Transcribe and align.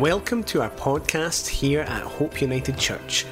Welcome 0.00 0.42
to 0.44 0.60
our 0.60 0.70
podcast 0.70 1.46
here 1.46 1.82
at 1.82 2.02
Hope 2.02 2.40
United 2.42 2.76
Church. 2.76 3.26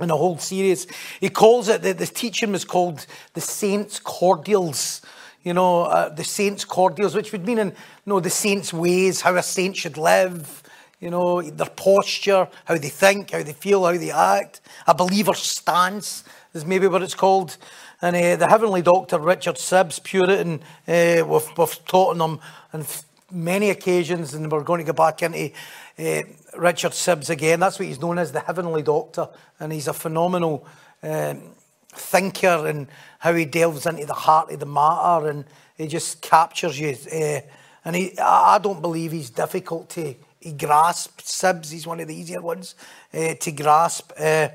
in 0.00 0.10
a 0.10 0.16
whole 0.16 0.38
series. 0.38 0.86
He 1.20 1.28
calls 1.28 1.68
it, 1.68 1.82
the, 1.82 1.92
the 1.92 2.06
teaching 2.06 2.52
was 2.52 2.64
called 2.64 3.04
the 3.34 3.42
Saints' 3.42 4.00
Cordials 4.00 5.02
you 5.48 5.54
know, 5.54 5.84
uh, 5.84 6.10
the 6.10 6.24
saints' 6.24 6.66
cordials, 6.66 7.14
which 7.14 7.32
would 7.32 7.46
mean 7.46 7.58
in, 7.58 7.68
you 7.68 7.74
know, 8.04 8.20
the 8.20 8.28
saints' 8.28 8.70
ways, 8.70 9.22
how 9.22 9.34
a 9.34 9.42
saint 9.42 9.74
should 9.74 9.96
live, 9.96 10.62
you 11.00 11.08
know, 11.08 11.40
their 11.40 11.70
posture, 11.70 12.46
how 12.66 12.76
they 12.76 12.90
think, 12.90 13.30
how 13.30 13.42
they 13.42 13.54
feel, 13.54 13.86
how 13.86 13.96
they 13.96 14.10
act. 14.10 14.60
A 14.86 14.94
believer's 14.94 15.38
stance 15.38 16.22
is 16.52 16.66
maybe 16.66 16.86
what 16.86 17.02
it's 17.02 17.14
called. 17.14 17.56
And 18.02 18.14
uh, 18.14 18.36
the 18.36 18.46
heavenly 18.46 18.82
doctor, 18.82 19.18
Richard 19.18 19.56
Sibbes, 19.56 20.04
Puritan, 20.04 20.60
uh, 20.86 21.24
we've, 21.26 21.48
we've 21.56 21.84
taught 21.86 22.14
him 22.14 22.40
on 22.74 22.84
many 23.32 23.70
occasions, 23.70 24.34
and 24.34 24.52
we're 24.52 24.62
going 24.62 24.84
to 24.84 24.92
go 24.92 24.92
back 24.92 25.22
into 25.22 25.50
uh, 25.98 26.22
Richard 26.58 26.92
Sibbes 26.92 27.30
again. 27.30 27.60
That's 27.60 27.78
what 27.78 27.88
he's 27.88 28.02
known 28.02 28.18
as, 28.18 28.32
the 28.32 28.40
heavenly 28.40 28.82
doctor. 28.82 29.30
And 29.58 29.72
he's 29.72 29.88
a 29.88 29.94
phenomenal 29.94 30.66
um, 31.02 31.54
thinker 31.92 32.66
and 32.66 32.88
how 33.18 33.34
he 33.34 33.44
delves 33.44 33.86
into 33.86 34.06
the 34.06 34.14
heart 34.14 34.50
of 34.50 34.60
the 34.60 34.66
matter 34.66 35.28
and 35.28 35.44
he 35.76 35.86
just 35.86 36.20
captures 36.20 36.78
you. 36.78 36.96
Uh, 37.12 37.40
and 37.84 37.96
he, 37.96 38.18
I 38.18 38.58
don't 38.58 38.82
believe 38.82 39.12
he's 39.12 39.30
difficult 39.30 39.88
to 39.90 40.14
he 40.40 40.52
grasp. 40.52 41.20
Sibbes, 41.20 41.72
he's 41.72 41.86
one 41.86 42.00
of 42.00 42.08
the 42.08 42.14
easier 42.14 42.40
ones 42.40 42.74
uh, 43.12 43.34
to 43.34 43.52
grasp. 43.52 44.12
Uh, 44.18 44.48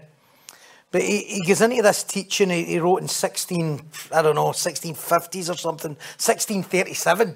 but 0.92 1.02
he, 1.02 1.24
he 1.24 1.46
goes 1.46 1.62
into 1.62 1.82
this 1.82 2.04
teaching 2.04 2.50
he, 2.50 2.64
he, 2.66 2.80
wrote 2.80 3.02
in 3.02 3.08
16, 3.08 3.82
I 4.14 4.22
don't 4.22 4.36
know, 4.36 4.50
1650s 4.50 5.50
or 5.50 5.58
something, 5.58 5.92
1637, 5.92 7.36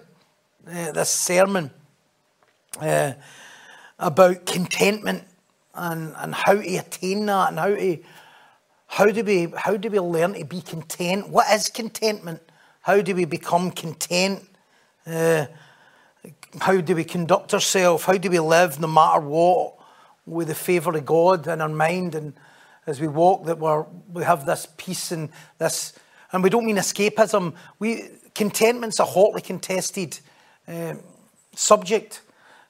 this 0.66 1.09
sermon 1.09 1.72
about 4.00 4.46
contentment 4.46 5.24
and, 5.74 6.13
and 6.18 6.36
how 6.36 6.53
to 6.53 6.75
attain 6.75 7.25
that 7.25 7.50
and 7.50 7.59
how 7.59 7.69
to 7.69 8.00
how 8.88 9.06
do 9.06 9.24
we 9.24 9.53
how 9.56 9.78
do 9.78 9.90
we 9.90 10.00
learn 10.00 10.34
to 10.34 10.46
be 10.46 10.62
content? 10.62 11.30
What 11.30 11.52
is 11.53 11.70
contentment? 11.70 12.42
How 12.81 13.02
do 13.02 13.14
we 13.14 13.25
become 13.25 13.70
content? 13.72 14.44
Uh, 15.06 15.46
how 16.59 16.80
do 16.81 16.96
we 16.96 17.03
conduct 17.03 17.53
ourselves? 17.53 18.06
How 18.06 18.18
do 18.18 18.30
we 18.30 18.40
live 18.40 18.80
no 18.80 18.88
matter 18.88 19.20
what 19.20 19.75
with 20.25 20.48
the 20.48 20.56
favour 20.56 20.96
of 20.98 21.06
God 21.06 21.48
in 21.48 21.62
our 21.62 21.70
mind 21.70 22.16
and 22.16 22.34
as 22.88 23.02
we 23.02 23.08
walk 23.08 23.46
that 23.46 23.59
we're, 23.59 23.86
we 24.14 24.24
have 24.24 24.46
this 24.46 24.68
peace 24.78 25.12
and 25.12 25.30
this 25.58 25.94
and 26.31 26.42
we 26.42 26.50
don't 26.50 26.66
mean 26.66 26.78
escapism. 26.78 27.54
We 27.80 28.09
contentment's 28.34 29.00
a 29.00 29.06
hotly 29.06 29.42
contested 29.42 30.19
um, 30.68 31.00
subject 31.54 32.22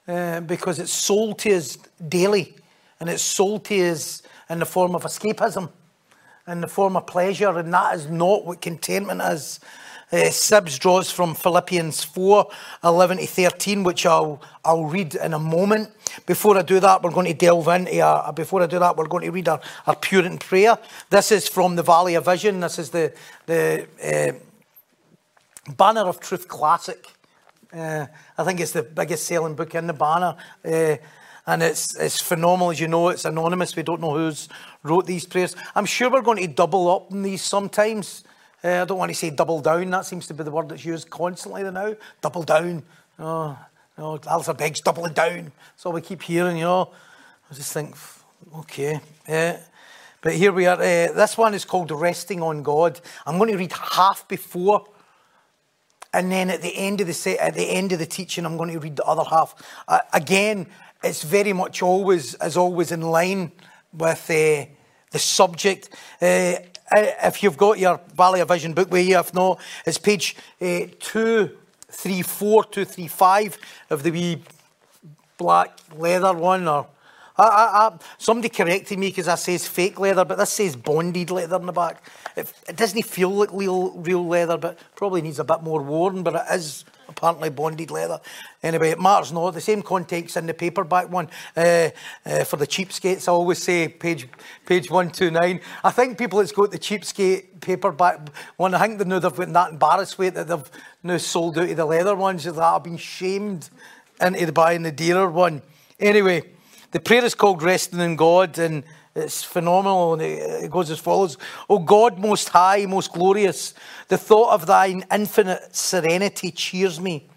uh, 0.07 0.41
because 0.41 0.79
it's 0.79 0.91
sold 0.91 1.39
to 1.39 1.55
us 1.55 1.77
daily 2.07 2.55
and 2.99 3.09
it's 3.09 3.23
sold 3.23 3.65
to 3.65 3.91
us 3.91 4.23
in 4.49 4.59
the 4.59 4.65
form 4.65 4.95
of 4.95 5.03
escapism 5.03 5.69
in 6.47 6.61
the 6.61 6.67
form 6.67 6.95
of 6.95 7.05
pleasure, 7.05 7.57
and 7.57 7.73
that 7.73 7.95
is 7.95 8.07
not 8.07 8.45
what 8.45 8.61
contentment 8.61 9.21
is. 9.21 9.59
Uh, 10.09 10.29
Sibbes 10.29 10.79
draws 10.79 11.11
from 11.11 11.35
Philippians 11.35 12.01
4 12.05 12.47
11 12.85 13.17
to 13.17 13.27
13, 13.27 13.83
which 13.83 14.05
I'll, 14.05 14.41
I'll 14.63 14.85
read 14.85 15.15
in 15.15 15.33
a 15.33 15.39
moment. 15.39 15.91
Before 16.25 16.57
I 16.57 16.61
do 16.61 16.79
that, 16.79 17.03
we're 17.03 17.11
going 17.11 17.27
to 17.27 17.33
delve 17.33 17.67
into, 17.67 17.99
uh, 17.99 18.31
before 18.31 18.63
I 18.63 18.67
do 18.67 18.79
that, 18.79 18.95
we're 18.95 19.07
going 19.07 19.25
to 19.25 19.31
read 19.31 19.49
our, 19.49 19.59
our 19.85 19.97
Puritan 19.97 20.37
prayer. 20.37 20.77
This 21.09 21.33
is 21.33 21.49
from 21.49 21.75
the 21.75 21.83
Valley 21.83 22.15
of 22.15 22.23
Vision. 22.23 22.61
This 22.61 22.79
is 22.79 22.89
the, 22.91 23.13
the 23.47 23.85
uh, 24.01 25.73
Banner 25.73 26.07
of 26.07 26.21
Truth 26.21 26.47
Classic. 26.47 27.05
Uh, 27.73 28.05
I 28.37 28.43
think 28.45 28.61
it's 28.61 28.71
the 28.71 28.83
biggest 28.83 29.25
selling 29.25 29.55
book 29.55 29.75
in 29.75 29.87
the 29.87 29.93
banner. 29.93 30.37
Uh, 30.63 30.95
and 31.47 31.63
it's, 31.63 31.95
it's 31.95 32.19
phenomenal. 32.19 32.71
As 32.71 32.79
you 32.79 32.89
know, 32.89 33.07
it's 33.07 33.23
anonymous. 33.23 33.75
We 33.75 33.83
don't 33.83 34.01
know 34.01 34.13
who's 34.13 34.49
wrote 34.83 35.07
these 35.07 35.25
prayers. 35.25 35.55
I'm 35.73 35.85
sure 35.85 36.09
we're 36.09 36.21
going 36.21 36.45
to 36.45 36.47
double 36.47 36.89
up 36.89 37.09
in 37.11 37.23
these 37.23 37.41
sometimes. 37.41 38.25
Uh, 38.63 38.81
I 38.81 38.85
don't 38.85 38.97
want 38.97 39.09
to 39.09 39.15
say 39.15 39.29
double 39.29 39.61
down. 39.61 39.89
That 39.89 40.05
seems 40.05 40.27
to 40.27 40.33
be 40.33 40.43
the 40.43 40.51
word 40.51 40.67
that's 40.67 40.83
used 40.83 41.09
constantly 41.09 41.63
now. 41.63 41.95
Double 42.21 42.43
down. 42.43 42.83
Oh, 43.17 43.57
you 43.97 44.03
know, 44.03 44.19
Alistair 44.27 44.55
Begg's 44.55 44.81
doubling 44.81 45.13
down. 45.13 45.53
So 45.77 45.89
we 45.89 46.01
keep 46.01 46.21
hearing, 46.21 46.57
you 46.57 46.65
know. 46.65 46.91
I 47.49 47.53
just 47.53 47.71
think, 47.71 47.95
okay. 48.57 48.99
Yeah. 49.27 49.59
but 50.19 50.33
here 50.33 50.51
we 50.51 50.65
are. 50.65 50.75
Uh, 50.75 51.13
this 51.13 51.37
one 51.37 51.53
is 51.53 51.63
called 51.63 51.91
Resting 51.91 52.41
on 52.41 52.61
God. 52.61 52.99
I'm 53.25 53.37
going 53.37 53.51
to 53.51 53.57
read 53.57 53.71
half 53.71 54.27
before 54.27 54.85
and 56.13 56.31
then 56.31 56.49
at 56.49 56.61
the 56.61 56.75
end 56.75 57.01
of 57.01 57.07
the 57.07 57.37
at 57.39 57.53
the 57.53 57.69
end 57.69 57.91
of 57.91 57.99
the 57.99 58.05
teaching, 58.05 58.45
I'm 58.45 58.57
going 58.57 58.71
to 58.71 58.79
read 58.79 58.95
the 58.95 59.03
other 59.03 59.23
half. 59.29 59.53
Uh, 59.87 59.99
again, 60.13 60.67
it's 61.03 61.23
very 61.23 61.53
much 61.53 61.81
always, 61.81 62.33
as 62.35 62.57
always, 62.57 62.91
in 62.91 63.01
line 63.01 63.51
with 63.93 64.29
uh, 64.29 64.65
the 65.11 65.19
subject. 65.19 65.89
Uh, 66.21 66.55
if 66.91 67.43
you've 67.43 67.57
got 67.57 67.79
your 67.79 67.99
Valley 68.15 68.39
of 68.39 68.47
Vision 68.47 68.73
book 68.73 68.91
with 68.91 69.05
you, 69.07 69.19
if 69.19 69.33
not, 69.33 69.59
it's 69.85 69.97
page 69.97 70.35
uh, 70.61 70.87
234, 70.99 72.63
235 72.65 73.57
of 73.89 74.03
the 74.03 74.11
wee 74.11 74.41
black 75.37 75.77
leather 75.95 76.33
one. 76.33 76.67
Or 76.67 76.87
I, 77.37 77.43
I, 77.43 77.87
I, 77.87 77.97
somebody 78.17 78.49
corrected 78.49 78.97
me 78.97 79.09
because 79.09 79.27
I 79.27 79.35
says 79.35 79.67
fake 79.67 79.99
leather, 79.99 80.25
but 80.25 80.37
this 80.37 80.51
says 80.51 80.75
bonded 80.75 81.29
leather 81.29 81.57
in 81.57 81.65
the 81.65 81.71
back. 81.71 82.03
It, 82.35 82.51
it 82.67 82.75
doesn't 82.75 83.03
feel 83.03 83.29
like 83.29 83.49
real, 83.51 83.91
real 83.91 84.25
leather, 84.25 84.57
but 84.57 84.79
probably 84.95 85.21
needs 85.21 85.39
a 85.39 85.43
bit 85.43 85.61
more 85.61 85.81
worn, 85.81 86.23
but 86.23 86.35
it 86.35 86.55
is 86.55 86.83
apparently 87.07 87.49
bonded 87.49 87.91
leather. 87.91 88.19
Anyway, 88.63 88.89
it 88.89 88.99
matters 88.99 89.31
not. 89.31 89.51
The 89.51 89.61
same 89.61 89.81
context 89.81 90.37
in 90.37 90.45
the 90.45 90.53
paperback 90.53 91.09
one. 91.09 91.29
Uh, 91.55 91.89
uh, 92.25 92.43
for 92.43 92.57
the 92.57 92.67
cheapskates, 92.67 93.27
I 93.27 93.31
always 93.31 93.61
say 93.61 93.87
page 93.87 94.27
page 94.65 94.89
129. 94.89 95.61
I 95.83 95.91
think 95.91 96.17
people 96.17 96.39
that's 96.39 96.51
got 96.51 96.71
the 96.71 96.79
cheapskate 96.79 97.61
paperback 97.61 98.29
one, 98.57 98.73
I 98.73 98.79
think 98.85 98.99
they 98.99 99.05
know 99.05 99.19
they've 99.19 99.35
got 99.35 99.53
that 99.53 99.71
embarrassed 99.71 100.17
with 100.17 100.35
that 100.35 100.47
they've 100.47 100.71
now 101.03 101.17
sold 101.17 101.57
out 101.57 101.69
of 101.69 101.77
the 101.77 101.85
leather 101.85 102.15
ones 102.15 102.43
that 102.43 102.55
have 102.55 102.83
been 102.83 102.97
shamed 102.97 103.69
into 104.19 104.51
buying 104.51 104.83
the 104.83 104.91
dearer 104.91 105.29
one. 105.29 105.61
Anyway, 105.99 106.43
the 106.91 106.99
prayer 106.99 107.25
is 107.25 107.35
called 107.35 107.61
Resting 107.61 107.99
in 107.99 108.15
God 108.15 108.57
and 108.57 108.83
it's 109.15 109.43
phenomenal. 109.43 110.13
And 110.13 110.21
it 110.21 110.71
goes 110.71 110.89
as 110.91 110.99
follows 110.99 111.37
O 111.69 111.79
God, 111.79 112.19
most 112.19 112.49
high, 112.49 112.85
most 112.85 113.11
glorious, 113.11 113.73
the 114.07 114.17
thought 114.17 114.53
of 114.53 114.65
thine 114.67 115.05
infinite 115.11 115.75
serenity 115.75 116.51
cheers 116.51 116.99
me. 116.99 117.27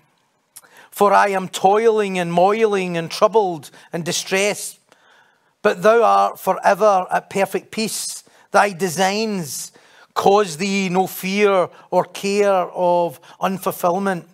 For 0.91 1.12
I 1.12 1.29
am 1.29 1.49
toiling 1.49 2.19
and 2.19 2.32
moiling 2.32 2.97
and 2.97 3.11
troubled 3.11 3.70
and 3.93 4.05
distressed. 4.05 4.79
But 5.62 5.82
thou 5.82 6.02
art 6.02 6.41
forever 6.41 7.06
at 7.11 7.31
perfect 7.31 7.70
peace. 7.70 8.25
Thy 8.50 8.73
designs 8.73 9.73
cause 10.14 10.56
thee 10.56 10.88
no 10.88 11.06
fear 11.06 11.69
or 11.91 12.05
care 12.05 12.50
of 12.50 13.20
unfulfillment. 13.41 14.25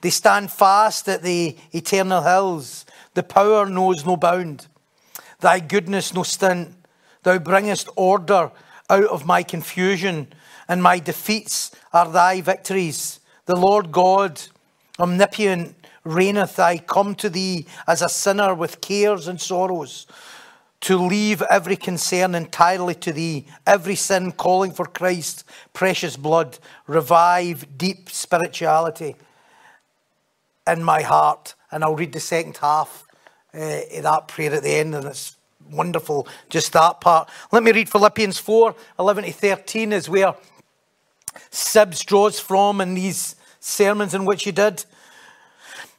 They 0.00 0.10
stand 0.10 0.50
fast 0.50 1.08
at 1.08 1.22
the 1.22 1.56
eternal 1.72 2.22
hills. 2.22 2.86
The 3.14 3.22
power 3.22 3.66
knows 3.66 4.06
no 4.06 4.16
bound. 4.16 4.68
Thy 5.40 5.58
goodness 5.58 6.14
no 6.14 6.22
stint. 6.22 6.74
Thou 7.22 7.38
bringest 7.38 7.88
order 7.96 8.50
out 8.88 9.04
of 9.04 9.26
my 9.26 9.42
confusion, 9.42 10.32
and 10.68 10.82
my 10.82 10.98
defeats 10.98 11.72
are 11.92 12.10
thy 12.10 12.40
victories. 12.40 13.20
The 13.46 13.56
Lord 13.56 13.90
God, 13.92 14.40
omnipotent, 14.98 15.74
reigneth. 16.04 16.58
I 16.58 16.78
come 16.78 17.14
to 17.16 17.28
thee 17.28 17.66
as 17.86 18.02
a 18.02 18.08
sinner 18.08 18.54
with 18.54 18.80
cares 18.80 19.28
and 19.28 19.40
sorrows, 19.40 20.06
to 20.82 20.96
leave 20.96 21.42
every 21.42 21.76
concern 21.76 22.34
entirely 22.34 22.94
to 22.94 23.12
thee, 23.12 23.46
every 23.66 23.96
sin 23.96 24.32
calling 24.32 24.72
for 24.72 24.86
Christ's 24.86 25.44
precious 25.72 26.16
blood. 26.16 26.58
Revive 26.86 27.76
deep 27.76 28.08
spirituality 28.08 29.16
in 30.72 30.84
my 30.84 31.02
heart. 31.02 31.54
And 31.70 31.84
I'll 31.84 31.96
read 31.96 32.12
the 32.12 32.20
second 32.20 32.56
half 32.56 33.04
uh, 33.54 33.80
of 33.94 34.02
that 34.02 34.28
prayer 34.28 34.54
at 34.54 34.62
the 34.62 34.70
end, 34.70 34.94
and 34.94 35.06
it's 35.06 35.36
wonderful, 35.70 36.26
just 36.48 36.72
that 36.72 37.00
part. 37.00 37.28
Let 37.52 37.62
me 37.62 37.72
read 37.72 37.88
Philippians 37.88 38.38
4 38.38 38.74
11 38.98 39.24
to 39.24 39.32
13, 39.32 39.92
is 39.92 40.08
where 40.08 40.34
Sibbes 41.50 42.04
draws 42.04 42.40
from 42.40 42.80
in 42.80 42.94
these 42.94 43.36
sermons 43.60 44.14
in 44.14 44.24
which 44.24 44.44
he 44.44 44.52
did. 44.52 44.84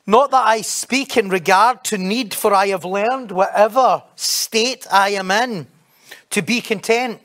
Not 0.07 0.31
that 0.31 0.45
I 0.45 0.61
speak 0.61 1.15
in 1.15 1.29
regard 1.29 1.83
to 1.85 1.97
need, 1.97 2.33
for 2.33 2.53
I 2.53 2.67
have 2.67 2.83
learned, 2.83 3.31
whatever 3.31 4.03
state 4.15 4.87
I 4.91 5.09
am 5.09 5.31
in, 5.31 5.67
to 6.31 6.41
be 6.41 6.59
content. 6.59 7.21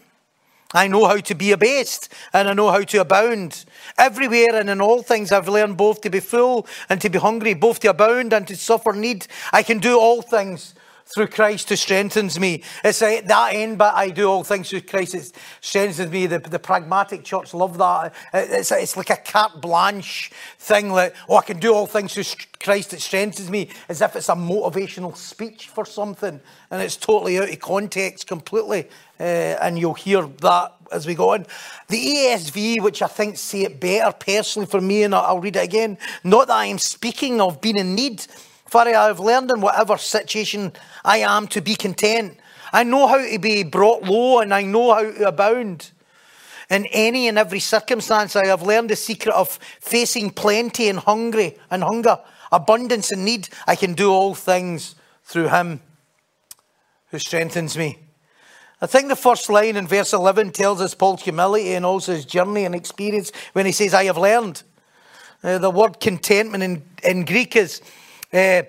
I 0.76 0.88
know 0.88 1.06
how 1.06 1.16
to 1.16 1.34
be 1.34 1.52
abased 1.52 2.12
and 2.34 2.48
I 2.48 2.52
know 2.52 2.70
how 2.70 2.82
to 2.82 3.00
abound. 3.00 3.64
Everywhere 3.96 4.54
and 4.54 4.68
in 4.68 4.82
all 4.82 5.02
things 5.02 5.32
I've 5.32 5.48
learned 5.48 5.78
both 5.78 6.02
to 6.02 6.10
be 6.10 6.20
full 6.20 6.66
and 6.90 7.00
to 7.00 7.08
be 7.08 7.18
hungry, 7.18 7.54
both 7.54 7.80
to 7.80 7.88
abound 7.88 8.34
and 8.34 8.46
to 8.46 8.56
suffer 8.56 8.92
need. 8.92 9.26
I 9.54 9.62
can 9.62 9.78
do 9.78 9.98
all 9.98 10.20
things 10.20 10.74
through 11.14 11.28
Christ 11.28 11.68
who 11.68 11.76
strengthens 11.76 12.38
me. 12.38 12.62
It's 12.82 13.00
at 13.00 13.28
that 13.28 13.54
end, 13.54 13.78
but 13.78 13.94
I 13.94 14.10
do 14.10 14.28
all 14.28 14.42
things 14.42 14.70
through 14.70 14.82
Christ 14.82 15.12
that 15.12 15.32
strengthens 15.60 16.10
me. 16.10 16.26
The, 16.26 16.40
the 16.40 16.58
pragmatic 16.58 17.22
church 17.22 17.54
love 17.54 17.78
that. 17.78 18.12
It's, 18.34 18.72
it's 18.72 18.96
like 18.96 19.10
a 19.10 19.16
carte 19.16 19.60
blanche 19.60 20.32
thing 20.58 20.90
like, 20.90 21.14
oh, 21.28 21.36
I 21.36 21.42
can 21.42 21.60
do 21.60 21.72
all 21.72 21.86
things 21.86 22.14
through 22.14 22.24
Christ 22.60 22.90
that 22.90 23.00
strengthens 23.00 23.50
me, 23.50 23.70
as 23.88 24.02
if 24.02 24.16
it's 24.16 24.28
a 24.28 24.34
motivational 24.34 25.16
speech 25.16 25.68
for 25.68 25.86
something. 25.86 26.40
And 26.70 26.82
it's 26.82 26.96
totally 26.96 27.38
out 27.38 27.50
of 27.50 27.58
context 27.60 28.26
completely. 28.26 28.88
Uh, 29.18 29.22
and 29.62 29.78
you'll 29.78 29.94
hear 29.94 30.26
that 30.26 30.74
as 30.92 31.06
we 31.06 31.14
go 31.14 31.34
on. 31.34 31.46
The 31.88 32.04
ESV, 32.04 32.82
which 32.82 33.02
I 33.02 33.06
think 33.06 33.38
say 33.38 33.62
it 33.62 33.80
better 33.80 34.12
personally 34.12 34.66
for 34.66 34.80
me, 34.80 35.04
and 35.04 35.14
I'll 35.14 35.40
read 35.40 35.56
it 35.56 35.64
again. 35.64 35.98
Not 36.24 36.48
that 36.48 36.56
I 36.56 36.66
am 36.66 36.78
speaking 36.78 37.40
of 37.40 37.60
being 37.60 37.76
in 37.76 37.94
need 37.94 38.26
for 38.68 38.80
I 38.80 39.06
have 39.06 39.20
learned 39.20 39.50
in 39.50 39.60
whatever 39.60 39.96
situation 39.96 40.72
I 41.04 41.18
am 41.18 41.46
to 41.48 41.60
be 41.60 41.76
content. 41.76 42.38
I 42.72 42.82
know 42.82 43.06
how 43.06 43.18
to 43.18 43.38
be 43.38 43.62
brought 43.62 44.02
low 44.02 44.40
and 44.40 44.52
I 44.52 44.62
know 44.62 44.92
how 44.92 45.02
to 45.02 45.28
abound. 45.28 45.90
In 46.68 46.86
any 46.86 47.28
and 47.28 47.38
every 47.38 47.60
circumstance, 47.60 48.34
I 48.34 48.46
have 48.46 48.62
learned 48.62 48.90
the 48.90 48.96
secret 48.96 49.32
of 49.32 49.58
facing 49.80 50.30
plenty 50.30 50.88
and 50.88 50.98
hungry 50.98 51.56
and 51.70 51.84
hunger, 51.84 52.18
abundance 52.50 53.12
and 53.12 53.24
need. 53.24 53.48
I 53.68 53.76
can 53.76 53.94
do 53.94 54.10
all 54.10 54.34
things 54.34 54.96
through 55.24 55.48
Him 55.48 55.80
who 57.10 57.20
strengthens 57.20 57.76
me. 57.78 57.98
I 58.80 58.86
think 58.86 59.08
the 59.08 59.16
first 59.16 59.48
line 59.48 59.76
in 59.76 59.86
verse 59.86 60.12
11 60.12 60.50
tells 60.50 60.80
us 60.80 60.94
Paul's 60.94 61.22
humility 61.22 61.72
and 61.72 61.86
also 61.86 62.12
his 62.12 62.26
journey 62.26 62.64
and 62.64 62.74
experience 62.74 63.32
when 63.54 63.64
he 63.64 63.72
says, 63.72 63.94
I 63.94 64.04
have 64.04 64.18
learned. 64.18 64.62
Uh, 65.42 65.58
the 65.58 65.70
word 65.70 65.98
contentment 65.98 66.62
in, 66.62 66.82
in 67.02 67.24
Greek 67.24 67.56
is 67.56 67.80
uh, 68.32 68.62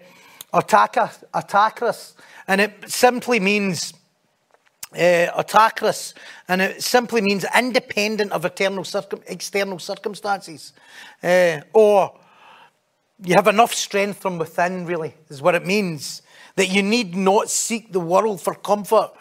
autarkos, 0.53 2.13
and 2.47 2.61
it 2.61 2.89
simply 2.89 3.39
means 3.39 3.93
uh, 4.93 5.43
and 6.47 6.61
it 6.61 6.81
simply 6.81 7.21
means 7.21 7.45
independent 7.55 8.31
of 8.31 8.45
circum- 8.85 9.21
external 9.27 9.79
circumstances, 9.79 10.73
uh, 11.23 11.59
or 11.73 12.17
you 13.23 13.35
have 13.35 13.47
enough 13.47 13.73
strength 13.73 14.19
from 14.21 14.37
within. 14.37 14.85
Really, 14.85 15.13
is 15.29 15.41
what 15.41 15.55
it 15.55 15.65
means. 15.65 16.21
That 16.55 16.69
you 16.69 16.81
need 16.81 17.15
not 17.15 17.49
seek 17.49 17.91
the 17.91 17.99
world 17.99 18.41
for 18.41 18.55
comfort, 18.55 19.11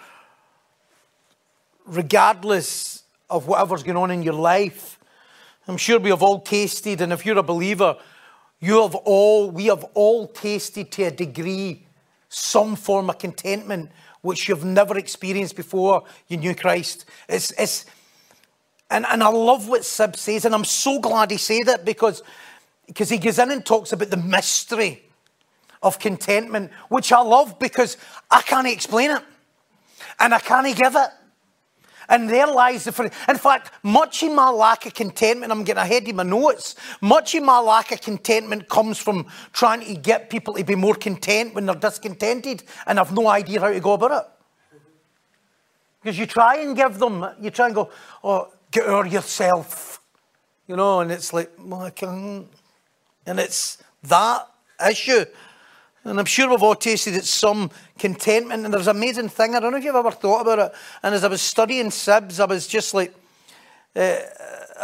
regardless 1.84 3.02
of 3.28 3.46
whatever's 3.46 3.82
going 3.82 3.96
on 3.96 4.10
in 4.10 4.22
your 4.22 4.34
life. 4.34 4.98
I'm 5.68 5.76
sure 5.76 5.98
we 5.98 6.10
have 6.10 6.22
all 6.22 6.40
tasted, 6.40 7.00
and 7.00 7.12
if 7.12 7.26
you're 7.26 7.38
a 7.38 7.42
believer, 7.42 7.96
you 8.60 8.82
have 8.82 8.94
all, 8.94 9.50
we 9.50 9.66
have 9.66 9.84
all 9.94 10.26
tasted 10.26 10.90
to 10.92 11.04
a 11.04 11.10
degree 11.10 11.86
some 12.28 12.76
form 12.76 13.10
of 13.10 13.18
contentment 13.18 13.90
which 14.22 14.48
you've 14.48 14.64
never 14.64 14.98
experienced 14.98 15.54
before 15.54 16.02
you 16.26 16.36
knew 16.36 16.54
Christ. 16.54 17.04
It's, 17.28 17.52
it's, 17.52 17.86
and, 18.90 19.06
and 19.06 19.22
I 19.22 19.28
love 19.28 19.68
what 19.68 19.84
Sib 19.84 20.16
says, 20.16 20.44
and 20.44 20.54
I'm 20.54 20.64
so 20.64 20.98
glad 20.98 21.30
he 21.30 21.36
said 21.36 21.68
it 21.68 21.84
because, 21.84 22.22
because 22.86 23.08
he 23.08 23.18
goes 23.18 23.38
in 23.38 23.50
and 23.50 23.64
talks 23.64 23.92
about 23.92 24.10
the 24.10 24.16
mystery 24.16 25.04
of 25.82 25.98
contentment, 25.98 26.72
which 26.88 27.12
I 27.12 27.20
love 27.20 27.58
because 27.58 27.96
I 28.30 28.42
can't 28.42 28.66
explain 28.66 29.10
it 29.12 29.22
and 30.18 30.34
I 30.34 30.38
can't 30.38 30.76
give 30.76 30.96
it. 30.96 31.08
And 32.08 32.28
there 32.28 32.46
lies 32.46 32.84
the. 32.84 33.10
In 33.28 33.36
fact, 33.36 33.72
much 33.82 34.22
of 34.22 34.32
my 34.32 34.50
lack 34.50 34.86
of 34.86 34.94
contentment, 34.94 35.52
I'm 35.52 35.64
getting 35.64 35.82
ahead 35.82 36.08
of 36.08 36.14
my 36.14 36.22
notes, 36.22 36.76
much 37.00 37.34
of 37.34 37.42
my 37.42 37.58
lack 37.58 37.92
of 37.92 38.00
contentment 38.00 38.68
comes 38.68 38.98
from 38.98 39.26
trying 39.52 39.80
to 39.80 39.94
get 39.94 40.30
people 40.30 40.54
to 40.54 40.64
be 40.64 40.74
more 40.74 40.94
content 40.94 41.54
when 41.54 41.66
they're 41.66 41.74
discontented 41.74 42.62
and 42.86 42.98
have 42.98 43.12
no 43.12 43.28
idea 43.28 43.60
how 43.60 43.70
to 43.70 43.80
go 43.80 43.92
about 43.92 44.12
it. 44.12 44.28
Because 46.02 46.18
you 46.18 46.26
try 46.26 46.58
and 46.58 46.76
give 46.76 46.98
them, 46.98 47.26
you 47.40 47.50
try 47.50 47.66
and 47.66 47.74
go, 47.74 47.90
oh, 48.22 48.52
get 48.70 48.84
over 48.84 49.08
yourself. 49.08 50.00
You 50.68 50.76
know, 50.76 51.00
and 51.00 51.10
it's 51.10 51.32
like, 51.32 51.50
well, 51.58 51.82
I 51.82 51.90
can't. 51.90 52.46
And 53.26 53.40
it's 53.40 53.78
that 54.04 54.48
issue. 54.88 55.24
And 56.06 56.18
I'm 56.20 56.26
sure 56.26 56.48
we've 56.48 56.62
all 56.62 56.74
tasted 56.76 57.14
it 57.14 57.24
some 57.24 57.70
contentment. 57.98 58.64
And 58.64 58.72
there's 58.72 58.86
an 58.86 58.96
amazing 58.96 59.28
thing. 59.28 59.54
I 59.54 59.60
don't 59.60 59.72
know 59.72 59.78
if 59.78 59.84
you've 59.84 59.94
ever 59.94 60.10
thought 60.10 60.42
about 60.42 60.58
it. 60.58 60.72
And 61.02 61.14
as 61.14 61.24
I 61.24 61.28
was 61.28 61.42
studying 61.42 61.86
Sibbes, 61.86 62.38
I 62.38 62.44
was 62.44 62.66
just 62.66 62.94
like, 62.94 63.12
uh, 63.94 64.18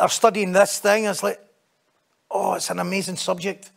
or 0.01 0.09
studying 0.09 0.53
this 0.53 0.79
thing, 0.81 1.07
I 1.07 1.11
was 1.11 1.23
like, 1.23 1.41
oh, 2.31 2.55
it's 2.55 2.71
an 2.71 2.81
amazing 2.81 3.17
subject. 3.17 3.71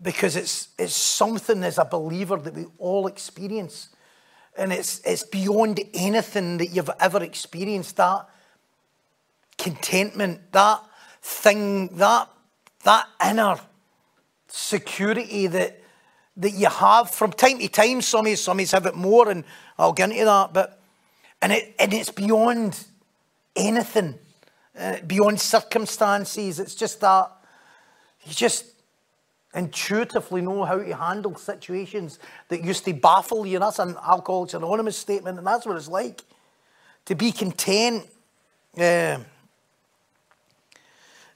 Because 0.00 0.36
it's, 0.36 0.68
it's 0.78 0.94
something 0.94 1.64
as 1.64 1.78
a 1.78 1.84
believer 1.84 2.36
that 2.36 2.54
we 2.54 2.66
all 2.78 3.08
experience. 3.08 3.88
And 4.56 4.72
it's, 4.72 5.00
it's 5.04 5.24
beyond 5.24 5.80
anything 5.92 6.58
that 6.58 6.68
you've 6.68 6.90
ever 7.00 7.22
experienced. 7.22 7.96
That 7.96 8.28
contentment, 9.56 10.52
that 10.52 10.84
thing, 11.20 11.88
that, 11.96 12.28
that 12.84 13.06
inner 13.28 13.58
security 14.46 15.46
that 15.48 15.82
that 16.38 16.52
you 16.52 16.68
have 16.68 17.10
from 17.10 17.32
time 17.32 17.58
to 17.58 17.68
time. 17.68 18.00
Some 18.00 18.26
of 18.26 18.38
some 18.38 18.58
have 18.58 18.86
it 18.86 18.94
more, 18.94 19.28
and 19.28 19.44
I'll 19.78 19.92
get 19.92 20.10
into 20.10 20.24
that. 20.24 20.52
But 20.52 20.80
and 21.42 21.52
it 21.52 21.74
and 21.78 21.92
it's 21.92 22.10
beyond 22.10 22.84
anything, 23.54 24.18
uh, 24.78 24.96
beyond 25.06 25.40
circumstances. 25.40 26.60
It's 26.60 26.74
just 26.74 27.00
that 27.00 27.30
you 28.24 28.34
just 28.34 28.64
intuitively 29.54 30.40
know 30.40 30.64
how 30.64 30.78
to 30.78 30.96
handle 30.96 31.34
situations 31.34 32.18
that 32.48 32.62
used 32.62 32.84
to 32.84 32.92
baffle 32.92 33.46
you. 33.46 33.58
That's 33.58 33.78
an 33.78 33.96
Alcoholics 33.96 34.54
Anonymous 34.54 34.96
statement, 34.96 35.38
and 35.38 35.46
that's 35.46 35.66
what 35.66 35.76
it's 35.76 35.88
like 35.88 36.22
to 37.06 37.14
be 37.14 37.32
content. 37.32 38.06
Uh, 38.78 39.18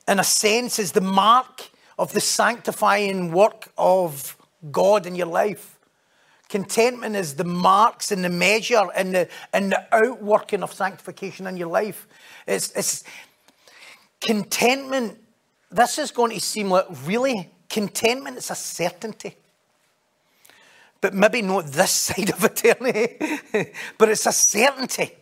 in 0.08 0.18
a 0.18 0.24
sense, 0.24 0.78
is 0.78 0.92
the 0.92 1.00
mark 1.00 1.70
of 1.98 2.12
the 2.12 2.20
sanctifying 2.20 3.30
work 3.30 3.72
of 3.78 4.36
God 4.70 5.06
in 5.06 5.14
your 5.14 5.26
life. 5.26 5.78
Contentment 6.48 7.16
is 7.16 7.36
the 7.36 7.44
marks 7.44 8.12
and 8.12 8.22
the 8.22 8.28
measure 8.28 8.82
and 8.94 9.14
the, 9.14 9.28
and 9.54 9.72
the 9.72 9.94
outworking 9.94 10.62
of 10.62 10.72
sanctification 10.72 11.46
in 11.46 11.56
your 11.56 11.68
life. 11.68 12.06
It's, 12.46 12.70
it's 12.72 13.04
contentment. 14.20 15.18
This 15.70 15.98
is 15.98 16.10
going 16.10 16.32
to 16.32 16.40
seem 16.40 16.68
like 16.68 16.84
really 17.06 17.50
contentment 17.70 18.36
is 18.36 18.50
a 18.50 18.54
certainty. 18.54 19.34
But 21.00 21.14
maybe 21.14 21.40
not 21.42 21.66
this 21.66 21.90
side 22.08 22.30
of 22.30 22.44
eternity, 22.44 23.16
but 23.98 24.10
it's 24.10 24.26
a 24.26 24.32
certainty. 24.32 25.16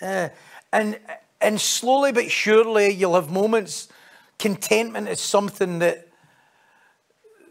Uh, 0.00 0.28
and, 0.72 0.98
and 1.40 1.60
slowly 1.60 2.12
but 2.12 2.30
surely, 2.30 2.90
you'll 2.94 3.16
have 3.16 3.30
moments. 3.30 3.88
Contentment 4.38 5.08
is 5.08 5.20
something 5.20 5.80
that 5.80 6.06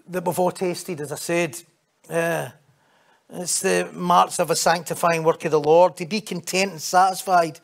that 0.09 0.25
we've 0.25 0.39
all 0.39 0.51
tasted, 0.51 1.01
as 1.01 1.11
I 1.11 1.15
said. 1.15 1.61
Uh, 2.09 2.49
it's 3.31 3.61
the 3.61 3.89
marks 3.93 4.39
of 4.39 4.49
a 4.49 4.55
sanctifying 4.55 5.23
work 5.23 5.45
of 5.45 5.51
the 5.51 5.59
Lord, 5.59 5.95
to 5.97 6.05
be 6.05 6.21
content 6.21 6.71
and 6.71 6.81
satisfied, 6.81 7.59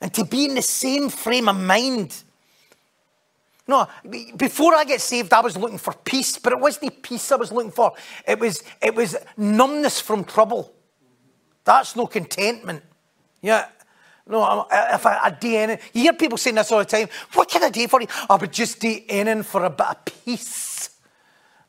and 0.00 0.12
to 0.14 0.24
be 0.24 0.46
in 0.46 0.56
the 0.56 0.62
same 0.62 1.08
frame 1.08 1.48
of 1.48 1.56
mind 1.56 2.24
No, 3.68 3.88
before 4.36 4.74
I 4.76 4.84
get 4.84 5.00
saved, 5.00 5.32
I 5.32 5.40
was 5.40 5.56
looking 5.56 5.78
for 5.78 5.92
peace, 5.92 6.38
but 6.38 6.52
it 6.52 6.60
wasn't 6.60 7.02
peace 7.02 7.32
I 7.32 7.36
was 7.36 7.50
looking 7.50 7.72
for. 7.72 7.92
It 8.26 8.38
was, 8.38 8.62
it 8.80 8.94
was 8.94 9.16
numbness 9.36 10.00
from 10.00 10.24
trouble. 10.24 10.72
That's 11.64 11.96
no 11.96 12.06
contentment. 12.06 12.82
Yeah. 13.42 13.66
No, 14.28 14.66
if 14.70 15.04
I, 15.06 15.18
I 15.24 15.30
do 15.30 15.54
anything, 15.54 15.84
you 15.92 16.02
hear 16.02 16.12
people 16.12 16.38
saying 16.38 16.56
this 16.56 16.70
all 16.70 16.78
the 16.78 16.84
time. 16.84 17.08
What 17.34 17.48
can 17.48 17.62
I 17.62 17.70
do 17.70 17.88
for 17.88 18.00
you? 18.00 18.08
I 18.30 18.36
would 18.36 18.52
just 18.52 18.80
do 18.80 19.00
anything 19.08 19.42
for 19.42 19.64
a 19.64 19.70
bit 19.70 19.86
of 19.86 20.04
peace. 20.04 20.75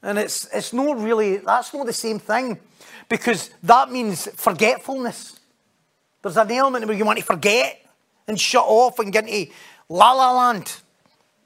And 0.04 0.18
it's, 0.18 0.48
it's 0.54 0.74
not 0.74 1.00
really, 1.00 1.38
that's 1.38 1.74
not 1.74 1.86
the 1.86 1.94
same 1.94 2.20
thing 2.20 2.60
because 3.10 3.50
that 3.64 3.92
means 3.92 4.28
forgetfulness. 4.36 5.40
There's 6.22 6.38
an 6.38 6.52
element 6.52 6.86
where 6.86 6.98
you 6.98 7.06
want 7.06 7.20
to 7.20 7.26
forget 7.26 7.86
and 8.28 8.40
shut 8.40 8.66
off 8.66 9.00
and 9.00 9.12
get 9.12 9.28
into 9.28 9.52
la 9.90 10.12
la 10.14 10.32
land. 10.32 10.78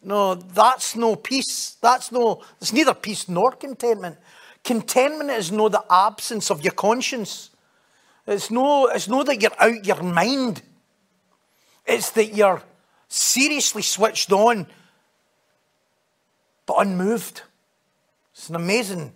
No, 0.03 0.35
that's 0.35 0.95
no 0.95 1.15
peace. 1.15 1.77
That's 1.81 2.11
no, 2.11 2.43
it's 2.59 2.73
neither 2.73 2.93
peace 2.93 3.29
nor 3.29 3.51
contentment. 3.51 4.17
Contentment 4.63 5.29
is 5.29 5.51
no 5.51 5.69
the 5.69 5.83
absence 5.89 6.49
of 6.49 6.63
your 6.63 6.73
conscience. 6.73 7.51
It's 8.25 8.49
no, 8.49 8.87
it's 8.87 9.07
no 9.07 9.23
that 9.23 9.41
you're 9.41 9.51
out 9.59 9.85
your 9.85 10.01
mind. 10.01 10.61
It's 11.85 12.11
that 12.11 12.33
you're 12.33 12.61
seriously 13.07 13.81
switched 13.81 14.31
on, 14.31 14.67
but 16.65 16.75
unmoved. 16.79 17.41
It's 18.33 18.49
an 18.49 18.55
amazing 18.55 19.13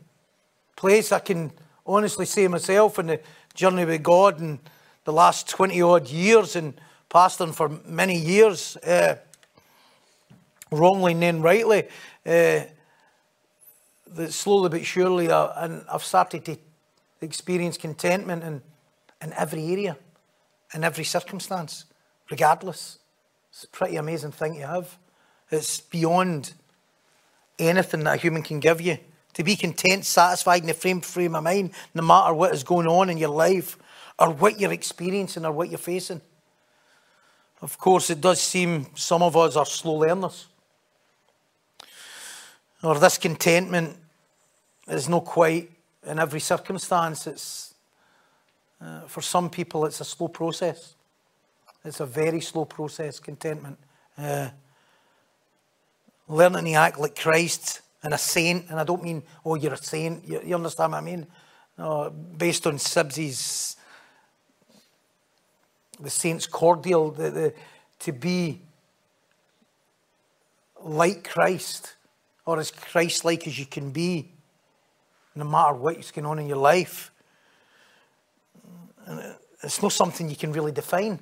place. 0.76 1.12
I 1.12 1.20
can 1.20 1.52
honestly 1.86 2.26
say 2.26 2.48
myself 2.48 3.00
in 3.00 3.08
the 3.08 3.22
journey 3.54 3.86
with 3.86 4.04
God 4.04 4.40
and 4.40 4.60
the 5.06 5.14
last 5.14 5.48
20 5.50 5.82
odd 5.82 6.10
years 6.10 6.56
and 6.56 6.74
pastoring 7.10 7.54
for 7.54 7.70
many 7.86 8.18
years, 8.18 8.76
uh, 8.78 9.16
wrongly 10.72 11.14
and 11.14 11.44
rightly, 11.44 11.84
uh, 12.26 12.62
that 14.08 14.32
slowly 14.32 14.70
but 14.70 14.86
surely, 14.86 15.30
uh, 15.30 15.50
and 15.56 15.86
I've 15.90 16.04
started 16.04 16.44
to 16.46 16.58
experience 17.22 17.78
contentment 17.78 18.44
in, 18.44 18.62
in 19.22 19.34
every 19.34 19.66
area, 19.72 19.98
in 20.74 20.84
every 20.84 21.04
circumstance, 21.06 21.86
regardless. 22.30 23.00
It's 23.52 23.64
a 23.64 23.68
pretty 23.70 23.96
amazing 23.96 24.32
thing 24.32 24.56
to 24.56 24.68
have. 24.68 24.98
It's 25.52 25.80
beyond 25.80 26.54
anything 27.60 28.04
that 28.04 28.16
a 28.16 28.18
human 28.18 28.42
can 28.42 28.60
give 28.60 28.82
you. 28.82 28.98
To 29.34 29.44
be 29.44 29.56
content, 29.56 30.06
satisfied 30.06 30.62
in 30.62 30.68
the 30.68 30.74
frame 30.74 31.02
frame 31.02 31.36
of 31.36 31.44
mind, 31.44 31.72
no 31.94 32.02
matter 32.02 32.34
what 32.34 32.54
is 32.54 32.64
going 32.64 32.88
on 32.88 33.10
in 33.10 33.18
your 33.18 33.30
life, 33.30 33.78
or 34.18 34.30
what 34.32 34.60
you're 34.60 34.72
experiencing, 34.72 35.46
or 35.46 35.52
what 35.52 35.70
you're 35.70 35.78
facing. 35.78 36.22
Of 37.62 37.78
course, 37.78 38.10
it 38.10 38.22
does 38.22 38.40
seem 38.40 38.88
some 38.96 39.22
of 39.22 39.36
us 39.36 39.56
are 39.56 39.66
slow 39.66 39.96
learners. 39.96 40.48
Or 42.84 42.98
this 43.00 43.18
contentment 43.18 43.98
is 44.88 45.10
not 45.10 45.26
quite 45.26 45.72
in 46.06 46.20
every 46.20 46.40
circumstance. 46.40 47.28
It's 47.28 47.74
uh, 48.80 49.02
for 49.08 49.22
some 49.22 49.50
people, 49.50 49.86
it's 49.86 50.02
a 50.02 50.06
slow 50.06 50.28
process. 50.28 50.96
It's 51.84 52.00
a 52.00 52.06
very 52.06 52.42
slow 52.42 52.66
process, 52.66 53.20
contentment. 53.20 53.78
Uh, 54.18 54.50
learning 56.28 56.66
to 56.66 56.74
act 56.74 57.00
like 57.00 57.16
Christ 57.16 57.82
and 58.04 58.14
a 58.14 58.18
saint, 58.18 58.70
and 58.70 58.80
I 58.80 58.84
don't 58.84 59.04
mean, 59.04 59.24
oh, 59.44 59.56
you're 59.56 59.74
a 59.74 59.78
saint. 59.78 60.28
You, 60.28 60.42
you 60.46 60.56
understand 60.56 60.92
what 60.92 61.00
I 61.00 61.02
mean? 61.02 61.28
No, 61.78 62.10
based 62.10 62.68
on 62.68 62.78
Sibbes's, 62.78 63.76
the 66.00 66.10
saint's 66.10 66.48
cordial, 66.48 67.12
the, 67.12 67.32
the, 67.32 67.54
to 68.00 68.12
be 68.12 68.62
like 70.82 71.28
Christ, 71.28 71.96
or 72.46 72.60
as 72.60 72.72
Christ 72.72 73.26
like 73.26 73.48
as 73.48 73.58
you 73.58 73.66
can 73.66 73.92
be, 73.92 74.32
no 75.36 75.44
matter 75.44 75.74
what's 75.74 76.12
going 76.12 76.26
on 76.26 76.40
in 76.40 76.48
your 76.48 76.58
life. 76.58 77.12
And 79.08 79.20
uh, 79.20 79.34
it's 79.64 79.82
not 79.82 79.92
something 79.92 80.30
you 80.30 80.36
can 80.36 80.52
really 80.52 80.72
define. 80.72 81.20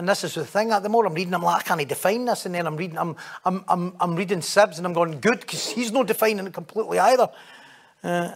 And 0.00 0.08
this 0.08 0.24
is 0.24 0.32
the 0.32 0.46
thing. 0.46 0.70
At 0.72 0.82
the 0.82 0.88
more 0.88 1.04
I'm 1.04 1.12
reading, 1.12 1.34
I'm 1.34 1.42
like, 1.42 1.60
I 1.60 1.76
can't 1.76 1.86
define 1.86 2.24
this. 2.24 2.46
And 2.46 2.54
then 2.54 2.66
I'm 2.66 2.74
reading, 2.74 2.96
I'm, 2.96 3.16
I'm, 3.44 3.62
I'm, 3.68 3.94
I'm 4.00 4.16
reading 4.16 4.38
Sibbes, 4.38 4.78
and 4.78 4.86
I'm 4.86 4.94
going, 4.94 5.20
good, 5.20 5.40
because 5.40 5.68
he's 5.68 5.92
not 5.92 6.06
defining 6.06 6.46
it 6.46 6.54
completely 6.54 6.98
either. 6.98 7.28
Uh, 8.02 8.32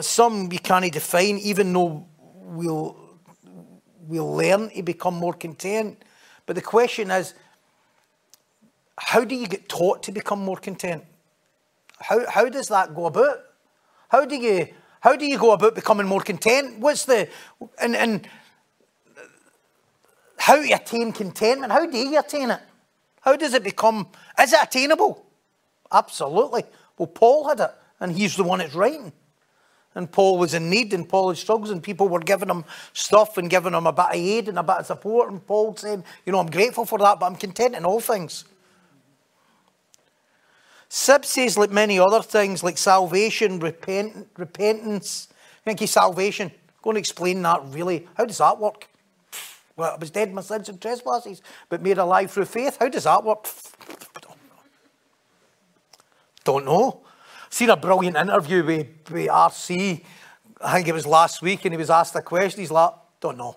some 0.00 0.48
we 0.48 0.56
can't 0.56 0.90
define, 0.90 1.36
even 1.36 1.70
though 1.74 2.06
we'll, 2.18 2.96
we'll 4.08 4.34
learn 4.34 4.70
to 4.70 4.82
become 4.82 5.16
more 5.16 5.34
content. 5.34 6.02
But 6.46 6.56
the 6.56 6.62
question 6.62 7.10
is, 7.10 7.34
how 8.96 9.22
do 9.22 9.34
you 9.34 9.46
get 9.46 9.68
taught 9.68 10.02
to 10.04 10.12
become 10.12 10.42
more 10.42 10.56
content? 10.56 11.04
How, 12.00 12.26
how 12.30 12.48
does 12.48 12.68
that 12.68 12.94
go 12.94 13.04
about? 13.04 13.36
How 14.08 14.24
do 14.24 14.34
you 14.34 14.68
how 15.00 15.14
do 15.14 15.26
you 15.26 15.38
go 15.38 15.52
about 15.52 15.74
becoming 15.74 16.06
more 16.06 16.22
content? 16.22 16.78
What's 16.78 17.04
the 17.04 17.28
and 17.78 17.94
and 17.94 18.26
how 20.44 20.60
to 20.60 20.72
attain 20.72 21.10
contentment? 21.10 21.72
How 21.72 21.86
do 21.86 21.96
you 21.96 22.18
attain 22.18 22.50
it? 22.50 22.60
How 23.22 23.34
does 23.34 23.54
it 23.54 23.64
become? 23.64 24.06
Is 24.38 24.52
it 24.52 24.58
attainable? 24.62 25.24
Absolutely. 25.90 26.64
Well, 26.98 27.06
Paul 27.06 27.48
had 27.48 27.60
it, 27.60 27.70
and 27.98 28.12
he's 28.12 28.36
the 28.36 28.44
one 28.44 28.58
that's 28.58 28.74
writing. 28.74 29.10
And 29.94 30.12
Paul 30.12 30.36
was 30.36 30.52
in 30.52 30.68
need, 30.68 30.92
and 30.92 31.08
Paul 31.08 31.30
had 31.30 31.38
struggles, 31.38 31.70
and 31.70 31.82
people 31.82 32.10
were 32.10 32.20
giving 32.20 32.50
him 32.50 32.66
stuff 32.92 33.38
and 33.38 33.48
giving 33.48 33.72
him 33.72 33.86
a 33.86 33.92
bit 33.92 34.04
of 34.04 34.14
aid 34.16 34.48
and 34.50 34.58
a 34.58 34.62
bit 34.62 34.76
of 34.76 34.84
support. 34.86 35.32
And 35.32 35.46
Paul 35.46 35.76
saying, 35.76 36.04
You 36.26 36.32
know, 36.32 36.40
I'm 36.40 36.50
grateful 36.50 36.84
for 36.84 36.98
that, 36.98 37.18
but 37.18 37.24
I'm 37.24 37.36
content 37.36 37.74
in 37.74 37.86
all 37.86 38.00
things. 38.00 38.44
Sibbes 40.90 41.24
says, 41.24 41.56
like 41.56 41.70
many 41.70 41.98
other 41.98 42.20
things, 42.20 42.62
like 42.62 42.76
salvation, 42.76 43.60
repent, 43.60 44.28
repentance. 44.36 45.28
Thank 45.64 45.80
you, 45.80 45.86
salvation. 45.86 46.50
Go 46.82 46.90
and 46.90 46.98
explain 46.98 47.40
that 47.42 47.62
really. 47.68 48.06
How 48.14 48.26
does 48.26 48.38
that 48.38 48.60
work? 48.60 48.88
Well, 49.76 49.94
I 49.94 49.96
was 49.98 50.10
dead 50.10 50.28
in 50.28 50.34
my 50.34 50.42
sins 50.42 50.68
and 50.68 50.80
trespasses, 50.80 51.42
but 51.68 51.82
made 51.82 51.98
alive 51.98 52.30
through 52.30 52.44
faith. 52.44 52.76
How 52.78 52.88
does 52.88 53.04
that 53.04 53.24
work? 53.24 53.48
Don't 56.44 56.64
know. 56.64 57.00
Seen 57.50 57.70
a 57.70 57.76
brilliant 57.76 58.16
interview 58.16 58.64
with, 58.64 58.88
with 59.10 59.28
RC. 59.28 60.04
I 60.60 60.76
think 60.76 60.88
it 60.88 60.94
was 60.94 61.06
last 61.06 61.42
week, 61.42 61.64
and 61.64 61.72
he 61.72 61.78
was 61.78 61.90
asked 61.90 62.14
a 62.14 62.22
question. 62.22 62.60
He's 62.60 62.70
like, 62.70 62.92
don't 63.20 63.38
know. 63.38 63.56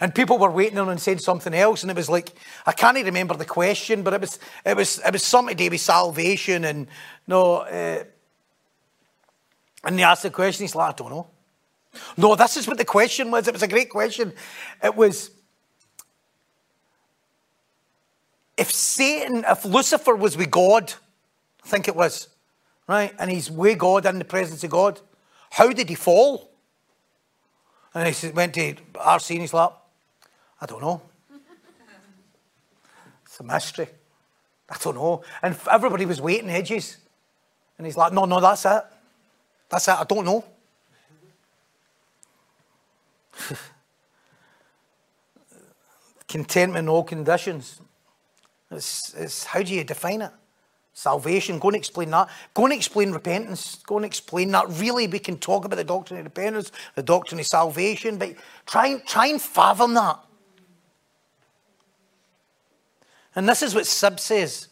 And 0.00 0.12
people 0.12 0.36
were 0.36 0.50
waiting 0.50 0.78
on 0.78 0.88
and 0.88 1.00
saying 1.00 1.18
something 1.18 1.54
else, 1.54 1.82
and 1.82 1.90
it 1.90 1.96
was 1.96 2.08
like 2.08 2.32
I 2.66 2.72
can't 2.72 2.96
even 2.96 3.14
remember 3.14 3.36
the 3.36 3.44
question, 3.44 4.02
but 4.02 4.12
it 4.12 4.20
was 4.20 4.40
it 4.66 4.76
was 4.76 4.98
it 4.98 5.12
was 5.12 5.22
something 5.22 5.56
to 5.56 5.64
do 5.64 5.70
with 5.70 5.80
salvation, 5.80 6.64
and 6.64 6.88
no, 7.28 7.58
uh, 7.58 8.02
and 9.84 9.98
they 9.98 10.02
asked 10.02 10.24
the 10.24 10.30
question. 10.30 10.64
He's 10.64 10.74
like, 10.74 10.94
I 10.94 10.96
don't 10.96 11.10
know. 11.10 11.28
No, 12.16 12.34
this 12.34 12.56
is 12.56 12.66
what 12.66 12.78
the 12.78 12.84
question 12.84 13.30
was. 13.30 13.48
It 13.48 13.52
was 13.52 13.62
a 13.62 13.68
great 13.68 13.90
question. 13.90 14.32
It 14.82 14.94
was 14.94 15.30
if 18.56 18.70
Satan, 18.70 19.44
if 19.48 19.64
Lucifer 19.64 20.14
was 20.14 20.36
with 20.36 20.50
God, 20.50 20.92
I 21.64 21.68
think 21.68 21.88
it 21.88 21.96
was, 21.96 22.28
right, 22.86 23.12
and 23.18 23.30
he's 23.30 23.50
with 23.50 23.78
God 23.78 24.06
in 24.06 24.18
the 24.18 24.24
presence 24.24 24.62
of 24.62 24.70
God, 24.70 25.00
how 25.50 25.72
did 25.72 25.88
he 25.88 25.94
fall? 25.94 26.50
And 27.94 28.14
he 28.14 28.28
went 28.30 28.54
to 28.54 28.74
RC 28.94 29.30
and 29.30 29.40
he's 29.40 29.54
like, 29.54 29.70
I 30.60 30.66
don't 30.66 30.80
know. 30.80 31.02
It's 33.26 33.40
a 33.40 33.42
mystery. 33.42 33.88
I 34.68 34.76
don't 34.82 34.94
know. 34.94 35.22
And 35.42 35.56
everybody 35.70 36.06
was 36.06 36.20
waiting 36.20 36.50
edges. 36.50 36.98
And 37.78 37.86
he's 37.86 37.96
like, 37.96 38.12
no, 38.12 38.26
no, 38.26 38.40
that's 38.40 38.64
it. 38.64 38.82
That's 39.68 39.88
it. 39.88 39.92
I 39.92 40.04
don't 40.04 40.24
know. 40.24 40.44
Contentment 46.28 46.84
in 46.84 46.88
all 46.88 47.04
conditions. 47.04 47.80
It's, 48.70 49.14
it's, 49.14 49.44
how 49.44 49.62
do 49.62 49.74
you 49.74 49.84
define 49.84 50.22
it? 50.22 50.30
Salvation, 50.94 51.58
go 51.58 51.68
and 51.68 51.76
explain 51.76 52.10
that. 52.10 52.28
Go 52.54 52.64
and 52.64 52.72
explain 52.72 53.12
repentance. 53.12 53.76
Go 53.86 53.96
and 53.96 54.04
explain 54.04 54.50
that. 54.50 54.66
Really, 54.68 55.06
we 55.06 55.18
can 55.18 55.38
talk 55.38 55.64
about 55.64 55.76
the 55.76 55.84
doctrine 55.84 56.18
of 56.18 56.24
repentance, 56.24 56.70
the 56.94 57.02
doctrine 57.02 57.40
of 57.40 57.46
salvation, 57.46 58.18
but 58.18 58.34
try, 58.66 58.98
try 59.06 59.26
and 59.28 59.40
fathom 59.40 59.94
that. 59.94 60.18
And 63.34 63.48
this 63.48 63.62
is 63.62 63.74
what 63.74 63.86
Sib 63.86 64.20
says. 64.20 64.68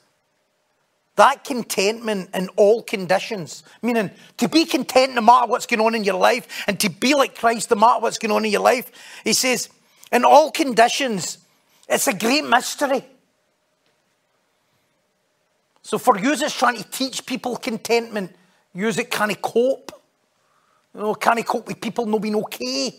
That 1.20 1.44
contentment 1.44 2.30
in 2.32 2.48
all 2.56 2.82
conditions, 2.82 3.62
meaning 3.82 4.10
to 4.38 4.48
be 4.48 4.64
content 4.64 5.14
no 5.14 5.20
matter 5.20 5.48
what's 5.48 5.66
going 5.66 5.82
on 5.82 5.94
in 5.94 6.02
your 6.02 6.14
life 6.14 6.64
and 6.66 6.80
to 6.80 6.88
be 6.88 7.12
like 7.12 7.34
Christ 7.34 7.70
no 7.70 7.76
matter 7.76 8.00
what's 8.00 8.16
going 8.16 8.32
on 8.32 8.46
in 8.46 8.50
your 8.50 8.62
life. 8.62 8.90
He 9.22 9.34
says, 9.34 9.68
in 10.10 10.24
all 10.24 10.50
conditions, 10.50 11.36
it's 11.90 12.06
a 12.06 12.14
great 12.14 12.46
mystery. 12.46 13.04
So 15.82 15.98
for 15.98 16.18
you 16.18 16.32
it's 16.32 16.56
trying 16.56 16.78
to 16.78 16.90
teach 16.90 17.26
people 17.26 17.54
contentment, 17.56 18.34
use 18.72 18.96
it 18.96 19.10
can 19.10 19.30
of 19.30 19.42
cope. 19.42 19.92
You 20.94 21.00
know, 21.02 21.14
can 21.16 21.36
he 21.36 21.42
cope 21.42 21.66
with 21.66 21.82
people 21.82 22.06
not 22.06 22.22
being 22.22 22.36
okay? 22.36 22.98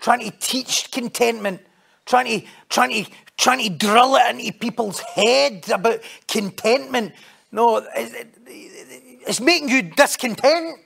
Trying 0.00 0.28
to 0.28 0.36
teach 0.40 0.90
contentment 0.90 1.60
trying 2.08 2.40
to, 2.40 2.46
trying 2.70 3.04
to, 3.04 3.10
trying 3.36 3.62
to 3.62 3.86
drill 3.86 4.16
it 4.16 4.34
into 4.34 4.52
people's 4.58 5.00
heads 5.00 5.70
about 5.70 6.00
contentment. 6.26 7.12
No, 7.52 7.86
it's 7.94 9.40
making 9.40 9.68
you 9.68 9.82
discontent. 9.82 10.80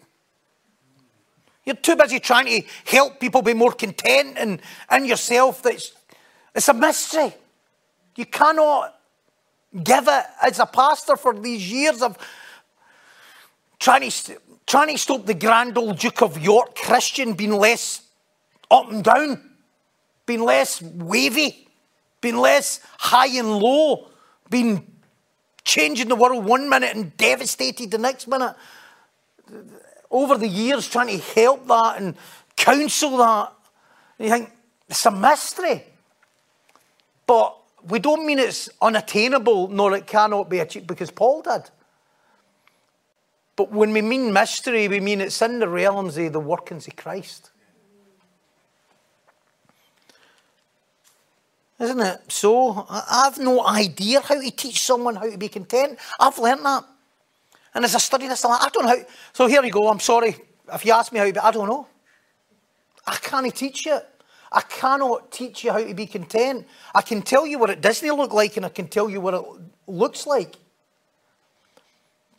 You're 1.65 1.77
too 1.77 1.95
busy 1.95 2.19
trying 2.19 2.47
to 2.47 2.69
help 2.85 3.21
people 3.21 3.41
be 3.41 3.55
more 3.55 3.73
content 3.73 4.37
and, 4.37 4.61
and 4.91 5.07
yourself. 5.07 5.63
That's, 5.63 5.93
it's 6.55 6.69
a 6.69 6.75
mystery. 6.75 7.33
You 8.17 8.27
cannot 8.27 8.99
give 9.83 10.09
it 10.09 10.25
as 10.43 10.59
a 10.59 10.67
pastor 10.67 11.17
for 11.17 11.39
these 11.39 11.71
years 11.71 12.03
of 12.03 12.19
trying 13.79 14.11
to, 14.11 14.41
trying 14.67 14.89
to 14.89 14.99
stop 14.99 15.25
the 15.25 15.35
grand 15.35 15.79
old 15.79 16.01
Duke 16.01 16.21
of 16.21 16.37
York 16.43 16.75
Christian 16.75 17.35
being 17.35 17.53
less 17.53 18.03
up 18.71 18.91
and 18.91 19.05
down, 19.05 19.52
being 20.33 20.45
less 20.45 20.81
wavy, 20.81 21.69
been 22.23 22.39
less 22.39 22.81
high 22.99 23.27
and 23.39 23.59
low, 23.59 24.09
been 24.49 24.83
changing 25.63 26.09
the 26.09 26.17
world 26.17 26.43
one 26.43 26.71
minute 26.71 26.97
and 26.97 27.15
devastated 27.19 27.91
the 27.91 27.99
next 27.99 28.27
minute 28.27 28.57
over 30.11 30.39
the 30.39 30.49
years 30.49 30.89
trying 30.89 31.09
to 31.09 31.19
help 31.35 31.67
that 31.67 32.01
and 32.01 32.17
counsel 32.57 33.19
that. 33.19 33.53
You 34.19 34.31
think, 34.31 34.51
it's 34.89 35.05
a 35.05 35.11
mystery. 35.11 35.85
But 37.27 37.55
we 37.87 37.99
don't 37.99 38.25
mean 38.25 38.39
it's 38.39 38.71
unattainable, 38.81 39.69
nor 39.69 39.95
it 39.95 40.07
cannot 40.07 40.49
be 40.49 40.61
achieved, 40.61 40.87
because 40.87 41.11
Paul 41.11 41.43
did. 41.43 41.69
But 43.55 43.71
when 43.71 43.93
we 43.93 44.01
mean 44.01 44.33
mystery, 44.33 44.89
we 44.89 44.99
mean 44.99 45.21
it's 45.21 45.43
in 45.43 45.59
the 45.59 45.69
realms 45.69 46.17
of 46.17 46.33
the 46.33 46.41
workings 46.41 46.89
of 46.89 46.97
Christ. 46.97 47.51
Isn't 51.83 52.01
it? 52.01 52.21
So, 52.29 52.87
I've 52.89 53.39
no 53.39 53.67
idea 53.67 54.21
how 54.21 54.41
to 54.41 54.51
teach 54.53 54.83
someone 54.83 55.17
how 55.17 55.29
to 55.29 55.37
be 55.37 55.49
content. 55.49 55.99
I've 56.21 56.39
learnt 56.39 56.63
that. 56.63 56.85
And 57.75 57.85
as 57.85 57.97
I 57.97 57.99
study 57.99 58.29
this, 58.29 58.45
I 58.45 58.69
don't 58.73 58.85
know 58.85 58.91
how. 58.91 59.05
So 59.33 59.47
here 59.49 59.65
you 59.65 59.73
go. 59.73 59.89
I'm 59.89 59.99
sorry. 59.99 60.37
If 60.73 60.85
you 60.85 60.93
ask 60.93 61.13
me 61.13 61.19
how 61.19 61.31
be, 61.31 61.41
I 61.41 61.51
don't 61.51 61.69
know. 61.69 61.89
I 63.05 63.17
can't 63.17 63.53
teach 63.53 63.87
you. 63.87 63.99
I 64.53 64.61
cannot 64.61 65.33
teach 65.33 65.65
you 65.65 65.73
how 65.73 65.83
to 65.83 65.95
be 65.95 66.07
content. 66.07 66.69
I 66.95 67.03
can 67.03 67.21
tell 67.21 67.49
you 67.49 67.59
what 67.59 67.71
it 67.71 67.81
doesn't 67.81 68.07
look 68.07 68.33
like 68.33 68.57
and 68.57 68.65
I 68.65 68.69
can 68.69 68.87
tell 68.87 69.11
you 69.11 69.21
what 69.21 69.35
it 69.35 69.43
looks 69.89 70.25
like. 70.25 70.57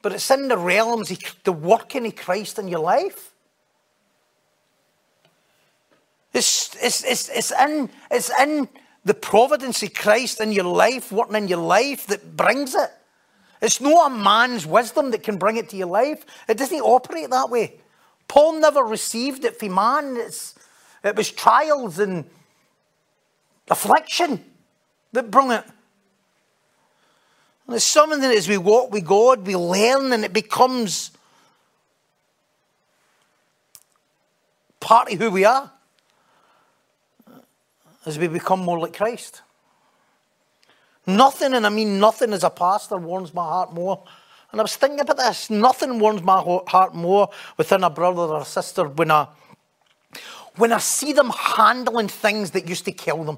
But 0.01 0.13
it's 0.13 0.31
in 0.31 0.47
the 0.47 0.57
realms 0.57 1.11
of 1.11 1.17
the 1.43 1.51
working 1.51 2.05
of 2.05 2.15
Christ 2.15 2.59
in 2.59 2.69
your 2.69 2.79
life. 2.79 3.33
It's, 6.33 6.75
it's, 6.81 7.03
it's, 7.03 7.29
it's, 7.29 7.51
in, 7.51 7.89
it's 8.09 8.31
in 8.39 8.69
the 9.05 9.13
providence 9.13 9.83
of 9.83 9.93
Christ 9.93 10.39
in 10.39 10.51
your 10.51 10.65
life, 10.65 11.11
working 11.11 11.35
in 11.35 11.47
your 11.47 11.59
life, 11.59 12.07
that 12.07 12.37
brings 12.37 12.73
it. 12.73 12.89
It's 13.61 13.81
not 13.81 14.11
a 14.11 14.15
man's 14.15 14.65
wisdom 14.65 15.11
that 15.11 15.23
can 15.23 15.37
bring 15.37 15.57
it 15.57 15.69
to 15.69 15.77
your 15.77 15.87
life. 15.87 16.25
It 16.47 16.57
doesn't 16.57 16.81
operate 16.81 17.29
that 17.29 17.49
way. 17.49 17.75
Paul 18.27 18.59
never 18.59 18.81
received 18.81 19.45
it 19.45 19.57
from 19.57 19.75
man. 19.75 20.15
It's, 20.17 20.55
it 21.03 21.15
was 21.15 21.31
trials 21.31 21.99
and 21.99 22.25
affliction 23.69 24.43
that 25.11 25.31
brought 25.31 25.63
it. 25.63 25.71
And 27.67 27.75
it's 27.75 27.85
something 27.85 28.19
that 28.19 28.35
as 28.35 28.49
we 28.49 28.57
walk 28.57 28.91
with 28.91 29.05
God, 29.05 29.45
we 29.45 29.55
learn 29.55 30.11
and 30.11 30.25
it 30.25 30.33
becomes 30.33 31.11
part 34.79 35.11
of 35.11 35.19
who 35.19 35.31
we 35.31 35.45
are 35.45 35.71
as 38.05 38.19
we 38.19 38.27
become 38.27 38.59
more 38.59 38.79
like 38.79 38.95
Christ. 38.95 39.41
Nothing, 41.05 41.53
and 41.53 41.65
I 41.65 41.69
mean 41.69 41.99
nothing 41.99 42.33
as 42.33 42.43
a 42.43 42.49
pastor, 42.49 42.97
warms 42.97 43.33
my 43.33 43.43
heart 43.43 43.73
more. 43.73 44.03
And 44.51 44.61
I 44.61 44.63
was 44.63 44.75
thinking 44.75 44.99
about 44.99 45.17
this. 45.17 45.49
Nothing 45.49 45.99
warms 45.99 46.21
my 46.21 46.39
heart 46.67 46.93
more 46.93 47.29
within 47.57 47.83
a 47.83 47.89
brother 47.89 48.21
or 48.21 48.41
a 48.41 48.45
sister 48.45 48.87
when 48.87 49.11
I, 49.11 49.27
when 50.55 50.71
I 50.71 50.77
see 50.77 51.11
them 51.11 51.31
handling 51.31 52.07
things 52.07 52.51
that 52.51 52.69
used 52.69 52.85
to 52.85 52.91
kill 52.91 53.23
them. 53.23 53.37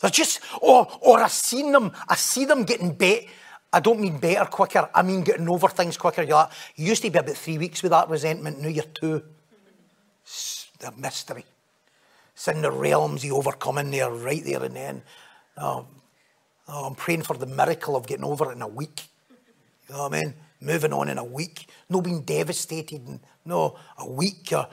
They're 0.00 0.10
just, 0.10 0.40
or, 0.60 0.86
or 1.00 1.22
I 1.22 1.28
seen 1.28 1.72
them, 1.72 1.92
I 2.08 2.16
see 2.16 2.44
them 2.44 2.64
getting 2.64 2.92
better. 2.92 3.26
I 3.72 3.80
don't 3.80 4.00
mean 4.00 4.18
better 4.18 4.44
quicker, 4.44 4.90
I 4.94 5.02
mean 5.02 5.22
getting 5.22 5.48
over 5.48 5.68
things 5.68 5.96
quicker. 5.96 6.22
You're 6.22 6.34
like, 6.34 6.50
you 6.76 6.88
used 6.88 7.02
to 7.02 7.10
be 7.10 7.18
about 7.18 7.34
three 7.34 7.56
weeks 7.56 7.82
with 7.82 7.90
that 7.90 8.10
resentment, 8.10 8.60
now 8.60 8.68
you're 8.68 8.84
two. 8.84 9.22
It's 10.22 10.68
the 10.78 10.92
mystery. 10.92 11.46
It's 12.42 12.48
in 12.48 12.62
the 12.62 12.72
realms 12.72 13.24
of 13.24 13.32
overcoming 13.32 13.92
there, 13.92 14.10
right 14.10 14.44
there 14.44 14.64
and 14.64 14.74
then. 14.74 15.02
Oh, 15.56 15.86
Oh, 16.68 16.86
I'm 16.86 16.94
praying 16.94 17.22
for 17.22 17.36
the 17.36 17.46
miracle 17.46 17.96
of 17.96 18.06
getting 18.06 18.24
over 18.24 18.50
it 18.50 18.54
in 18.54 18.62
a 18.62 18.68
week. 18.68 19.02
You 19.88 19.94
know 19.94 20.02
what 20.04 20.14
I 20.14 20.22
mean? 20.22 20.34
Moving 20.60 20.92
on 20.92 21.08
in 21.08 21.18
a 21.18 21.24
week. 21.24 21.68
No 21.90 22.00
being 22.00 22.22
devastated. 22.22 23.06
And, 23.06 23.20
no, 23.44 23.76
a 23.98 24.08
week. 24.08 24.48
Or, 24.52 24.68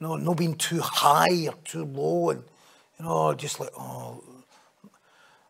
no, 0.00 0.16
no 0.16 0.34
being 0.34 0.54
too 0.54 0.80
high 0.80 1.48
or 1.48 1.54
too 1.64 1.84
low. 1.84 2.30
And, 2.30 2.44
you 2.98 3.04
know, 3.04 3.34
just 3.34 3.60
like, 3.60 3.70
oh. 3.76 4.22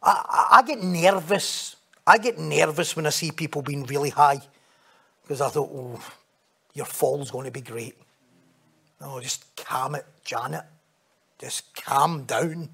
I, 0.02 0.24
I, 0.28 0.58
I 0.58 0.62
get 0.62 0.82
nervous. 0.82 1.76
I 2.06 2.18
get 2.18 2.38
nervous 2.38 2.96
when 2.96 3.06
I 3.06 3.10
see 3.10 3.30
people 3.30 3.62
being 3.62 3.84
really 3.84 4.10
high. 4.10 4.40
Because 5.22 5.40
I 5.40 5.50
thought, 5.50 5.70
oh, 5.72 6.00
your 6.74 6.86
fall's 6.86 7.30
going 7.30 7.44
to 7.44 7.52
be 7.52 7.60
great. 7.60 7.96
No, 9.00 9.20
just 9.20 9.44
calm 9.56 9.94
it, 9.94 10.06
Janet. 10.24 10.64
Just 11.42 11.74
calm 11.74 12.22
down. 12.22 12.70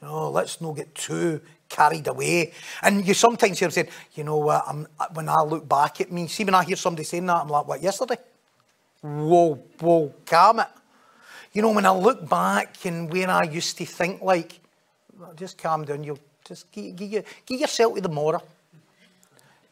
No, 0.00 0.30
let's 0.30 0.60
not 0.60 0.76
get 0.76 0.94
too 0.94 1.40
carried 1.68 2.06
away. 2.06 2.52
And 2.82 3.06
you 3.06 3.14
sometimes 3.14 3.58
hear 3.58 3.68
saying, 3.70 3.88
you 4.14 4.22
know 4.22 4.36
what, 4.36 4.62
I'm, 4.64 4.86
when 5.12 5.28
I 5.28 5.42
look 5.42 5.68
back 5.68 6.00
at 6.00 6.12
me, 6.12 6.28
see 6.28 6.44
when 6.44 6.54
I 6.54 6.62
hear 6.62 6.76
somebody 6.76 7.02
saying 7.02 7.26
that, 7.26 7.42
I'm 7.42 7.48
like, 7.48 7.66
what, 7.66 7.82
yesterday? 7.82 8.18
Whoa, 9.02 9.54
whoa, 9.80 10.14
calm 10.24 10.60
it. 10.60 10.68
You 11.52 11.62
know, 11.62 11.72
when 11.72 11.84
I 11.84 11.90
look 11.90 12.28
back 12.28 12.84
and 12.84 13.12
where 13.12 13.28
I 13.28 13.42
used 13.42 13.76
to 13.78 13.84
think 13.84 14.22
like, 14.22 14.60
just 15.34 15.58
calm 15.58 15.84
down, 15.84 16.04
you'll 16.04 16.20
just 16.46 16.70
give, 16.70 16.94
give, 16.94 17.24
give 17.44 17.60
yourself 17.60 17.96
to 17.96 18.00
the 18.00 18.08
mortar. 18.08 18.40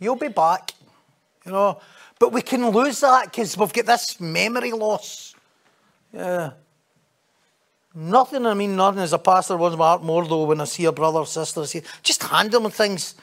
You'll 0.00 0.16
be 0.16 0.28
back, 0.28 0.72
you 1.46 1.52
know. 1.52 1.80
But 2.18 2.32
we 2.32 2.42
can 2.42 2.68
lose 2.70 3.00
that 3.00 3.26
because 3.26 3.56
we've 3.56 3.72
got 3.72 3.86
this 3.86 4.20
memory 4.20 4.72
loss. 4.72 5.34
Yeah. 6.12 6.52
Nothing, 7.94 8.44
I 8.44 8.54
mean, 8.54 8.74
nothing 8.74 9.02
as 9.02 9.12
a 9.12 9.18
pastor 9.18 9.56
warms 9.56 9.76
my 9.76 9.84
heart 9.84 10.02
more 10.02 10.26
though 10.26 10.44
when 10.44 10.60
I 10.60 10.64
see 10.64 10.84
a 10.84 10.92
brother 10.92 11.20
or 11.20 11.26
sister 11.26 11.62
I 11.62 11.64
say, 11.66 11.82
just 12.02 12.22
handling 12.24 12.70
things 12.70 13.14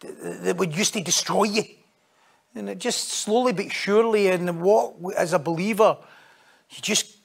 that 0.00 0.56
would 0.56 0.74
used 0.76 0.94
to 0.94 1.02
destroy 1.02 1.44
you. 1.44 1.64
And 2.54 2.70
it 2.70 2.78
just 2.78 3.08
slowly 3.08 3.52
but 3.52 3.70
surely, 3.70 4.28
and 4.28 4.62
what, 4.62 4.94
as 5.16 5.32
a 5.32 5.38
believer, 5.38 5.98
you 6.70 6.80
just, 6.80 7.16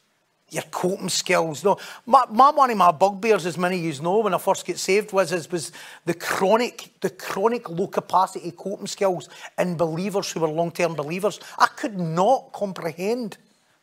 your 0.49 0.63
coping 0.63 1.09
skills. 1.09 1.63
No, 1.63 1.77
my, 2.05 2.25
my, 2.31 2.49
one 2.49 2.71
of 2.71 2.77
my 2.77 2.91
bugbears, 2.91 3.45
as 3.45 3.57
many 3.57 3.77
of 3.77 3.95
you 3.95 4.01
know, 4.01 4.19
when 4.19 4.33
I 4.33 4.39
first 4.39 4.65
get 4.65 4.79
saved, 4.79 5.13
was, 5.13 5.31
was 5.51 5.71
the 6.05 6.15
chronic, 6.15 6.89
the 7.01 7.11
chronic 7.11 7.69
low 7.69 7.87
capacity 7.87 8.51
coping 8.51 8.87
skills 8.87 9.29
in 9.57 9.77
believers 9.77 10.31
who 10.31 10.39
were 10.39 10.49
long 10.49 10.71
term 10.71 10.95
believers. 10.95 11.39
I 11.59 11.67
could 11.67 11.97
not 11.99 12.51
comprehend 12.51 13.37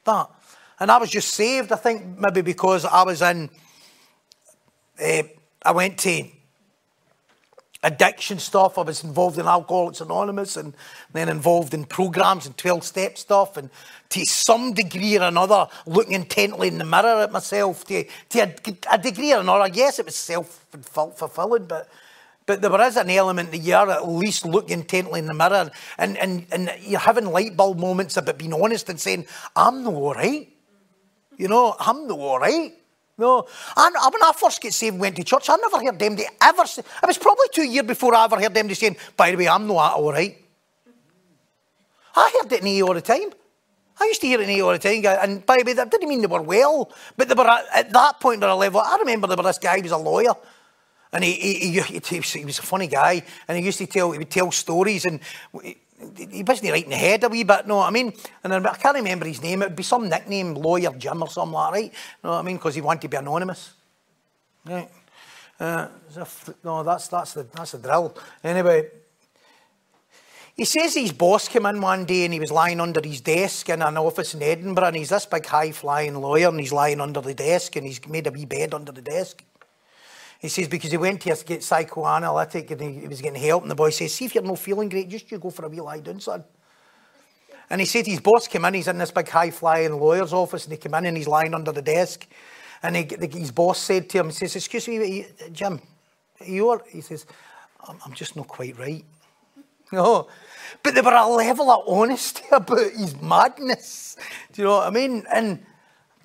that. 0.05 0.29
And 0.79 0.91
I 0.91 0.99
was 0.99 1.11
just 1.11 1.31
saved, 1.31 1.73
I 1.73 1.77
think, 1.77 2.19
maybe 2.19 2.43
because 2.43 2.85
I 2.85 3.03
was 3.03 3.23
in, 3.23 3.49
uh, 5.03 5.23
I 5.63 5.73
went 5.73 5.99
to 6.01 6.25
addiction 7.83 8.39
stuff. 8.39 8.77
I 8.77 8.83
was 8.83 9.03
involved 9.05 9.39
in 9.39 9.47
Alcoholics 9.47 10.01
Anonymous 10.01 10.57
and 10.57 10.75
then 11.13 11.29
involved 11.29 11.73
in 11.73 11.85
programs 11.85 12.47
and 12.47 12.57
12 12.57 12.85
step 12.85 13.17
stuff. 13.17 13.57
And 13.57 13.71
to 14.11 14.25
some 14.25 14.75
degree 14.75 15.17
or 15.17 15.23
another, 15.23 15.69
looking 15.87 16.13
intently 16.13 16.69
in 16.69 16.79
the 16.79 16.85
mirror 16.85 17.23
at 17.23 17.33
myself, 17.33 17.85
to, 17.87 18.05
to 18.31 18.39
a, 18.41 18.55
a 18.93 18.99
degree 18.99 19.33
or 19.33 19.41
another, 19.41 19.71
yes, 19.73 19.99
it 19.99 20.05
was 20.05 20.17
self 20.17 20.67
fulfilling, 20.91 21.67
but. 21.67 21.89
But 22.47 22.63
there 22.63 22.81
is 22.83 22.97
an 22.97 23.11
element 23.11 23.51
that 23.51 23.59
you're 23.59 23.91
at 23.91 24.09
least 24.09 24.47
looking 24.47 24.79
intently 24.79 25.19
in 25.19 25.27
the 25.27 25.35
mirror 25.35 25.69
and, 25.99 26.17
and, 26.17 26.47
and 26.53 26.73
you're 26.81 27.01
having 27.01 27.25
light 27.25 27.57
bulb 27.57 27.81
moments 27.81 28.17
about 28.17 28.39
being 28.39 28.53
honest 28.53 28.89
and 28.89 29.01
saying, 29.01 29.27
I'm 29.57 29.83
not 29.83 29.95
all 29.95 30.15
right. 30.15 30.56
You 31.37 31.49
know, 31.49 31.75
I'm 31.79 32.07
not 32.07 32.19
all 32.19 32.39
right. 32.39 32.73
No. 33.19 33.47
And 33.77 33.95
when 33.95 34.23
I 34.23 34.33
first 34.37 34.61
get 34.61 34.75
saved 34.75 34.95
and 34.95 35.01
went 35.01 35.17
to 35.17 35.25
church, 35.25 35.49
I 35.49 35.57
never 35.57 35.85
heard 35.85 35.99
them 35.99 36.17
ever 36.41 36.67
say, 36.67 36.83
it 36.83 37.07
was 37.07 37.19
probably 37.19 37.47
two 37.53 37.65
years 37.65 37.87
before 37.87 38.15
I 38.15 38.25
ever 38.25 38.41
heard 38.41 38.55
them 38.55 38.73
saying, 38.75 38.97
by 39.17 39.31
the 39.31 39.37
way, 39.37 39.49
I'm 39.49 39.67
not 39.67 39.95
all 39.95 40.13
right. 40.13 40.37
I 42.15 42.41
heard 42.41 42.53
it 42.53 42.63
in 42.63 42.83
AA 42.83 42.87
all 42.87 42.95
the 42.95 43.01
time. 43.01 43.31
I 43.99 44.05
used 44.05 44.21
to 44.21 44.27
hear 44.27 44.41
it 44.41 44.49
in 44.49 44.61
AA 44.61 44.65
all 44.65 44.73
the 44.73 44.79
time, 44.79 45.03
and 45.23 45.45
by 45.47 45.57
the 45.57 45.65
way, 45.65 45.73
that 45.73 45.91
didn't 45.91 46.09
mean 46.09 46.21
they 46.21 46.27
were 46.27 46.43
well, 46.43 46.93
but 47.17 47.29
they 47.29 47.35
were 47.35 47.49
at, 47.49 47.65
at 47.75 47.93
that 47.93 48.21
point 48.21 48.43
at 48.43 48.51
a 48.51 48.55
level. 48.55 48.81
I 48.81 48.97
remember 48.99 49.27
there 49.27 49.37
was 49.37 49.47
this 49.47 49.59
guy, 49.59 49.77
he 49.77 49.83
was 49.83 49.93
a 49.93 49.97
lawyer, 49.97 50.35
and 51.13 51.25
he, 51.25 51.33
he, 51.33 51.81
he, 51.81 52.01
he, 52.01 52.45
was 52.45 52.59
a 52.59 52.63
funny 52.63 52.89
guy, 52.89 53.23
and 53.49 53.57
he 53.57 53.65
used 53.65 53.79
to 53.79 53.87
tell, 53.87 54.13
he 54.13 54.19
would 54.19 54.31
tell 54.31 54.53
stories, 54.53 55.07
and 55.07 55.21
he 56.17 56.43
wasn't 56.43 56.71
right 56.71 56.85
in 56.85 56.91
the 56.91 56.97
head 56.97 57.25
a 57.25 57.29
wee 57.29 57.45
bit, 57.45 57.67
know 57.67 57.77
what 57.77 57.89
I 57.89 57.91
mean? 57.91 58.13
And 58.45 58.67
I 58.67 58.75
can't 58.75 58.97
remember 58.97 59.27
his 59.27 59.43
name. 59.43 59.63
It 59.63 59.69
would 59.69 59.77
be 59.77 59.83
some 59.83 60.09
nickname, 60.09 60.55
Lawyer 60.55 60.93
Jim 60.93 61.23
or 61.23 61.29
something 61.29 61.53
like 61.53 61.73
that, 61.73 61.77
right? 61.79 61.85
You 61.93 62.19
know 62.25 62.31
what 62.31 62.39
I 62.39 62.43
mean? 62.43 62.57
Because 62.57 62.75
he 62.75 62.81
wanted 62.81 63.03
to 63.03 63.09
be 63.09 63.17
anonymous. 63.17 63.73
Right? 64.65 64.91
Uh, 65.59 65.89
no, 66.63 66.83
that's, 66.83 67.09
that's, 67.09 67.33
the, 67.35 67.45
that's 67.45 67.73
the 67.73 67.79
drill. 67.79 68.15
Anyway, 68.45 68.89
he 70.57 70.65
says 70.65 70.95
his 70.95 71.13
boss 71.13 71.49
came 71.49 71.67
in 71.67 71.81
one 71.81 72.05
day 72.05 72.25
and 72.25 72.35
he 72.35 72.41
was 72.41 72.51
lying 72.51 72.81
under 72.81 73.01
his 73.03 73.21
desk 73.21 73.69
in 73.69 73.81
an 73.83 73.97
office 73.97 74.35
in 74.35 74.43
Edinburgh 74.43 74.89
and 74.89 74.97
he's 74.97 75.11
this 75.11 75.27
big 75.27 75.47
high 75.47 75.73
flying 75.73 76.15
lawyer 76.15 76.49
and 76.49 76.61
he's 76.61 76.73
lying 76.73 77.01
under 77.01 77.21
the 77.21 77.35
desk 77.35 77.77
and 77.77 77.87
he's 77.87 78.07
made 78.07 78.27
a 78.27 78.31
wee 78.31 78.45
bed 78.45 78.75
under 78.75 78.93
the 78.93 79.03
desk. 79.03 79.43
He 80.39 80.49
says 80.49 80.69
because 80.69 80.91
he 80.91 80.97
went 80.97 81.23
to 81.23 81.45
get 81.45 81.63
psychoanalytic 81.65 82.71
and 82.71 82.81
he, 82.81 82.93
he 83.01 83.09
was 83.09 83.21
getting 83.21 83.41
help 83.41 83.63
and 83.63 83.71
the 83.71 83.75
boy 83.75 83.91
says, 83.91 84.15
see 84.15 84.27
if 84.27 84.35
you're 84.35 84.45
not 84.45 84.59
feeling 84.59 84.89
great, 84.89 85.09
just 85.09 85.31
you 85.31 85.39
go 85.39 85.51
for 85.51 85.65
a 85.65 85.69
wee 85.69 85.81
lie 85.81 86.01
down, 86.01 86.21
son. 86.21 86.45
And 87.69 87.81
he 87.81 87.87
said 87.87 88.07
his 88.07 88.21
boss 88.21 88.47
came 88.47 88.65
in, 88.65 88.75
he's 88.75 88.89
in 88.89 88.99
this 88.99 89.11
big 89.11 89.29
high 89.29 89.51
flying 89.51 89.99
lawyer's 89.99 90.33
office 90.33 90.65
and 90.65 90.73
he 90.73 90.79
came 90.79 90.95
in 90.95 91.07
and 91.07 91.17
he's 91.17 91.27
lying 91.27 91.55
under 91.55 91.73
the 91.73 91.83
desk 91.83 92.27
and 92.83 92.97
he, 92.97 93.09
his 93.33 93.51
boss 93.51 93.79
said 93.79 94.09
to 94.11 94.19
him, 94.19 94.27
he 94.27 94.33
says, 94.33 94.55
excuse 94.57 94.87
me, 94.89 95.27
Jim, 95.53 95.81
you 96.45 96.69
all? 96.69 96.81
He 96.89 97.01
says, 97.01 97.27
I'm, 97.89 97.97
I'm 98.05 98.13
just 98.13 98.37
not 98.37 98.47
quite 98.47 98.79
right. 98.79 99.05
No, 99.93 100.05
oh, 100.05 100.29
but 100.83 100.95
there 100.95 101.03
were 101.03 101.15
a 101.15 101.27
level 101.27 101.71
of 101.71 101.89
honesty 101.89 102.45
about 102.53 102.91
his 102.91 103.21
madness. 103.21 104.17
Do 104.53 104.63
you 104.63 104.69
know 104.69 104.77
what 104.77 104.89
I 104.89 104.91
mean? 104.91 105.25
And 105.33 105.65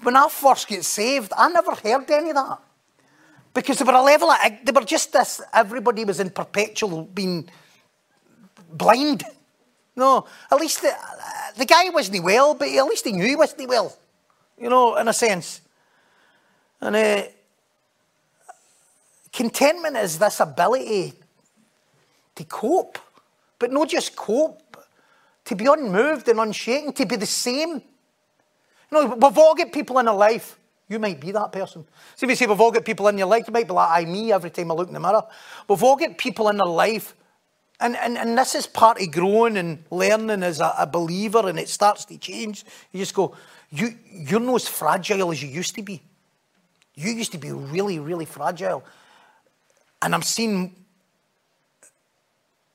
when 0.02 0.15
I 0.15 0.28
first 0.30 0.67
get 0.67 0.84
saved, 0.84 1.32
I 1.38 1.50
never 1.50 1.76
heard 1.76 2.10
any 2.10 2.30
of 2.32 2.36
that. 2.36 2.60
Because 3.54 3.80
there 3.80 3.88
were 3.88 4.00
a 4.00 4.02
level 4.02 4.32
of, 4.32 4.40
they 4.64 4.72
were 4.72 4.86
just 4.86 5.12
this, 5.12 5.42
everybody 5.54 6.06
was 6.06 6.20
in 6.20 6.30
perpetual 6.30 7.04
being 7.04 7.50
blind. 8.72 9.24
No, 9.96 10.26
at 10.50 10.60
least 10.60 10.82
the, 10.82 10.94
the 11.58 11.66
guy 11.66 11.90
wasn't 11.90 12.24
well, 12.24 12.54
but 12.54 12.70
at 12.70 12.86
least 12.86 13.06
he 13.06 13.12
knew 13.12 13.26
he 13.26 13.36
wasn't 13.36 13.68
well. 13.68 13.98
You 14.58 14.70
know, 14.70 14.96
in 14.96 15.08
a 15.08 15.14
sense. 15.14 15.62
And 16.80 16.96
uh, 16.96 17.24
contentment 19.34 19.98
is 19.98 20.18
this 20.18 20.40
ability 20.40 21.14
to 22.36 22.44
cope 22.46 22.98
but 23.62 23.72
not 23.72 23.88
just 23.88 24.16
cope, 24.16 24.76
to 25.46 25.56
be 25.56 25.68
unmoved 25.68 26.28
and 26.28 26.40
unshaken, 26.40 26.92
to 26.94 27.06
be 27.06 27.16
the 27.16 27.28
same. 27.28 27.70
You 27.70 27.82
know, 28.92 29.14
we've 29.14 29.38
all 29.38 29.54
got 29.54 29.72
people 29.72 30.00
in 30.00 30.08
our 30.08 30.16
life. 30.16 30.58
You 30.91 30.99
might 30.99 31.21
be 31.21 31.32
that 31.32 31.54
person. 31.54 31.86
See, 32.15 32.25
we 32.25 32.36
say 32.36 32.47
we've 32.47 32.60
all 32.60 32.69
got 32.69 32.84
people 32.84 33.08
in 33.08 33.17
your 33.17 33.27
life. 33.27 33.47
You 33.47 33.54
might 33.54 33.65
be 33.65 33.71
like, 33.71 33.89
I, 33.89 34.04
me, 34.04 34.34
every 34.34 34.49
time 34.49 34.71
I 34.71 34.73
look 34.73 34.89
in 34.89 34.93
the 34.93 34.99
mirror. 34.99 35.23
We've 35.69 35.82
all 35.82 35.95
got 35.95 36.17
people 36.17 36.49
in 36.49 36.60
our 36.60 36.67
life. 36.67 37.15
And, 37.80 37.95
and, 37.95 38.17
and 38.17 38.38
this 38.38 38.56
is 38.56 38.67
part 38.67 39.01
of 39.01 39.10
growing 39.10 39.56
and 39.56 39.86
learning 39.89 40.43
as 40.43 40.60
a, 40.60 40.73
a 40.77 40.86
believer, 40.86 41.47
and 41.47 41.58
it 41.58 41.69
starts 41.69 42.04
to 42.06 42.17
change. 42.17 42.65
You 42.91 42.99
just 42.99 43.13
go, 43.13 43.34
you, 43.69 43.95
you're 44.12 44.41
not 44.41 44.56
as 44.56 44.67
fragile 44.67 45.32
as 45.32 45.41
you 45.41 45.47
used 45.47 45.75
to 45.75 45.82
be. 45.82 46.01
You 46.95 47.13
used 47.13 47.32
to 47.32 47.38
be 47.38 47.54
really, 47.54 47.97
really 47.99 48.25
fragile. 48.25 48.84
And 50.01 50.13
I'm 50.13 50.23
seeing 50.23 50.75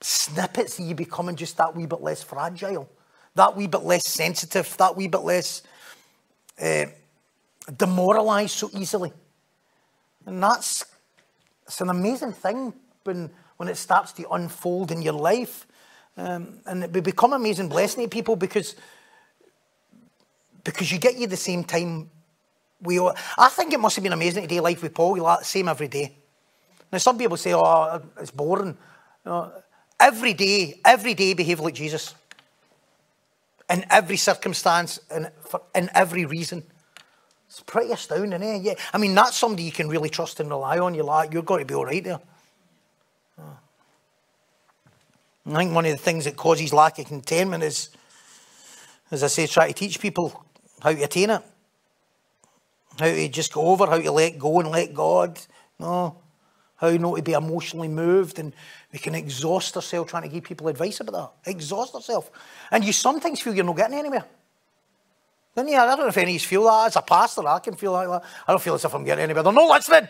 snippets 0.01 0.79
of 0.79 0.87
you 0.87 0.95
becoming 0.95 1.37
just 1.37 1.59
that 1.59 1.77
wee 1.77 1.85
bit 1.85 2.01
less 2.01 2.23
fragile, 2.23 2.89
that 3.35 3.55
wee 3.55 3.67
bit 3.67 3.83
less 3.83 4.09
sensitive, 4.09 4.75
that 4.79 4.97
wee 4.97 5.07
bit 5.07 5.21
less 5.21 5.63
uh, 6.59 6.87
demoralised 7.75 8.55
so 8.55 8.71
easily. 8.75 9.13
And 10.25 10.43
that's 10.43 10.85
it's 11.67 11.81
an 11.81 11.91
amazing 11.91 12.33
thing 12.33 12.73
when, 13.05 13.31
when 13.57 13.69
it 13.69 13.77
starts 13.77 14.13
to 14.13 14.29
unfold 14.31 14.93
in 14.93 15.03
your 15.03 15.15
life. 15.15 15.67
Um, 16.17 16.61
and 16.65 16.85
it 16.85 16.93
become 17.03 17.33
amazing 17.33 17.69
blessing 17.69 18.05
to 18.05 18.09
people 18.09 18.37
because, 18.37 18.77
because 20.65 20.91
you 20.91 20.99
get 20.99 21.19
you 21.19 21.27
the 21.27 21.37
same 21.37 21.65
time 21.65 22.11
we 22.81 22.99
all, 22.99 23.15
I 23.37 23.49
think 23.49 23.73
it 23.73 23.81
must 23.81 23.97
have 23.97 24.03
been 24.03 24.13
amazing 24.13 24.43
to 24.43 24.49
do 24.49 24.61
life 24.61 24.83
with 24.83 24.95
Paul. 24.95 25.15
The 25.17 25.43
same 25.43 25.69
every 25.69 25.89
day. 25.89 26.17
Now, 26.93 26.99
some 26.99 27.19
people 27.19 27.37
say, 27.37 27.53
oh, 27.53 28.01
it's 28.21 28.31
boring. 28.31 28.77
You 29.25 29.31
know, 29.31 29.53
Every 29.99 30.35
day, 30.35 30.79
every 30.85 31.15
day 31.15 31.33
behave 31.33 31.61
like 31.61 31.75
Jesus. 31.75 32.15
In 33.69 33.85
every 33.91 34.17
circumstance 34.17 35.01
and 35.11 35.31
for, 35.41 35.63
in 35.75 35.91
every 35.95 36.27
reason. 36.27 36.65
It's 37.57 37.63
pretty 37.63 37.91
astounding, 37.91 38.43
eh? 38.43 38.59
Yeah. 38.61 38.75
I 38.93 38.99
mean, 38.99 39.15
that's 39.15 39.35
somebody 39.35 39.63
you 39.63 39.73
can 39.73 39.89
really 39.89 40.11
trust 40.11 40.41
and 40.41 40.51
rely 40.51 40.79
on. 40.79 40.95
You're 40.95 41.05
like, 41.05 41.33
you're 41.33 41.43
going 41.43 41.61
to 41.61 41.65
be 41.65 41.73
all 41.73 41.87
right 41.87 42.05
there. 42.05 42.21
I 45.47 45.55
think 45.55 45.75
one 45.75 45.87
of 45.87 45.93
the 45.93 45.97
things 45.97 46.27
that 46.27 46.37
causes 46.37 46.75
lack 46.75 46.99
of 46.99 47.07
contentment 47.07 47.63
is, 47.63 47.89
as 49.11 49.23
I 49.23 49.29
say, 49.29 49.47
try 49.47 49.69
to 49.69 49.73
teach 49.73 50.01
people 50.01 50.45
how 50.83 50.93
to 50.93 51.03
attain 51.03 51.31
it. 51.31 51.41
How 52.99 53.07
to 53.07 53.29
just 53.29 53.55
go 53.55 53.63
over, 53.63 53.87
how 53.87 54.01
to 54.01 54.13
let 54.13 54.39
go 54.39 54.61
and 54.61 54.69
let 54.69 54.93
God. 54.93 55.41
No. 55.79 56.19
How 56.77 56.91
not 56.91 57.17
to 57.17 57.23
be 57.23 57.33
emotionally 57.33 57.89
moved 57.89 58.39
and 58.39 58.53
we 58.93 58.99
can 58.99 59.15
exhaust 59.15 59.77
ourselves 59.77 60.11
trying 60.11 60.25
to 60.25 60.29
give 60.29 60.45
people 60.45 60.69
advice 60.69 61.01
about 61.01 61.41
that. 61.45 61.51
Exhaust 61.51 61.95
ourselves. 61.95 62.29
And 62.71 62.85
you 62.85 62.93
sometimes 62.93 63.41
feel 63.41 63.55
you're 63.55 63.65
not 63.65 63.79
getting 63.79 63.99
anywhere. 63.99 64.27
You? 65.57 65.77
I 65.77 65.87
don't 65.87 66.01
know 66.01 66.07
if 66.09 66.17
any 66.17 66.33
of 66.33 66.35
you 66.35 66.41
feel 66.41 66.65
that. 66.65 66.89
As 66.89 66.97
a 66.97 67.03
pastor, 67.03 67.47
I 67.47 67.59
can 67.61 67.75
feel 67.75 67.93
like 67.93 68.09
that. 68.09 68.23
I 68.47 68.53
don't 68.53 68.63
feel 68.63 68.75
as 68.75 68.85
if 68.85 68.95
I'm 68.95 69.05
getting 69.05 69.25
anywhere. 69.25 69.43
They're 69.43 69.53
not 69.53 69.71
listening. 69.71 70.09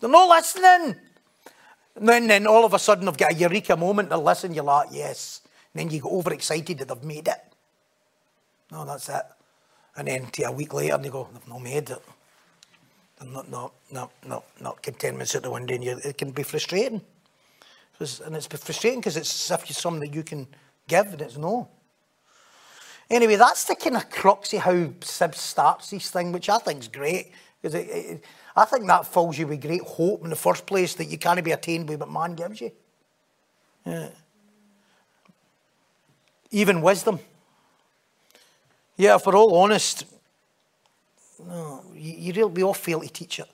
They're 0.00 0.10
not 0.10 0.28
listening. 0.28 0.96
And 1.94 2.08
then, 2.08 2.26
then 2.26 2.46
all 2.46 2.64
of 2.64 2.74
a 2.74 2.78
sudden, 2.78 3.08
I've 3.08 3.16
got 3.16 3.32
a 3.32 3.34
eureka 3.34 3.76
moment 3.76 4.10
to 4.10 4.18
listen. 4.18 4.54
You're 4.54 4.64
like, 4.64 4.88
yes. 4.90 5.40
And 5.72 5.80
then 5.80 5.90
you 5.90 6.02
get 6.02 6.10
overexcited 6.10 6.78
that 6.78 6.88
they've 6.88 7.04
made 7.04 7.28
it. 7.28 7.40
No, 8.72 8.84
that's 8.84 9.08
it. 9.08 9.22
And 9.96 10.08
then 10.08 10.28
a 10.44 10.52
week 10.52 10.74
later, 10.74 10.94
and 10.94 11.04
they 11.04 11.08
go, 11.08 11.28
they've 11.32 11.48
not 11.48 11.62
made 11.62 11.90
it. 11.90 12.02
They're 13.18 13.30
not, 13.30 13.50
not, 13.50 13.72
not, 13.90 14.10
not, 14.26 14.44
not 14.60 14.82
contentment's 14.82 15.34
at 15.34 15.44
the 15.44 15.50
window. 15.50 15.74
And 15.74 15.84
you, 15.84 15.98
it 16.04 16.18
can 16.18 16.32
be 16.32 16.42
frustrating 16.42 17.00
and 17.98 18.36
it's 18.36 18.46
frustrating 18.46 19.00
because 19.00 19.16
it's 19.16 19.50
as 19.50 19.58
if 19.58 19.70
it's 19.70 19.80
something 19.80 20.00
that 20.00 20.14
you 20.14 20.22
can 20.22 20.46
give 20.86 21.06
and 21.06 21.20
it's 21.20 21.36
no. 21.36 21.68
Anyway, 23.08 23.36
that's 23.36 23.64
the 23.64 23.76
kind 23.76 23.96
of 23.96 24.10
crux 24.10 24.52
of 24.52 24.62
how 24.62 24.90
Sib 25.00 25.34
starts 25.34 25.90
this 25.90 26.10
thing, 26.10 26.32
which 26.32 26.48
I 26.48 26.58
think 26.58 26.80
is 26.80 26.88
great. 26.88 27.32
Because 27.60 27.74
it, 27.74 27.88
it, 27.88 28.24
I 28.56 28.64
think 28.64 28.86
that 28.86 29.06
fills 29.06 29.38
you 29.38 29.46
with 29.46 29.60
great 29.60 29.82
hope 29.82 30.24
in 30.24 30.30
the 30.30 30.36
first 30.36 30.66
place 30.66 30.94
that 30.94 31.06
you 31.06 31.18
can't 31.18 31.42
be 31.44 31.52
attained 31.52 31.86
by 31.86 31.96
what 31.96 32.10
man 32.10 32.34
gives 32.34 32.60
you. 32.60 32.72
Yeah. 33.84 34.08
Even 36.50 36.82
wisdom. 36.82 37.20
Yeah, 38.96 39.16
if 39.16 39.26
we're 39.26 39.36
all 39.36 39.56
honest, 39.58 40.04
no, 41.46 41.82
you, 41.94 42.12
you 42.12 42.32
really, 42.32 42.50
we 42.50 42.62
all 42.62 42.74
fail 42.74 43.00
to 43.00 43.08
teach 43.08 43.38
it. 43.38 43.46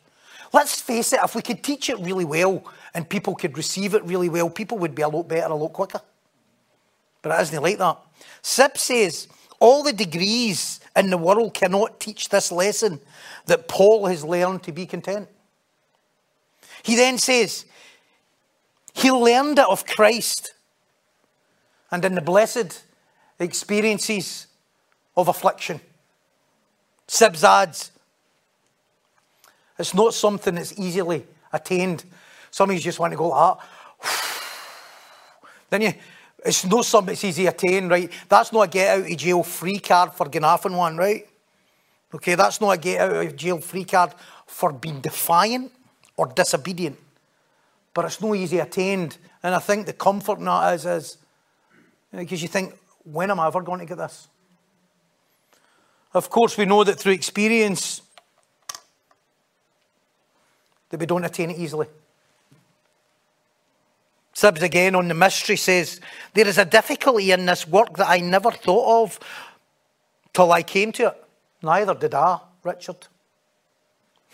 Let's 0.53 0.81
face 0.81 1.12
it, 1.12 1.21
if 1.23 1.35
we 1.35 1.43
could 1.43 1.62
teach 1.62 1.91
it 1.91 1.99
really 1.99 2.25
well, 2.25 2.62
and 2.95 3.09
people 3.09 3.35
could 3.35 3.57
receive 3.57 3.95
it 3.95 4.05
really 4.05 4.29
well, 4.29 4.49
people 4.51 4.79
would 4.79 4.95
be 4.95 5.03
a 5.03 5.09
lot 5.09 5.29
better, 5.29 5.53
a 5.53 5.55
lot 5.55 5.73
quicker. 5.73 6.01
But 7.23 7.38
it 7.38 7.43
isn't 7.43 7.62
like 7.62 7.79
that. 7.79 7.99
Sib 8.43 8.77
says, 8.77 9.29
all 9.62 9.85
the 9.85 9.92
degrees 9.92 10.81
in 10.96 11.11
the 11.11 11.16
world 11.16 11.55
cannot 11.55 12.01
teach 12.01 12.29
this 12.29 12.51
lesson 12.51 13.01
that 13.46 13.68
Paul 13.68 14.07
has 14.07 14.25
learned 14.25 14.64
to 14.64 14.72
be 14.72 14.87
content. 14.87 15.29
He 16.83 16.96
then 16.96 17.16
says, 17.16 17.64
he 18.92 19.11
learned 19.12 19.61
it 19.61 19.68
of 19.68 19.87
Christ 19.87 20.53
and 21.92 22.05
in 22.05 22.16
the 22.16 22.20
blessed 22.20 22.83
experiences 23.38 24.48
of 25.16 25.29
affliction. 25.29 25.81
Sibbes 27.07 27.44
adds, 27.44 27.92
it's 29.79 29.94
not 29.94 30.12
something 30.12 30.57
that's 30.57 30.77
easily 30.77 31.25
attained 31.53 32.05
some 32.53 32.68
of 32.68 32.77
you 32.77 32.83
just 32.83 32.98
want 32.98 33.12
to 33.12 33.16
go, 33.16 33.33
ah. 33.33 33.57
then 35.70 35.81
you, 35.81 35.94
it's 36.44 36.64
not 36.64 36.85
something 36.85 37.12
that's 37.12 37.24
easy 37.24 37.44
to 37.44 37.50
attain, 37.50 37.88
right? 37.88 38.11
That's 38.28 38.52
not 38.52 38.62
a 38.62 38.68
get 38.68 38.98
out 38.98 39.11
of 39.11 39.16
jail 39.16 39.42
free 39.42 39.78
card 39.78 40.12
for 40.12 40.26
Ganafin 40.26 40.76
one, 40.76 40.96
right? 40.96 41.28
Okay, 42.14 42.35
that's 42.35 42.61
not 42.61 42.70
a 42.70 42.78
get 42.78 43.00
out 43.00 43.26
of 43.26 43.37
jail 43.37 43.59
free 43.59 43.85
card 43.85 44.12
for 44.46 44.72
being 44.72 45.00
defiant 45.00 45.72
or 46.16 46.26
disobedient. 46.26 46.98
But 47.94 48.07
it's 48.07 48.20
no 48.20 48.35
easy 48.35 48.59
attained. 48.59 49.16
And 49.42 49.55
I 49.55 49.59
think 49.59 49.87
the 49.87 49.92
comfort 49.92 50.38
in 50.38 50.44
that 50.46 50.74
is, 50.74 50.87
is 50.87 51.18
because 52.11 52.42
you 52.42 52.48
think, 52.48 52.74
when 53.05 53.31
am 53.31 53.40
I 53.40 53.46
ever 53.46 53.62
going 53.62 53.81
to 53.81 53.87
get 53.87 53.98
this? 53.98 54.28
Of 56.14 56.28
course, 56.28 56.59
we 56.59 56.66
know 56.66 56.85
that 56.85 56.98
through 56.98 57.12
experience 57.12 58.02
that 60.90 61.00
we 61.00 61.07
don't 61.07 61.24
attain 61.24 61.50
it 61.50 61.59
easily. 61.59 61.87
Sibbes 64.42 64.62
again 64.62 64.96
on 64.96 65.07
the 65.07 65.14
mystery 65.14 65.55
says, 65.55 66.00
There 66.35 66.48
is 66.48 66.59
a 66.59 66.64
difficulty 66.64 67.31
in 67.31 67.46
this 67.46 67.68
work 67.68 67.96
that 67.96 68.11
I 68.11 68.18
never 68.18 68.50
thought 68.50 69.05
of 69.05 69.20
till 70.35 70.50
I 70.50 70.64
came 70.64 70.90
to 70.92 71.09
it. 71.09 71.24
Neither 71.62 71.94
did 71.94 72.12
I, 72.12 72.40
Richard. 72.64 73.07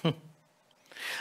Hmm. 0.00 0.12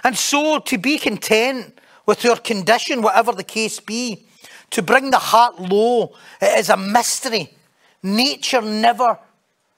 and 0.05 0.17
so 0.17 0.59
to 0.59 0.77
be 0.77 0.97
content 0.99 1.77
with 2.05 2.23
your 2.23 2.37
condition, 2.37 3.01
whatever 3.01 3.33
the 3.33 3.43
case 3.43 3.81
be, 3.81 4.25
to 4.69 4.81
bring 4.81 5.11
the 5.11 5.17
heart 5.17 5.59
low, 5.59 6.13
it 6.41 6.57
is 6.57 6.69
a 6.69 6.77
mystery. 6.77 7.53
Nature 8.01 8.61
never 8.61 9.19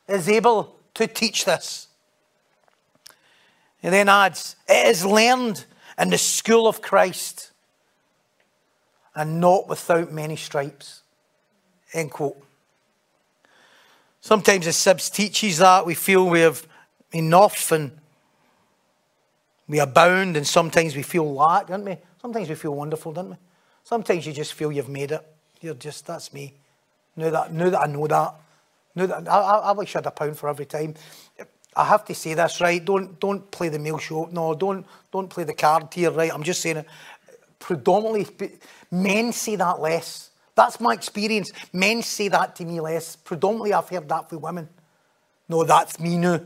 is 0.07 0.29
able 0.29 0.75
to 0.93 1.07
teach 1.07 1.45
this. 1.45 1.87
He 3.81 3.89
then 3.89 4.07
adds, 4.07 4.55
It 4.67 4.85
is 4.85 5.03
learned 5.03 5.65
in 5.97 6.11
the 6.11 6.19
school 6.19 6.67
of 6.67 6.83
Christ 6.83 7.48
and 9.19 9.41
not 9.41 9.67
without 9.67 10.13
many 10.13 10.37
stripes. 10.37 11.01
End 11.91 12.09
quote. 12.09 12.41
Sometimes 14.21 14.65
as 14.65 14.77
Sibbes 14.77 15.11
teaches 15.11 15.57
that, 15.57 15.85
we 15.85 15.93
feel 15.93 16.29
we 16.29 16.39
have 16.39 16.65
enough 17.11 17.73
and 17.73 17.91
we 19.67 19.79
abound, 19.79 20.37
and 20.37 20.47
sometimes 20.47 20.95
we 20.95 21.03
feel 21.03 21.33
lack, 21.33 21.67
don't 21.67 21.83
we? 21.83 21.97
Sometimes 22.21 22.47
we 22.47 22.55
feel 22.55 22.73
wonderful, 22.73 23.11
don't 23.11 23.31
we? 23.31 23.35
Sometimes 23.83 24.25
you 24.25 24.31
just 24.31 24.53
feel 24.53 24.71
you've 24.71 24.87
made 24.87 25.11
it. 25.11 25.25
You're 25.59 25.73
just, 25.73 26.07
that's 26.07 26.33
me. 26.33 26.53
Now 27.17 27.29
that, 27.29 27.53
now 27.53 27.69
that 27.69 27.81
I 27.81 27.87
know 27.87 28.07
that, 28.07 28.35
now 28.95 29.05
that 29.05 29.27
I, 29.27 29.37
I, 29.37 29.57
I 29.57 29.71
wish 29.73 29.95
I 29.95 29.99
had 29.99 30.05
a 30.05 30.11
pound 30.11 30.37
for 30.37 30.47
every 30.47 30.65
time. 30.65 30.95
I 31.75 31.83
have 31.83 32.05
to 32.05 32.15
say 32.15 32.33
this, 32.33 32.61
right? 32.61 32.83
Don't 32.83 33.19
don't 33.19 33.49
play 33.51 33.69
the 33.69 33.79
mail 33.79 33.99
show. 33.99 34.27
No, 34.31 34.55
don't 34.55 34.85
don't 35.11 35.29
play 35.29 35.43
the 35.43 35.53
card 35.53 35.93
here, 35.93 36.09
right? 36.09 36.33
I'm 36.33 36.43
just 36.43 36.61
saying 36.61 36.77
it. 36.77 36.85
Predominantly, 37.59 38.27
men 38.89 39.31
say 39.33 39.55
that 39.57 39.79
less. 39.79 40.29
That's 40.55 40.79
my 40.79 40.93
experience. 40.93 41.51
Men 41.71 42.01
say 42.01 42.27
that 42.29 42.55
to 42.57 42.65
me 42.65 42.79
less. 42.81 43.15
Predominantly, 43.15 43.73
I've 43.73 43.89
heard 43.89 44.09
that 44.09 44.29
from 44.29 44.41
women. 44.41 44.69
No, 45.47 45.63
that's 45.63 45.99
me 45.99 46.17
now. 46.17 46.41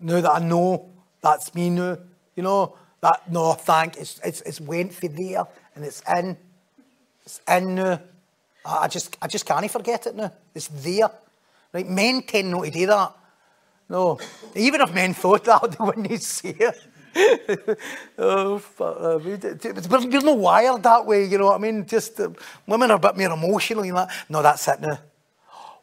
Now 0.00 0.20
that 0.20 0.32
I 0.32 0.38
know, 0.38 0.90
that's 1.20 1.54
me 1.54 1.70
now. 1.70 1.98
You 2.34 2.42
know 2.42 2.76
that. 3.00 3.30
No, 3.30 3.54
thank. 3.54 3.96
It's 3.96 4.20
it's 4.24 4.40
it's 4.42 4.60
went 4.60 4.92
for 4.92 5.08
there 5.08 5.44
and 5.74 5.84
it's 5.84 6.02
in. 6.16 6.36
It's 7.24 7.40
in 7.48 7.74
now. 7.74 8.00
I 8.64 8.88
just 8.88 9.16
I 9.22 9.26
just 9.26 9.46
can't 9.46 9.70
forget 9.70 10.06
it 10.06 10.14
now. 10.14 10.32
It's 10.54 10.68
there. 10.68 11.10
Right? 11.72 11.88
Men 11.88 12.22
tend 12.22 12.50
not 12.50 12.64
to 12.64 12.70
do 12.70 12.86
that. 12.86 13.14
No, 13.88 14.18
even 14.54 14.80
if 14.80 14.92
men 14.92 15.14
thought 15.14 15.44
that, 15.44 15.70
they 15.78 15.84
wouldn't 15.84 16.22
say 16.22 16.50
it. 16.58 16.76
oh, 18.18 18.62
uh, 18.80 19.18
we're 19.22 20.20
not 20.20 20.38
wired 20.38 20.82
that 20.82 21.06
way, 21.06 21.24
you 21.24 21.38
know 21.38 21.46
what 21.46 21.54
I 21.54 21.58
mean? 21.58 21.86
Just 21.86 22.20
uh, 22.20 22.30
women 22.66 22.90
are 22.90 22.96
a 22.96 22.98
bit 22.98 23.16
more 23.16 23.32
emotional. 23.32 23.84
You 23.84 23.94
know? 23.94 24.06
No, 24.28 24.42
that's 24.42 24.68
it 24.68 24.80
now. 24.80 24.98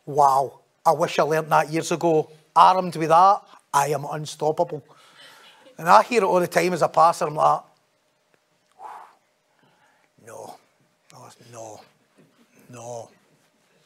Wow, 0.06 0.60
I 0.86 0.92
wish 0.92 1.18
I 1.18 1.24
learnt 1.24 1.50
that 1.50 1.70
years 1.72 1.92
ago. 1.92 2.30
Armed 2.56 2.96
with 2.96 3.10
that, 3.10 3.42
I 3.74 3.88
am 3.88 4.06
unstoppable. 4.06 4.84
And 5.78 5.90
I 5.90 6.04
hear 6.04 6.22
it 6.22 6.26
all 6.26 6.40
the 6.40 6.48
time 6.48 6.74
as 6.74 6.84
a 6.84 6.88
pastor. 6.88 7.26
I'm 7.26 7.36
like, 7.36 7.62
no, 10.28 10.56
no, 11.12 11.30
no, 11.52 11.82
no, 12.70 13.10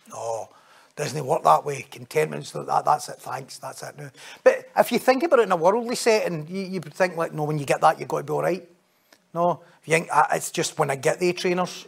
no 0.10 0.50
doesn't 0.98 1.26
work 1.26 1.44
that 1.44 1.64
way. 1.64 1.86
Contentment's 1.90 2.52
that, 2.52 2.84
that's 2.84 3.08
it, 3.08 3.20
thanks, 3.20 3.60
that's 3.60 3.84
it 3.84 3.98
now. 3.98 4.10
But 4.44 4.68
if 4.76 4.92
you 4.92 4.98
think 4.98 5.24
about 5.24 5.40
it 5.40 5.44
in 5.44 5.52
a 5.52 5.56
worldly 5.56 5.96
setting, 5.96 6.48
you, 6.50 6.64
you 6.64 6.80
think 6.82 7.16
like, 7.16 7.34
no, 7.34 7.44
when 7.44 7.60
you 7.60 7.66
get 7.66 7.80
that, 7.82 8.00
you've 8.00 8.10
got 8.10 8.18
to 8.18 8.24
be 8.24 8.34
all 8.34 8.42
right. 8.42 8.68
No, 9.34 9.62
you 9.86 9.94
think, 9.94 10.10
ah, 10.12 10.28
it's 10.34 10.50
just 10.50 10.78
when 10.80 10.90
I 10.90 10.96
get 10.96 11.20
the 11.20 11.32
trainers, 11.34 11.86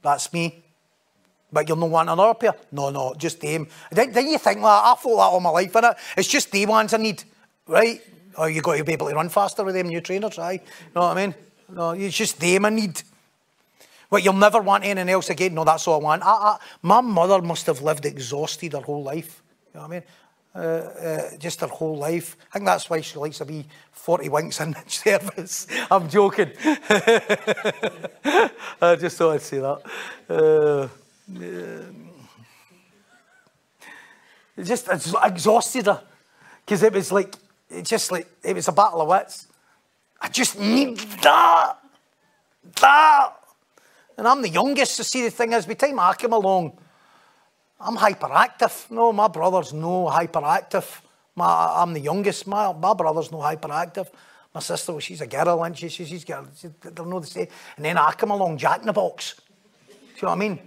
that's 0.00 0.32
me. 0.32 0.62
But 1.52 1.68
you'll 1.68 1.76
not 1.76 1.90
want 1.90 2.08
another 2.08 2.34
pair? 2.34 2.54
No, 2.70 2.90
no, 2.90 3.14
just 3.18 3.40
them. 3.40 3.66
Then, 3.90 4.12
then 4.12 4.28
you 4.28 4.38
think, 4.38 4.62
well, 4.62 4.80
I 4.84 4.94
thought 4.94 5.16
that 5.16 5.22
all 5.22 5.40
my 5.40 5.50
life, 5.50 5.72
innit? 5.72 5.96
It's 6.16 6.28
just 6.28 6.50
the 6.52 6.66
ones 6.66 6.94
I 6.94 6.98
need, 6.98 7.24
right? 7.66 8.00
Or 8.38 8.48
you 8.48 8.62
got 8.62 8.76
to 8.76 8.84
be 8.84 8.92
able 8.92 9.08
to 9.08 9.14
run 9.14 9.28
faster 9.28 9.64
with 9.64 9.74
them 9.74 9.88
new 9.88 10.00
trainers, 10.00 10.38
right? 10.38 10.62
You 10.62 10.92
know 10.94 11.02
what 11.02 11.16
I 11.16 11.26
mean? 11.26 11.34
No, 11.68 11.90
it's 11.90 12.16
just 12.16 12.38
them 12.38 12.64
I 12.64 12.70
need. 12.70 13.02
What, 14.08 14.24
you'll 14.24 14.34
never 14.34 14.60
want 14.60 14.84
anything 14.84 15.08
else 15.08 15.30
again? 15.30 15.54
No, 15.54 15.64
that's 15.64 15.88
all 15.88 16.00
I 16.00 16.04
want. 16.04 16.22
I, 16.22 16.28
I, 16.28 16.58
my 16.82 17.00
mother 17.00 17.42
must 17.42 17.66
have 17.66 17.82
lived 17.82 18.06
exhausted 18.06 18.72
her 18.72 18.80
whole 18.80 19.02
life. 19.02 19.42
You 19.74 19.80
know 19.80 19.86
what 19.86 19.88
I 19.88 19.94
mean? 19.94 20.02
Uh, 20.54 20.58
uh, 20.58 21.36
just 21.38 21.60
her 21.60 21.66
whole 21.66 21.98
life. 21.98 22.36
I 22.50 22.54
think 22.54 22.64
that's 22.64 22.88
why 22.88 23.02
she 23.02 23.18
likes 23.18 23.36
to 23.38 23.44
be 23.44 23.66
40 23.92 24.28
winks 24.30 24.60
in 24.60 24.74
service. 24.86 25.66
I'm 25.90 26.08
joking. 26.08 26.52
I 26.64 26.78
just 28.98 29.18
thought 29.18 29.34
I'd 29.34 29.42
say 29.42 29.58
that. 29.58 29.82
Uh, 30.28 30.88
it 34.56 34.64
just 34.64 34.88
exhausted 35.22 35.86
her. 35.86 36.02
Because 36.64 36.82
it 36.82 36.92
was 36.92 37.12
like, 37.12 37.36
it 37.68 37.82
just 37.82 38.10
like, 38.10 38.26
it 38.42 38.54
was 38.54 38.68
a 38.68 38.72
battle 38.72 39.02
of 39.02 39.08
wits. 39.08 39.46
I 40.20 40.28
just 40.28 40.58
need 40.58 40.98
that. 41.22 41.76
That. 42.80 43.32
And 44.16 44.26
I'm 44.26 44.42
the 44.42 44.48
youngest, 44.48 44.94
so 44.94 45.02
see 45.02 45.22
the 45.22 45.30
thing 45.30 45.52
is, 45.52 45.66
by 45.66 45.74
the 45.74 45.86
time 45.86 45.98
I 45.98 46.14
come 46.14 46.32
along, 46.32 46.78
I'm 47.78 47.96
hyperactive. 47.96 48.90
No, 48.90 49.12
my 49.12 49.28
brother's 49.28 49.72
no 49.72 50.06
hyperactive. 50.06 51.00
My, 51.34 51.74
I'm 51.76 51.92
the 51.92 52.00
youngest. 52.00 52.46
My, 52.46 52.72
my 52.72 52.94
brother's 52.94 53.30
no 53.30 53.38
hyperactive. 53.38 54.08
My 54.54 54.60
sister, 54.60 54.92
well, 54.92 55.00
she's 55.00 55.20
a 55.20 55.26
girl, 55.26 55.62
and 55.62 55.76
she? 55.76 55.90
She's, 55.90 56.24
girl. 56.24 56.46
She, 56.56 56.68
they're 56.80 57.04
not 57.04 57.20
the 57.20 57.26
same. 57.26 57.48
And 57.76 57.84
then 57.84 57.98
I 57.98 58.12
come 58.12 58.30
along, 58.30 58.56
Jack 58.56 58.80
in 58.80 58.86
the 58.86 58.92
box. 58.94 59.34
Do 59.88 59.94
you 59.94 60.22
know 60.22 60.28
what 60.28 60.34
I 60.36 60.38
mean? 60.38 60.60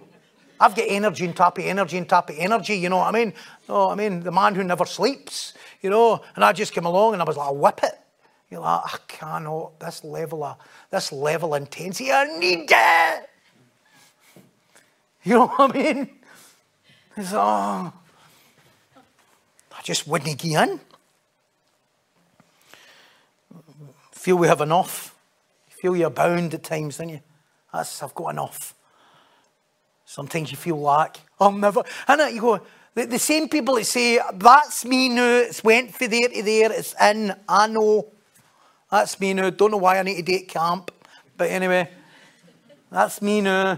I've 0.59 0.75
got 0.75 0.85
energy 0.87 1.25
and 1.25 1.39
of 1.39 1.57
energy 1.57 1.97
and 1.97 2.11
of 2.11 2.29
energy, 2.31 2.75
you 2.75 2.89
know 2.89 2.97
what 2.97 3.15
I 3.15 3.17
mean? 3.17 3.33
No, 3.67 3.89
I 3.89 3.95
mean, 3.95 4.19
the 4.19 4.31
man 4.31 4.55
who 4.55 4.63
never 4.63 4.85
sleeps, 4.85 5.53
you 5.81 5.89
know, 5.89 6.21
and 6.35 6.43
I 6.43 6.51
just 6.51 6.73
came 6.73 6.85
along 6.85 7.13
and 7.13 7.21
I 7.21 7.25
was 7.25 7.37
like, 7.37 7.47
I 7.47 7.51
whip 7.51 7.79
it. 7.81 7.97
You're 8.49 8.59
like, 8.59 8.81
I 8.83 8.97
cannot, 9.07 9.79
this 9.79 10.03
level 10.03 10.43
of, 10.43 10.57
this 10.91 11.11
level 11.11 11.55
of 11.55 11.61
intensity, 11.61 12.11
I 12.11 12.25
need 12.37 12.69
it. 12.69 13.28
You 15.23 15.33
know 15.33 15.47
what 15.47 15.75
I 15.75 15.77
mean? 15.77 16.09
It's, 17.17 17.33
oh, 17.33 17.93
I 19.77 19.81
just 19.83 20.07
wouldn't 20.07 20.37
get 20.37 20.69
in. 20.69 20.79
Feel 24.11 24.37
we 24.37 24.47
have 24.47 24.61
enough. 24.61 25.15
Feel 25.69 25.95
you're 25.95 26.09
bound 26.09 26.53
at 26.53 26.63
times, 26.63 26.97
don't 26.97 27.09
you? 27.09 27.21
That's, 27.73 28.03
I've 28.03 28.15
got 28.15 28.29
enough. 28.29 28.73
Sometimes 30.05 30.51
you 30.51 30.57
feel 30.57 30.79
like, 30.79 31.17
I'll 31.39 31.51
never. 31.51 31.83
And 32.07 32.33
you 32.33 32.41
go, 32.41 32.61
the, 32.95 33.05
the 33.05 33.19
same 33.19 33.47
people 33.47 33.75
that 33.75 33.85
say, 33.85 34.19
that's 34.33 34.83
me 34.85 35.09
now, 35.09 35.37
it's 35.37 35.63
went 35.63 35.93
from 35.93 36.09
there 36.09 36.27
to 36.27 36.43
there, 36.43 36.71
it's 36.71 36.95
in, 37.01 37.33
I 37.47 37.67
know. 37.67 38.07
That's 38.91 39.19
me 39.19 39.33
now. 39.33 39.51
Don't 39.51 39.71
know 39.71 39.77
why 39.77 39.99
I 39.99 40.03
need 40.03 40.15
to 40.15 40.23
date 40.23 40.47
camp. 40.47 40.91
But 41.37 41.51
anyway, 41.51 41.89
that's 42.91 43.21
me 43.21 43.41
now. 43.41 43.77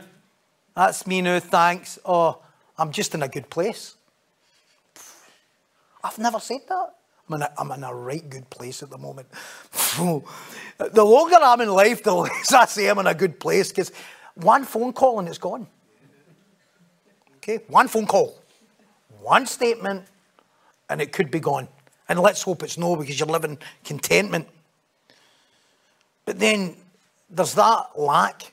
That's 0.75 1.05
me 1.05 1.21
now, 1.21 1.39
thanks. 1.39 1.99
Oh, 2.05 2.39
I'm 2.77 2.91
just 2.91 3.13
in 3.13 3.23
a 3.23 3.27
good 3.27 3.49
place. 3.49 3.95
I've 6.03 6.17
never 6.17 6.39
said 6.39 6.61
that. 6.69 6.95
I'm 7.27 7.35
in 7.35 7.41
a, 7.43 7.51
I'm 7.57 7.71
in 7.71 7.83
a 7.83 7.93
right 7.93 8.27
good 8.29 8.49
place 8.49 8.81
at 8.81 8.89
the 8.89 8.97
moment. 8.97 9.27
the 9.97 11.05
longer 11.05 11.37
I'm 11.39 11.61
in 11.61 11.69
life, 11.69 12.03
the 12.03 12.13
less 12.15 12.53
I 12.53 12.65
say 12.65 12.89
I'm 12.89 12.99
in 12.99 13.07
a 13.07 13.13
good 13.13 13.39
place 13.39 13.69
because 13.69 13.91
one 14.35 14.63
phone 14.63 14.93
call 14.93 15.19
and 15.19 15.27
it's 15.27 15.37
gone. 15.37 15.67
Okay, 17.37 17.59
one 17.67 17.87
phone 17.87 18.05
call, 18.05 18.37
one 19.19 19.45
statement, 19.45 20.05
and 20.89 21.01
it 21.01 21.11
could 21.11 21.31
be 21.31 21.39
gone. 21.39 21.67
And 22.07 22.19
let's 22.19 22.41
hope 22.41 22.63
it's 22.63 22.77
no 22.77 22.95
because 22.95 23.19
you're 23.19 23.27
living 23.27 23.57
contentment. 23.83 24.47
But 26.25 26.39
then 26.39 26.75
there's 27.29 27.53
that 27.55 27.97
lack 27.97 28.50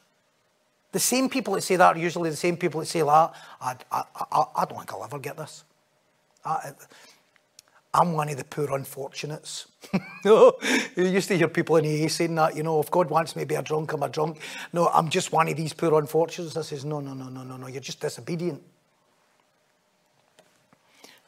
the 0.92 0.98
same 0.98 1.28
people 1.28 1.54
that 1.54 1.62
say 1.62 1.76
that 1.76 1.96
are 1.96 1.98
usually 1.98 2.30
the 2.30 2.36
same 2.36 2.56
people 2.56 2.80
that 2.80 2.86
say 2.86 3.00
that. 3.00 3.34
I, 3.60 3.76
I, 3.92 4.04
I, 4.32 4.44
I 4.56 4.64
don't 4.64 4.78
think 4.78 4.92
I'll 4.92 5.04
ever 5.04 5.18
get 5.18 5.36
this. 5.36 5.64
I, 6.44 6.72
I'm 7.92 8.12
one 8.12 8.28
of 8.28 8.36
the 8.36 8.44
poor 8.44 8.72
unfortunates. 8.74 9.66
you 10.24 10.52
used 10.96 11.28
to 11.28 11.36
hear 11.36 11.48
people 11.48 11.76
in 11.76 11.84
AA 11.84 12.08
saying 12.08 12.34
that, 12.34 12.54
you 12.54 12.62
know, 12.62 12.80
if 12.80 12.90
God 12.90 13.10
wants 13.10 13.34
me 13.34 13.42
to 13.42 13.46
be 13.46 13.54
a 13.54 13.62
drunk, 13.62 13.92
I'm 13.92 14.02
a 14.02 14.08
drunk. 14.08 14.40
No, 14.72 14.88
I'm 14.88 15.08
just 15.08 15.32
one 15.32 15.48
of 15.48 15.56
these 15.56 15.72
poor 15.72 15.98
unfortunates. 15.98 16.56
I 16.56 16.62
says, 16.62 16.84
no, 16.84 17.00
no, 17.00 17.14
no, 17.14 17.28
no, 17.28 17.42
no, 17.42 17.56
no, 17.56 17.66
you're 17.66 17.80
just 17.80 18.00
disobedient. 18.00 18.62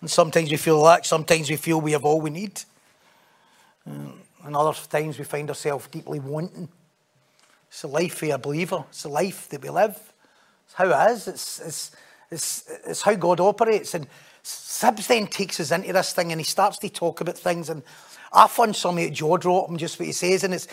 And 0.01 0.11
sometimes 0.11 0.51
we 0.51 0.57
feel 0.57 0.81
like, 0.81 1.05
sometimes 1.05 1.51
we 1.51 1.57
feel 1.57 1.81
we 1.81 1.93
have 1.93 2.05
all 2.05 2.21
we 2.21 2.31
need. 2.31 2.63
Uh, 3.87 4.13
and 4.45 4.57
other 4.57 4.79
times 4.89 5.19
we 5.19 5.25
find 5.25 5.49
ourselves 5.49 5.87
deeply 5.89 6.21
wanting. 6.21 6.69
It's 7.71 7.83
the 7.83 7.89
life 7.89 8.23
of 8.25 8.31
a 8.31 8.39
believer. 8.39 8.85
It's 8.89 9.05
the 9.05 9.09
life 9.09 9.49
that 9.51 9.63
we 9.63 9.71
live. 9.71 9.97
It's 10.67 10.75
how 10.75 10.87
it 10.87 11.13
is. 11.13 11.29
It's, 11.29 11.61
it's, 11.61 11.91
it's, 12.31 12.71
it's 12.85 13.03
how 13.03 13.15
God 13.15 13.39
operates. 13.39 13.95
And 13.95 14.09
Sibbes 14.43 15.07
then 15.07 15.29
takes 15.29 15.61
us 15.61 15.71
into 15.71 15.93
this 15.93 16.13
thing 16.13 16.33
and 16.33 16.41
he 16.41 16.45
starts 16.45 16.79
to 16.79 16.89
talk 16.89 17.21
about 17.21 17.39
things. 17.39 17.71
And 17.71 17.85
I 18.33 18.49
find 18.49 18.75
something 18.75 19.05
at 19.05 19.13
jaw 19.13 19.37
dropping, 19.37 19.79
just 19.79 20.01
what 20.01 20.07
he 20.07 20.13
says. 20.13 20.43
And 20.43 20.53
it's, 20.53 20.67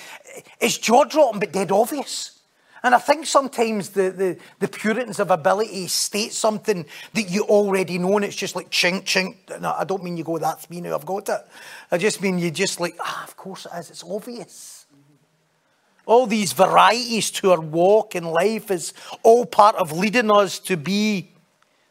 it's 0.60 0.80
jaw 0.80 1.04
dropping, 1.04 1.40
but 1.40 1.52
dead 1.52 1.72
obvious. 1.72 2.40
And 2.82 2.96
I 2.96 3.00
think 3.00 3.28
sometimes 3.28 3.90
the, 3.90 4.10
the, 4.10 4.38
the 4.60 4.68
Puritans 4.68 5.20
of 5.20 5.30
ability 5.30 5.88
state 5.88 6.34
something 6.34 6.86
that 7.14 7.30
you 7.30 7.44
already 7.44 8.00
know, 8.00 8.16
and 8.16 8.26
it's 8.26 8.36
just 8.36 8.56
like 8.56 8.72
chink, 8.72 9.04
chink. 9.04 9.62
No, 9.62 9.76
I 9.78 9.84
don't 9.84 10.04
mean 10.04 10.18
you 10.18 10.24
go, 10.24 10.38
that's 10.40 10.70
me 10.70 10.82
now, 10.82 10.96
I've 10.96 11.06
got 11.06 11.30
it. 11.30 11.42
I 11.92 11.98
just 11.98 12.22
mean 12.22 12.40
you 12.40 12.50
just 12.50 12.80
like, 12.80 12.96
ah, 13.00 13.24
of 13.24 13.36
course 13.36 13.66
it 13.66 13.78
is, 13.78 13.90
it's 13.92 14.04
obvious 14.04 14.77
all 16.08 16.26
these 16.26 16.54
varieties 16.54 17.30
to 17.32 17.52
our 17.52 17.60
walk 17.60 18.16
in 18.16 18.24
life 18.24 18.72
is 18.72 18.94
all 19.22 19.46
part 19.46 19.76
of 19.76 19.92
leading 19.92 20.32
us 20.32 20.58
to 20.60 20.78
be 20.78 21.30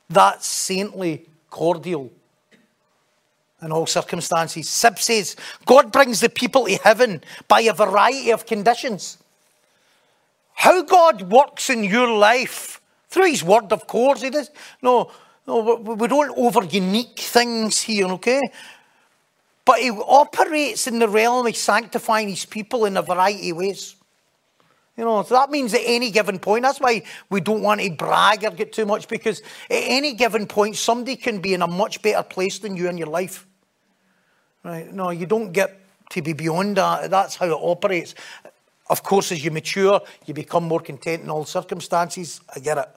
that 0.08 0.42
saintly, 0.42 1.26
cordial 1.50 2.10
in 3.62 3.72
all 3.72 3.86
circumstances. 3.86 4.68
Sib 4.68 4.98
says, 4.98 5.36
God 5.64 5.92
brings 5.92 6.20
the 6.20 6.28
people 6.28 6.66
to 6.66 6.76
heaven 6.76 7.22
by 7.46 7.60
a 7.62 7.72
variety 7.72 8.30
of 8.30 8.46
conditions. 8.46 9.18
how 10.56 10.82
God 10.82 11.30
works 11.30 11.68
in 11.68 11.84
your 11.84 12.10
life 12.16 12.80
through 13.08 13.30
His 13.30 13.44
Word, 13.44 13.70
of 13.72 13.86
course, 13.86 14.22
He 14.22 14.30
does. 14.30 14.50
No, 14.82 15.10
no, 15.46 15.76
we 15.76 16.08
don't 16.08 16.36
over 16.36 16.64
unique 16.64 17.18
things 17.18 17.82
here, 17.82 18.06
okay? 18.06 18.40
But 19.64 19.80
He 19.80 19.90
operates 19.90 20.86
in 20.86 20.98
the 20.98 21.08
realm 21.08 21.46
of 21.46 21.56
sanctifying 21.56 22.30
His 22.30 22.46
people 22.46 22.86
in 22.86 22.96
a 22.96 23.02
variety 23.02 23.50
of 23.50 23.58
ways. 23.58 23.96
You 24.96 25.04
know, 25.04 25.22
so 25.22 25.34
that 25.34 25.50
means 25.50 25.74
at 25.74 25.82
any 25.84 26.10
given 26.10 26.38
point, 26.38 26.62
that's 26.62 26.80
why 26.80 27.02
we 27.28 27.40
don't 27.40 27.60
want 27.60 27.82
to 27.82 27.90
brag 27.90 28.44
or 28.44 28.50
get 28.50 28.72
too 28.72 28.86
much, 28.86 29.08
because 29.08 29.40
at 29.40 29.44
any 29.68 30.14
given 30.14 30.46
point, 30.46 30.76
somebody 30.76 31.16
can 31.16 31.40
be 31.40 31.52
in 31.52 31.60
a 31.60 31.66
much 31.66 32.00
better 32.00 32.22
place 32.22 32.58
than 32.58 32.76
you 32.76 32.88
in 32.88 32.96
your 32.96 33.08
life. 33.08 33.46
Right? 34.64 34.90
No, 34.90 35.10
you 35.10 35.26
don't 35.26 35.52
get 35.52 35.78
to 36.10 36.22
be 36.22 36.32
beyond 36.32 36.78
that. 36.78 37.10
That's 37.10 37.36
how 37.36 37.46
it 37.46 37.58
operates. 37.60 38.14
Of 38.88 39.02
course, 39.02 39.32
as 39.32 39.44
you 39.44 39.50
mature, 39.50 40.00
you 40.24 40.32
become 40.32 40.64
more 40.64 40.80
content 40.80 41.22
in 41.22 41.28
all 41.28 41.44
circumstances. 41.44 42.40
I 42.54 42.60
get 42.60 42.78
it. 42.78 42.88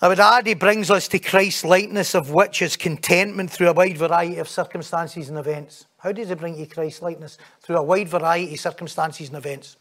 I 0.00 0.08
would 0.08 0.18
add 0.18 0.48
he 0.48 0.54
brings 0.54 0.90
us 0.90 1.06
to 1.08 1.20
Christ's 1.20 1.64
likeness, 1.64 2.16
of 2.16 2.32
which 2.32 2.60
is 2.60 2.76
contentment 2.76 3.52
through 3.52 3.68
a 3.68 3.72
wide 3.72 3.98
variety 3.98 4.38
of 4.38 4.48
circumstances 4.48 5.28
and 5.28 5.38
events. 5.38 5.86
How 5.98 6.10
does 6.10 6.28
he 6.28 6.34
bring 6.34 6.58
you 6.58 6.66
Christ's 6.66 7.02
likeness? 7.02 7.38
Through 7.60 7.76
a 7.76 7.82
wide 7.84 8.08
variety 8.08 8.54
of 8.54 8.58
circumstances 8.58 9.28
and 9.28 9.36
events. 9.36 9.76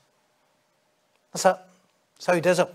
That's 1.33 1.45
it. 1.45 1.57
That's 2.15 2.25
how 2.25 2.33
he 2.33 2.41
does 2.41 2.59
it. 2.59 2.73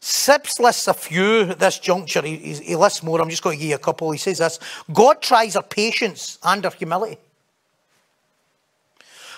Sibbes 0.00 0.58
lists 0.58 0.88
a 0.88 0.94
few 0.94 1.42
at 1.42 1.58
this 1.58 1.78
juncture. 1.78 2.22
He, 2.22 2.36
he 2.36 2.74
lists 2.74 3.02
more. 3.02 3.20
I'm 3.20 3.28
just 3.28 3.42
going 3.42 3.58
to 3.58 3.60
give 3.60 3.70
you 3.70 3.74
a 3.76 3.78
couple. 3.78 4.10
He 4.12 4.18
says 4.18 4.38
this 4.38 4.58
God 4.92 5.20
tries 5.20 5.56
our 5.56 5.62
patience 5.62 6.38
and 6.42 6.64
our 6.64 6.72
humility. 6.72 7.18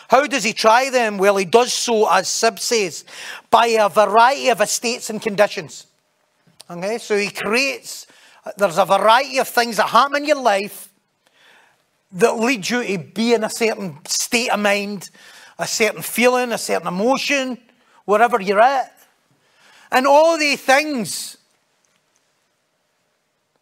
How 0.08 0.26
does 0.26 0.44
he 0.44 0.52
try 0.52 0.90
them? 0.90 1.16
Well, 1.16 1.36
he 1.38 1.46
does 1.46 1.72
so, 1.72 2.06
as 2.10 2.28
Sibbes 2.28 2.60
says, 2.60 3.04
by 3.50 3.68
a 3.68 3.88
variety 3.88 4.50
of 4.50 4.60
estates 4.60 5.08
and 5.08 5.22
conditions. 5.22 5.86
Okay, 6.70 6.98
so 6.98 7.16
he 7.16 7.30
creates, 7.30 8.06
there's 8.56 8.78
a 8.78 8.84
variety 8.84 9.38
of 9.38 9.48
things 9.48 9.78
that 9.78 9.88
happen 9.88 10.18
in 10.18 10.26
your 10.26 10.40
life 10.40 10.92
that 12.12 12.36
lead 12.36 12.68
you 12.68 12.84
to 12.84 12.98
be 12.98 13.32
in 13.32 13.42
a 13.42 13.50
certain 13.50 13.98
state 14.06 14.50
of 14.50 14.60
mind, 14.60 15.08
a 15.58 15.66
certain 15.66 16.02
feeling, 16.02 16.52
a 16.52 16.58
certain 16.58 16.88
emotion, 16.88 17.58
wherever 18.04 18.40
you're 18.40 18.60
at. 18.60 18.96
And 19.90 20.06
all 20.06 20.38
these 20.38 20.60
things 20.60 21.36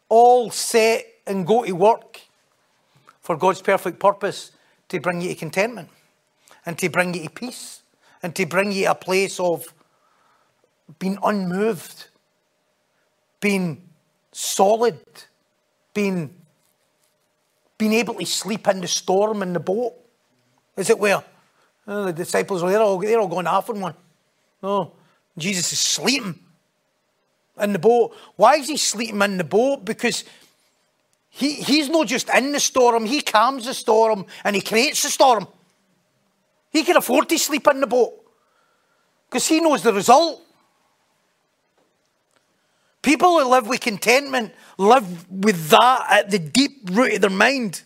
all 0.08 0.50
set 0.50 1.06
and 1.26 1.46
go 1.46 1.64
to 1.64 1.72
work 1.72 2.20
for 3.20 3.36
God's 3.36 3.62
perfect 3.62 3.98
purpose 3.98 4.52
to 4.88 5.00
bring 5.00 5.20
you 5.20 5.28
to 5.30 5.34
contentment 5.34 5.88
and 6.66 6.78
to 6.78 6.88
bring 6.88 7.14
you 7.14 7.24
to 7.24 7.30
peace 7.30 7.82
and 8.22 8.34
to 8.36 8.46
bring 8.46 8.72
you 8.72 8.84
to 8.84 8.90
a 8.90 8.94
place 8.94 9.40
of 9.40 9.72
being 10.98 11.18
unmoved, 11.22 12.08
being 13.40 13.88
solid, 14.32 14.98
being, 15.94 16.34
being 17.78 17.92
able 17.92 18.14
to 18.14 18.26
sleep 18.26 18.66
in 18.68 18.80
the 18.80 18.88
storm 18.88 19.42
in 19.42 19.52
the 19.52 19.60
boat. 19.60 19.94
Is 20.76 20.90
it 20.90 20.98
where? 20.98 21.22
Oh, 21.86 22.06
the 22.06 22.12
disciples, 22.12 22.62
they're 22.62 22.80
all, 22.80 22.98
they're 22.98 23.20
all 23.20 23.28
going 23.28 23.46
on 23.46 23.80
one. 23.80 23.94
No, 24.62 24.92
Jesus 25.38 25.72
is 25.72 25.80
sleeping 25.80 26.38
in 27.60 27.72
the 27.72 27.78
boat. 27.78 28.14
Why 28.36 28.56
is 28.56 28.68
he 28.68 28.76
sleeping 28.76 29.22
in 29.22 29.38
the 29.38 29.44
boat? 29.44 29.84
Because 29.84 30.24
he, 31.30 31.54
he's 31.54 31.88
not 31.88 32.06
just 32.06 32.28
in 32.30 32.52
the 32.52 32.60
storm, 32.60 33.04
he 33.04 33.20
calms 33.20 33.66
the 33.66 33.74
storm 33.74 34.26
and 34.44 34.56
he 34.56 34.62
creates 34.62 35.02
the 35.02 35.10
storm. 35.10 35.46
He 36.70 36.82
can 36.82 36.96
afford 36.96 37.28
to 37.28 37.38
sleep 37.38 37.66
in 37.68 37.80
the 37.80 37.86
boat 37.86 38.14
because 39.28 39.46
he 39.46 39.60
knows 39.60 39.82
the 39.82 39.92
result. 39.92 40.42
People 43.02 43.40
who 43.40 43.48
live 43.48 43.66
with 43.66 43.80
contentment 43.80 44.52
live 44.76 45.30
with 45.30 45.70
that 45.70 46.06
at 46.10 46.30
the 46.30 46.38
deep 46.38 46.90
root 46.90 47.14
of 47.14 47.20
their 47.22 47.30
mind. 47.30 47.82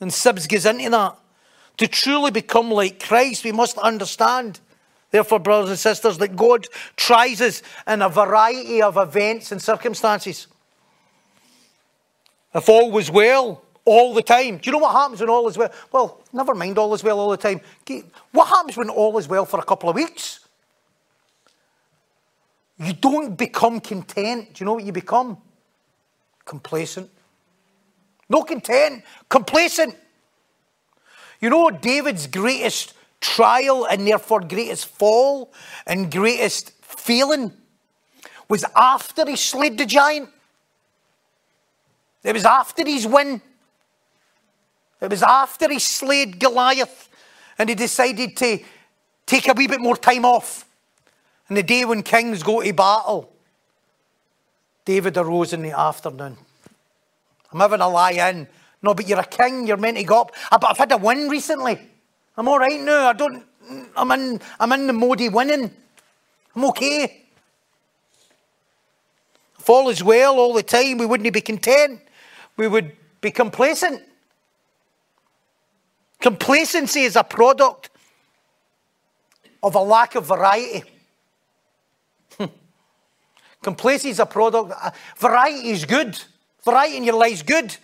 And 0.00 0.10
Sibbes 0.10 0.48
goes 0.48 0.66
into 0.66 0.90
that. 0.90 1.16
To 1.78 1.88
truly 1.88 2.30
become 2.30 2.70
like 2.70 3.02
Christ, 3.02 3.44
we 3.44 3.52
must 3.52 3.78
understand 3.78 4.60
Therefore, 5.12 5.38
brothers 5.38 5.70
and 5.70 5.78
sisters, 5.78 6.18
that 6.18 6.34
God 6.34 6.66
tries 6.96 7.40
us 7.40 7.62
in 7.86 8.02
a 8.02 8.08
variety 8.08 8.82
of 8.82 8.96
events 8.96 9.52
and 9.52 9.62
circumstances. 9.62 10.48
If 12.54 12.68
all 12.68 12.90
was 12.90 13.10
well, 13.10 13.62
all 13.84 14.14
the 14.14 14.22
time. 14.22 14.58
Do 14.58 14.62
you 14.66 14.72
know 14.72 14.78
what 14.78 14.92
happens 14.92 15.20
when 15.20 15.28
all 15.28 15.46
is 15.48 15.58
well? 15.58 15.72
Well, 15.90 16.20
never 16.32 16.54
mind 16.54 16.78
all 16.78 16.94
is 16.94 17.04
well 17.04 17.18
all 17.18 17.30
the 17.30 17.36
time. 17.36 17.60
What 18.32 18.48
happens 18.48 18.76
when 18.76 18.88
all 18.88 19.16
is 19.18 19.28
well 19.28 19.44
for 19.44 19.60
a 19.60 19.64
couple 19.64 19.90
of 19.90 19.96
weeks? 19.96 20.40
You 22.78 22.94
don't 22.94 23.36
become 23.36 23.80
content. 23.80 24.54
Do 24.54 24.62
you 24.62 24.66
know 24.66 24.74
what 24.74 24.84
you 24.84 24.92
become? 24.92 25.36
Complacent. 26.44 27.10
No 28.28 28.42
content, 28.44 29.04
complacent. 29.28 29.94
You 31.40 31.50
know 31.50 31.70
David's 31.70 32.26
greatest 32.26 32.94
trial 33.22 33.86
and 33.86 34.06
therefore 34.06 34.40
greatest 34.40 34.86
fall 34.86 35.52
and 35.86 36.10
greatest 36.10 36.72
failing 36.82 37.52
was 38.48 38.64
after 38.76 39.24
he 39.26 39.36
slayed 39.36 39.78
the 39.78 39.86
giant. 39.86 40.28
It 42.22 42.34
was 42.34 42.44
after 42.44 42.84
his 42.84 43.06
win. 43.06 43.40
It 45.00 45.08
was 45.08 45.22
after 45.22 45.70
he 45.70 45.78
slayed 45.78 46.38
Goliath 46.38 47.08
and 47.58 47.68
he 47.68 47.74
decided 47.74 48.36
to 48.36 48.58
take 49.24 49.48
a 49.48 49.54
wee 49.54 49.68
bit 49.68 49.80
more 49.80 49.96
time 49.96 50.24
off. 50.24 50.66
And 51.48 51.56
the 51.56 51.62
day 51.62 51.84
when 51.84 52.02
kings 52.02 52.42
go 52.42 52.62
to 52.62 52.72
battle, 52.72 53.32
David 54.84 55.16
arose 55.16 55.52
in 55.52 55.62
the 55.62 55.78
afternoon. 55.78 56.36
I'm 57.52 57.60
having 57.60 57.80
a 57.80 57.88
lie 57.88 58.12
in. 58.12 58.48
No, 58.82 58.94
but 58.94 59.06
you're 59.06 59.20
a 59.20 59.24
king, 59.24 59.66
you're 59.66 59.76
meant 59.76 59.96
to 59.96 60.04
go 60.04 60.22
up. 60.22 60.32
Ah, 60.50 60.58
but 60.58 60.70
I've 60.70 60.78
had 60.78 60.92
a 60.92 60.96
win 60.96 61.28
recently. 61.28 61.78
I'm 62.36 62.48
all 62.48 62.58
right 62.58 62.80
now. 62.80 63.08
I 63.08 63.12
don't. 63.12 63.44
I'm 63.96 64.10
in. 64.12 64.40
I'm 64.58 64.72
in 64.72 64.86
the 64.86 64.92
mode 64.92 65.20
of 65.20 65.32
winning. 65.32 65.70
I'm 66.54 66.64
okay. 66.66 67.24
If 69.58 69.70
all 69.70 69.88
is 69.90 70.02
well 70.02 70.38
all 70.38 70.54
the 70.54 70.62
time, 70.62 70.98
we 70.98 71.06
wouldn't 71.06 71.32
be 71.32 71.40
content. 71.40 72.00
We 72.56 72.66
would 72.66 72.92
be 73.20 73.30
complacent. 73.30 74.02
Complacency 76.20 77.02
is 77.02 77.16
a 77.16 77.24
product 77.24 77.90
of 79.62 79.74
a 79.74 79.80
lack 79.80 80.14
of 80.14 80.26
variety. 80.26 80.82
Complacency 83.62 84.10
is 84.10 84.18
a 84.18 84.26
product. 84.26 84.72
Uh, 84.80 84.90
variety 85.16 85.70
is 85.70 85.84
good. 85.84 86.18
Variety 86.64 86.96
in 86.96 87.04
your 87.04 87.16
life 87.16 87.34
is 87.34 87.42
good. 87.42 87.76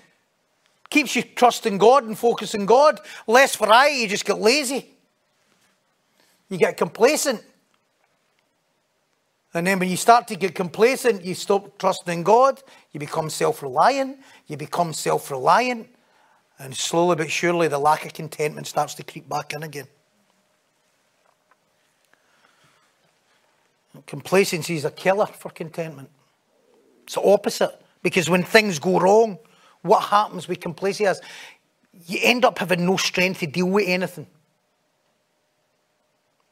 Keeps 0.91 1.17
you 1.17 1.23
trusting 1.23 1.79
God 1.79 2.05
and 2.05 2.19
focusing 2.19 2.65
God. 2.67 3.01
Less 3.27 3.57
variety, 3.57 3.97
you 3.97 4.09
just 4.09 4.25
get 4.25 4.39
lazy. 4.39 4.91
You 6.49 6.57
get 6.57 6.77
complacent. 6.77 7.43
And 9.55 9.67
then 9.67 9.79
when 9.79 9.89
you 9.89 9.97
start 9.97 10.29
to 10.29 10.37
get 10.37 10.55
complacent, 10.55 11.25
you 11.25 11.35
stop 11.35 11.79
trusting 11.79 12.23
God, 12.23 12.63
you 12.93 13.01
become 13.01 13.31
self 13.31 13.63
reliant, 13.63 14.19
you 14.47 14.57
become 14.57 14.93
self 14.93 15.31
reliant, 15.31 15.89
and 16.59 16.75
slowly 16.75 17.17
but 17.17 17.31
surely 17.31 17.69
the 17.69 17.79
lack 17.79 18.05
of 18.05 18.13
contentment 18.13 18.67
starts 18.67 18.95
to 18.95 19.03
creep 19.03 19.29
back 19.29 19.53
in 19.53 19.63
again. 19.63 19.87
Complacency 24.07 24.77
is 24.77 24.85
a 24.85 24.91
killer 24.91 25.27
for 25.27 25.51
contentment. 25.51 26.11
It's 27.05 27.15
the 27.15 27.23
opposite. 27.23 27.79
Because 28.03 28.31
when 28.31 28.45
things 28.45 28.79
go 28.79 29.01
wrong, 29.01 29.39
what 29.83 30.05
happens 30.05 30.49
with 30.49 30.61
complacency 30.61 31.05
is 31.05 31.21
you 32.07 32.19
end 32.23 32.45
up 32.45 32.59
having 32.59 32.85
no 32.85 32.97
strength 32.97 33.41
to 33.41 33.47
deal 33.47 33.67
with 33.67 33.89
anything. 33.89 34.27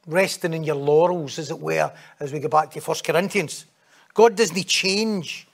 Resting 0.07 0.55
in 0.55 0.64
your 0.64 0.77
laurels, 0.77 1.39
as 1.39 1.51
it 1.51 1.59
were, 1.59 1.93
as 2.20 2.33
we 2.33 2.39
go 2.39 2.49
back 2.49 2.70
to 2.72 2.81
1 2.81 2.97
Corinthians. 3.05 3.66
God 4.14 4.37
doesn't 4.37 4.66
change, 4.66 5.47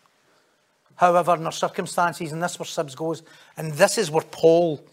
however, 0.97 1.35
in 1.35 1.47
our 1.47 1.53
circumstances, 1.53 2.33
and 2.33 2.43
this 2.43 2.53
is 2.53 2.59
where 2.59 2.67
Sibbes 2.67 2.95
goes. 2.95 3.23
And 3.57 3.73
this 3.73 3.99
is 3.99 4.11
where 4.11 4.25
Paul, 4.25 4.85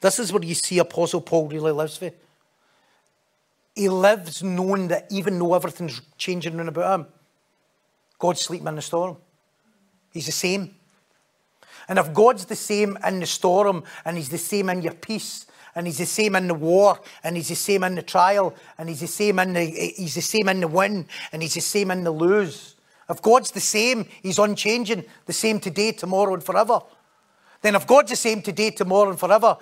this 0.00 0.18
is 0.18 0.32
where 0.32 0.42
you 0.42 0.54
see 0.54 0.78
Apostle 0.78 1.20
Paul 1.20 1.48
really 1.48 1.72
lives 1.72 1.96
for. 1.96 2.10
He 3.74 3.88
lives 3.88 4.42
knowing 4.42 4.88
that 4.88 5.06
even 5.10 5.38
though 5.38 5.54
everything's 5.54 6.02
changing 6.18 6.56
around 6.56 6.68
about 6.68 7.00
him, 7.00 7.06
God's 8.18 8.42
sleeping 8.42 8.68
in 8.68 8.76
the 8.76 8.82
storm. 8.82 9.16
He's 10.12 10.26
the 10.26 10.32
same. 10.32 10.74
And 11.88 11.98
if 11.98 12.12
God's 12.12 12.44
the 12.44 12.56
same 12.56 12.98
in 13.06 13.20
the 13.20 13.26
storm, 13.26 13.84
and 14.04 14.16
He's 14.16 14.28
the 14.28 14.38
same 14.38 14.68
in 14.68 14.82
your 14.82 14.94
peace, 14.94 15.46
and 15.74 15.86
He's 15.86 15.98
the 15.98 16.06
same 16.06 16.36
in 16.36 16.48
the 16.48 16.54
war, 16.54 17.00
and 17.24 17.36
He's 17.36 17.48
the 17.48 17.54
same 17.54 17.82
in 17.84 17.94
the 17.94 18.02
trial, 18.02 18.54
and 18.78 18.88
He's 18.88 19.00
the 19.00 19.06
same 19.06 19.38
in 19.38 19.52
the 19.54 19.64
He's 19.64 20.14
the 20.14 20.22
same 20.22 20.48
in 20.48 20.60
the 20.60 20.68
win, 20.68 21.06
and 21.32 21.42
He's 21.42 21.54
the 21.54 21.60
same 21.60 21.90
in 21.90 22.04
the 22.04 22.10
lose. 22.10 22.74
If 23.08 23.20
God's 23.20 23.50
the 23.50 23.60
same, 23.60 24.06
He's 24.22 24.38
unchanging, 24.38 25.04
the 25.26 25.32
same 25.32 25.60
today, 25.60 25.92
tomorrow, 25.92 26.34
and 26.34 26.42
forever. 26.42 26.80
Then 27.60 27.74
if 27.74 27.86
God's 27.86 28.10
the 28.10 28.16
same 28.16 28.42
today, 28.42 28.70
tomorrow, 28.70 29.10
and 29.10 29.18
forever, 29.18 29.56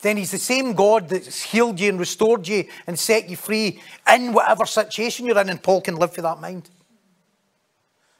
then 0.00 0.16
He's 0.16 0.30
the 0.30 0.38
same 0.38 0.72
God 0.72 1.08
that's 1.08 1.42
healed 1.42 1.78
you 1.78 1.90
and 1.90 2.00
restored 2.00 2.48
you 2.48 2.64
and 2.86 2.98
set 2.98 3.28
you 3.28 3.36
free 3.36 3.82
in 4.12 4.32
whatever 4.32 4.66
situation 4.66 5.26
you're 5.26 5.38
in, 5.38 5.48
and 5.48 5.62
Paul 5.62 5.82
can 5.82 5.96
live 5.96 6.14
for 6.14 6.22
that 6.22 6.40
mind. 6.40 6.70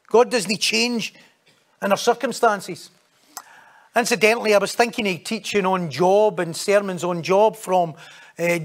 God 0.09 0.30
doesn't 0.30 0.61
change 0.61 1.14
in 1.80 1.91
our 1.91 1.97
circumstances. 1.97 2.91
Incidentally, 3.97 4.55
I 4.55 4.59
was 4.59 4.74
thinking 4.74 5.09
of 5.09 5.24
teaching 5.24 5.66
on 5.66 5.91
Job 5.91 6.38
and 6.38 6.55
sermons 6.55 7.03
on 7.03 7.22
Job 7.22 7.57
from 7.57 7.95
uh, 8.38 8.59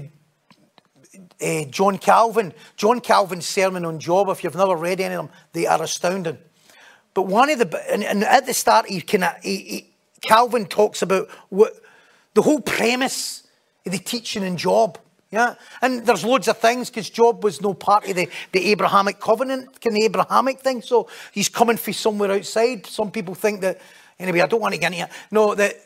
uh, 1.42 1.64
John 1.64 1.98
Calvin. 1.98 2.54
John 2.76 3.00
Calvin's 3.00 3.46
sermon 3.46 3.84
on 3.84 3.98
Job, 3.98 4.28
if 4.28 4.44
you've 4.44 4.54
never 4.54 4.76
read 4.76 5.00
any 5.00 5.14
of 5.14 5.26
them, 5.26 5.36
they 5.52 5.66
are 5.66 5.82
astounding. 5.82 6.38
But 7.12 7.22
one 7.22 7.50
of 7.50 7.58
the, 7.58 7.92
and, 7.92 8.04
and 8.04 8.22
at 8.22 8.46
the 8.46 8.54
start, 8.54 8.86
he, 8.86 9.00
can, 9.00 9.24
he, 9.42 9.56
he, 9.56 9.90
Calvin 10.22 10.64
talks 10.66 11.02
about 11.02 11.28
what, 11.48 11.72
the 12.34 12.42
whole 12.42 12.60
premise 12.60 13.42
of 13.84 13.92
the 13.92 13.98
teaching 13.98 14.44
in 14.44 14.56
Job. 14.56 14.98
Yeah, 15.32 15.56
and 15.82 16.06
there's 16.06 16.24
loads 16.24 16.46
of 16.46 16.58
things 16.58 16.88
because 16.88 17.10
Job 17.10 17.42
was 17.42 17.60
no 17.60 17.74
part 17.74 18.08
of 18.08 18.14
the, 18.14 18.28
the 18.52 18.70
Abrahamic 18.70 19.18
covenant, 19.18 19.80
kind 19.80 19.96
of 19.96 20.02
Abrahamic 20.04 20.60
thing. 20.60 20.82
So 20.82 21.08
he's 21.32 21.48
coming 21.48 21.76
from 21.76 21.94
somewhere 21.94 22.30
outside. 22.30 22.86
Some 22.86 23.10
people 23.10 23.34
think 23.34 23.60
that 23.62 23.80
Anyway, 24.18 24.40
I 24.40 24.46
don't 24.46 24.60
want 24.60 24.74
to 24.74 24.80
get 24.80 24.92
into. 24.92 25.08
No, 25.30 25.54
that 25.54 25.76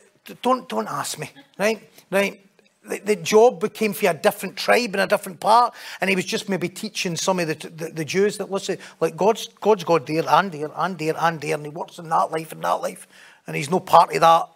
don't 0.41 0.67
don't 0.69 0.87
ask 0.87 1.19
me, 1.19 1.29
right? 1.57 1.87
Right. 2.09 2.45
The, 2.83 2.97
the 2.99 3.15
Job 3.15 3.59
became 3.59 3.93
for 3.93 4.09
a 4.09 4.13
different 4.13 4.57
tribe 4.57 4.95
in 4.95 4.99
a 4.99 5.07
different 5.07 5.39
part, 5.39 5.75
and 5.99 6.09
he 6.09 6.15
was 6.15 6.25
just 6.25 6.49
maybe 6.49 6.67
teaching 6.67 7.15
some 7.15 7.39
of 7.39 7.47
the, 7.47 7.69
the, 7.69 7.91
the 7.91 8.05
Jews 8.05 8.37
that 8.37 8.49
listen, 8.49 8.79
like 8.99 9.15
God's 9.15 9.47
God's 9.59 9.83
God 9.83 10.07
there 10.07 10.23
and 10.27 10.51
there 10.51 10.71
and 10.75 10.97
there 10.97 11.15
and 11.17 11.39
there, 11.39 11.55
and 11.55 11.65
he 11.65 11.69
works 11.69 11.99
in 11.99 12.09
that 12.09 12.31
life 12.31 12.51
and 12.51 12.63
that 12.63 12.81
life, 12.81 13.07
and 13.45 13.55
he's 13.55 13.69
no 13.69 13.79
part 13.79 14.13
of 14.13 14.21
that. 14.21 14.49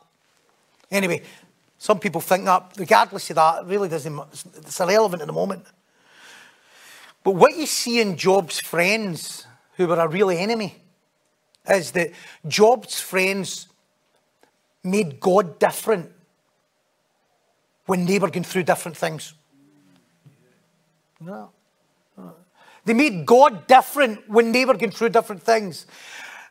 Anyway, 0.90 1.22
some 1.78 2.00
people 2.00 2.22
think 2.22 2.46
that, 2.46 2.72
regardless 2.78 3.30
of 3.30 3.36
that, 3.36 3.62
it 3.62 3.68
really 3.68 3.90
doesn't. 3.90 4.20
It's 4.56 4.80
irrelevant 4.80 5.22
at 5.22 5.28
the 5.28 5.34
moment. 5.34 5.66
But 7.24 7.32
what 7.32 7.56
you 7.58 7.66
see 7.66 8.00
in 8.00 8.18
Job's 8.18 8.60
friends, 8.60 9.46
who 9.78 9.88
were 9.88 10.00
a 10.00 10.08
real 10.08 10.30
enemy, 10.30 10.82
is 11.70 11.92
that 11.92 12.12
Job's 12.48 13.00
friends 13.00 13.68
made 14.84 15.20
God 15.20 15.60
different 15.60 16.12
when 17.86 18.06
they 18.06 18.20
were 18.20 18.30
going 18.30 18.44
through 18.44 18.64
different 18.64 18.98
things. 18.98 19.34
No. 21.20 21.52
They 22.86 22.94
made 22.94 23.26
God 23.26 23.66
different 23.66 24.30
when 24.30 24.52
they 24.52 24.64
were 24.64 24.76
going 24.76 24.92
through 24.92 25.10
different 25.10 25.42
things. 25.42 25.88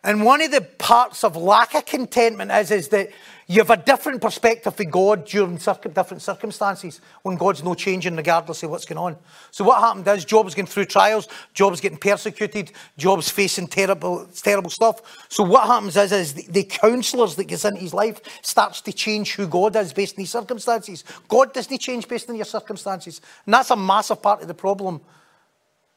And 0.04 0.22
one 0.22 0.42
of 0.42 0.50
the 0.50 0.60
parts 0.60 1.24
of 1.24 1.34
lack 1.34 1.74
of 1.74 1.86
contentment 1.86 2.50
is, 2.50 2.70
is 2.70 2.88
that 2.88 3.08
you 3.46 3.60
have 3.60 3.70
a 3.70 3.76
different 3.76 4.20
perspective 4.20 4.74
for 4.74 4.84
God 4.84 5.24
during 5.24 5.56
different 5.56 6.22
circumstances 6.22 7.00
when 7.22 7.36
God's 7.36 7.62
no 7.62 7.74
changing 7.74 8.16
regardless 8.16 8.62
of 8.62 8.70
what's 8.70 8.84
going 8.84 8.98
on. 8.98 9.16
So 9.50 9.64
what 9.64 9.80
happened 9.80 10.06
is 10.08 10.26
Job's 10.26 10.54
going 10.54 10.66
through 10.66 10.86
trials, 10.86 11.28
Job's 11.54 11.80
getting 11.80 11.98
persecuted, 11.98 12.72
Job's 12.98 13.30
facing 13.30 13.66
terrible, 13.66 14.26
terrible 14.34 14.70
stuff. 14.70 15.26
So 15.30 15.42
what 15.42 15.66
happens 15.66 15.96
is, 15.96 16.12
is 16.12 16.34
the, 16.34 16.46
the 16.50 16.64
counsellors 16.64 17.34
that 17.36 17.44
gets 17.44 17.64
into 17.64 17.80
his 17.80 17.94
life 17.94 18.20
starts 18.42 18.82
to 18.82 18.92
change 18.92 19.34
who 19.34 19.46
God 19.46 19.74
is 19.76 19.92
based 19.94 20.18
on 20.18 20.22
his 20.22 20.30
circumstances. 20.30 21.04
God 21.28 21.54
doesn't 21.54 21.78
change 21.78 22.08
based 22.08 22.28
on 22.28 22.36
your 22.36 22.44
circumstances. 22.44 23.22
And 23.46 23.54
that's 23.54 23.70
a 23.70 23.76
massive 23.76 24.22
part 24.22 24.42
of 24.42 24.48
the 24.48 24.54
problem 24.54 25.00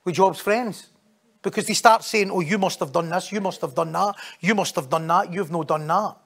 with 0.05 0.15
Job's 0.15 0.39
friends. 0.39 0.87
Because 1.47 1.65
they 1.65 1.75
start 1.75 2.03
saying, 2.03 2.29
oh, 2.29 2.41
you 2.41 2.57
must 2.57 2.77
have 2.81 2.91
done 2.91 3.09
this, 3.09 3.31
you 3.31 3.39
must 3.39 3.61
have 3.61 3.73
done 3.73 3.93
that, 3.93 4.15
you 4.41 4.53
must 4.53 4.75
have 4.75 4.89
done 4.89 5.07
that, 5.07 5.31
you've 5.31 5.49
no 5.49 5.63
done 5.63 5.87
that. 5.87 6.17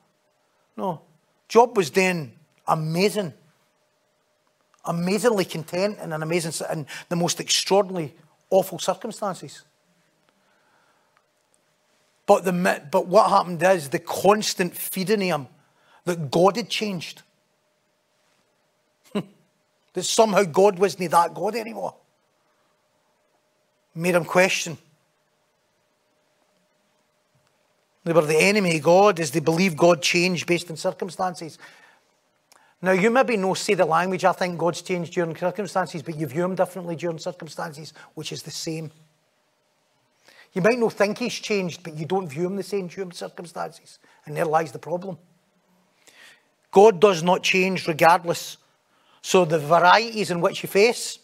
No. 0.76 1.00
Job 1.48 1.78
was 1.78 1.92
doing 1.92 2.32
amazing, 2.68 3.32
amazingly 4.84 5.46
content 5.46 6.00
in 6.02 6.12
an 6.12 6.24
amazing, 6.24 6.66
in 6.74 6.88
the 7.10 7.16
most 7.16 7.40
extraordinary, 7.40 8.16
awful 8.50 8.80
circumstances. 8.80 9.62
But, 12.26 12.44
the, 12.44 12.82
but 12.90 13.06
what 13.06 13.30
happened 13.30 13.62
is 13.62 13.90
the 13.90 14.00
constant 14.00 14.76
feeding 14.76 15.22
him 15.22 15.46
that 16.06 16.32
God 16.32 16.56
had 16.56 16.68
changed. 16.68 17.22
that 19.14 20.04
somehow 20.04 20.42
God 20.46 20.80
wasn't 20.80 21.12
that 21.12 21.36
God 21.36 21.54
anymore. 21.54 21.94
Made 23.94 24.16
him 24.16 24.26
question 24.26 24.80
They 28.04 28.14
were 28.14 28.26
the 28.26 28.42
enemy 28.42 28.78
of 28.78 28.84
God 28.84 29.20
as 29.20 29.32
they 29.32 29.40
believed 29.40 29.78
God 29.78 30.02
changed 30.02 30.48
based 30.48 30.70
on 30.72 30.78
circumstances. 30.78 31.60
Now, 32.82 32.94
you 32.94 33.12
maybe 33.12 33.38
no 33.38 33.54
say 33.54 33.76
the 33.76 33.86
language, 33.86 34.26
I 34.26 34.32
think 34.32 34.58
God's 34.58 34.82
changed 34.82 35.14
during 35.14 35.36
circumstances, 35.36 36.02
but 36.02 36.16
you 36.16 36.26
view 36.26 36.44
him 36.44 36.56
differently 36.56 36.96
during 36.96 37.20
circumstances, 37.20 37.94
which 38.16 38.32
is 38.32 38.42
the 38.42 38.52
same. 38.52 38.90
You 40.54 40.64
might 40.64 40.80
not 40.80 40.94
think 40.94 41.20
he's 41.20 41.34
changed, 41.34 41.84
but 41.84 41.94
you 41.94 42.06
don't 42.06 42.28
view 42.28 42.48
him 42.48 42.56
the 42.56 42.64
same 42.64 42.88
during 42.88 43.12
circumstances. 43.12 44.00
And 44.26 44.36
there 44.36 44.46
lies 44.46 44.72
the 44.72 44.80
problem. 44.80 45.20
God 46.72 47.00
does 47.00 47.22
not 47.22 47.44
change 47.44 47.88
regardless. 47.88 48.58
So 49.22 49.46
the 49.46 49.60
varieties 49.60 50.32
in 50.32 50.42
which 50.42 50.64
you 50.64 50.70
face, 50.70 51.20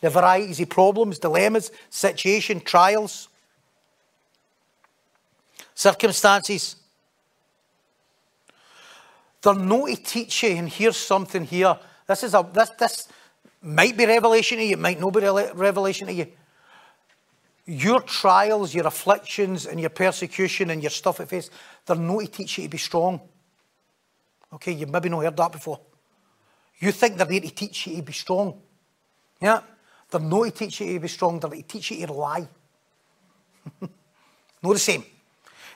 the 0.00 0.10
varieties 0.10 0.60
of 0.60 0.68
problems, 0.68 1.18
dilemmas, 1.18 1.72
situation, 1.90 2.60
trials, 2.60 3.28
circumstances. 5.74 6.76
They're 9.42 9.54
not 9.54 9.88
to 9.88 9.96
teach 9.96 10.42
you, 10.42 10.50
and 10.50 10.68
here's 10.68 10.96
something 10.96 11.44
here. 11.44 11.76
This 12.06 12.22
is 12.22 12.34
a 12.34 12.48
this 12.52 12.70
this 12.70 13.08
might 13.60 13.96
be 13.96 14.06
revelation 14.06 14.58
to 14.58 14.64
you, 14.64 14.72
it 14.72 14.78
might 14.78 15.00
not 15.00 15.10
be 15.10 15.20
revelation 15.20 16.06
to 16.06 16.12
you. 16.12 16.26
Your 17.66 18.00
trials, 18.00 18.74
your 18.74 18.86
afflictions, 18.86 19.66
and 19.66 19.80
your 19.80 19.90
persecution 19.90 20.70
and 20.70 20.82
your 20.82 20.90
stuff 20.90 21.20
at 21.20 21.28
face, 21.28 21.50
they're 21.86 21.96
not 21.96 22.20
to 22.20 22.26
teach 22.26 22.58
you 22.58 22.64
to 22.64 22.70
be 22.70 22.78
strong. 22.78 23.20
Okay, 24.52 24.72
you've 24.72 24.90
maybe 24.90 25.08
not 25.08 25.24
heard 25.24 25.36
that 25.36 25.52
before. 25.52 25.80
You 26.78 26.92
think 26.92 27.16
they're 27.16 27.26
there 27.26 27.40
to 27.40 27.50
teach 27.50 27.86
you 27.86 27.96
to 27.96 28.02
be 28.02 28.12
strong. 28.12 28.60
Yeah? 29.40 29.60
They're 30.10 30.20
not 30.20 30.44
to 30.44 30.50
teach 30.50 30.80
you 30.80 30.94
to 30.94 31.00
be 31.00 31.08
strong, 31.08 31.40
they're 31.40 31.50
to 31.50 31.62
teach 31.62 31.90
you 31.90 32.06
to 32.06 32.12
lie. 32.12 32.46
not 33.80 34.72
the 34.72 34.78
same. 34.78 35.04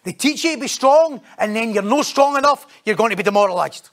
They 0.04 0.12
teach 0.12 0.44
you 0.44 0.54
to 0.54 0.60
be 0.60 0.68
strong, 0.68 1.20
and 1.38 1.54
then 1.54 1.72
you're 1.72 1.82
not 1.82 2.06
strong 2.06 2.36
enough, 2.36 2.66
you're 2.84 2.96
going 2.96 3.10
to 3.10 3.16
be 3.16 3.22
demoralized. 3.22 3.90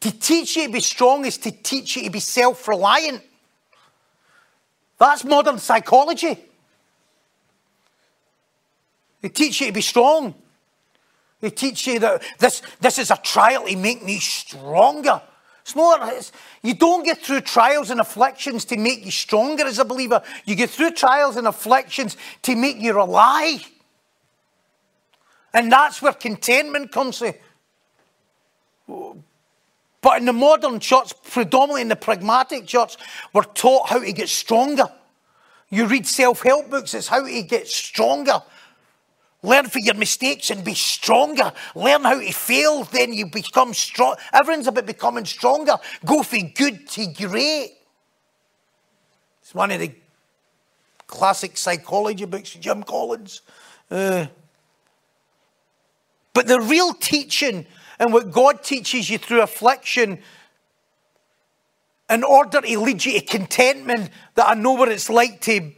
To 0.00 0.16
teach 0.16 0.56
you 0.56 0.66
to 0.66 0.72
be 0.72 0.80
strong 0.80 1.24
is 1.24 1.38
to 1.38 1.50
teach 1.50 1.96
you 1.96 2.04
to 2.04 2.10
be 2.10 2.20
self 2.20 2.68
reliant. 2.68 3.22
That's 4.98 5.24
modern 5.24 5.58
psychology. 5.58 6.38
They 9.20 9.28
teach 9.28 9.60
you 9.60 9.68
to 9.68 9.72
be 9.72 9.80
strong. 9.80 10.34
They 11.40 11.50
teach 11.50 11.86
you 11.86 11.98
that 12.00 12.22
this, 12.38 12.62
this 12.80 12.98
is 12.98 13.10
a 13.10 13.16
trial 13.16 13.66
to 13.66 13.76
make 13.76 14.02
me 14.04 14.18
stronger. 14.18 15.20
It's 15.68 15.76
not, 15.76 16.14
it's, 16.14 16.32
you 16.62 16.72
don't 16.72 17.04
get 17.04 17.18
through 17.18 17.42
trials 17.42 17.90
and 17.90 18.00
afflictions 18.00 18.64
to 18.66 18.78
make 18.78 19.04
you 19.04 19.10
stronger 19.10 19.64
as 19.64 19.78
a 19.78 19.84
believer. 19.84 20.22
You 20.46 20.54
get 20.54 20.70
through 20.70 20.92
trials 20.92 21.36
and 21.36 21.46
afflictions 21.46 22.16
to 22.42 22.56
make 22.56 22.78
you 22.78 22.94
rely. 22.94 23.58
And 25.52 25.70
that's 25.70 26.00
where 26.00 26.14
contentment 26.14 26.90
comes 26.90 27.20
in. 27.20 27.34
But 28.86 30.16
in 30.16 30.24
the 30.24 30.32
modern 30.32 30.80
church, 30.80 31.12
predominantly 31.22 31.82
in 31.82 31.88
the 31.88 31.96
pragmatic 31.96 32.66
church, 32.66 32.96
we're 33.34 33.42
taught 33.42 33.90
how 33.90 33.98
to 33.98 34.12
get 34.12 34.30
stronger. 34.30 34.88
You 35.68 35.84
read 35.84 36.06
self 36.06 36.40
help 36.40 36.70
books, 36.70 36.94
it's 36.94 37.08
how 37.08 37.26
to 37.26 37.42
get 37.42 37.68
stronger. 37.68 38.40
Learn 39.42 39.68
from 39.68 39.82
your 39.82 39.94
mistakes 39.94 40.50
and 40.50 40.64
be 40.64 40.74
stronger. 40.74 41.52
Learn 41.74 42.02
how 42.02 42.18
to 42.18 42.32
fail, 42.32 42.84
then 42.84 43.12
you 43.12 43.26
become 43.26 43.72
strong. 43.72 44.16
Everyone's 44.32 44.66
about 44.66 44.86
becoming 44.86 45.24
stronger. 45.24 45.76
Go 46.04 46.22
from 46.22 46.48
good 46.48 46.88
to 46.88 47.06
great. 47.06 47.76
It's 49.40 49.54
one 49.54 49.70
of 49.70 49.80
the 49.80 49.92
classic 51.06 51.56
psychology 51.56 52.24
books, 52.24 52.50
Jim 52.54 52.82
Collins. 52.82 53.42
Uh, 53.90 54.26
but 56.34 56.46
the 56.46 56.60
real 56.60 56.92
teaching 56.94 57.66
and 57.98 58.12
what 58.12 58.30
God 58.30 58.62
teaches 58.62 59.08
you 59.08 59.18
through 59.18 59.42
affliction 59.42 60.18
in 62.10 62.24
order 62.24 62.60
to 62.60 62.80
lead 62.80 63.04
you 63.04 63.20
to 63.20 63.24
contentment 63.24 64.10
that 64.34 64.48
I 64.48 64.54
know 64.54 64.72
what 64.72 64.88
it's 64.88 65.10
like 65.10 65.40
to 65.42 65.72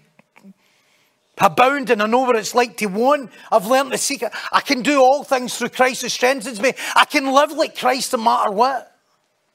abound 1.40 1.90
and 1.90 2.02
I 2.02 2.06
know 2.06 2.20
what 2.20 2.36
it's 2.36 2.54
like 2.54 2.76
to 2.78 2.86
want. 2.86 3.30
I've 3.50 3.66
learned 3.66 3.92
to 3.92 3.98
seek 3.98 4.22
it. 4.22 4.32
I 4.52 4.60
can 4.60 4.82
do 4.82 5.00
all 5.00 5.24
things 5.24 5.56
through 5.56 5.70
Christ 5.70 6.02
who 6.02 6.08
strengthens 6.08 6.60
me. 6.60 6.72
I 6.94 7.04
can 7.04 7.32
live 7.32 7.52
like 7.52 7.76
Christ 7.76 8.12
no 8.12 8.18
matter 8.18 8.50
what, 8.50 8.96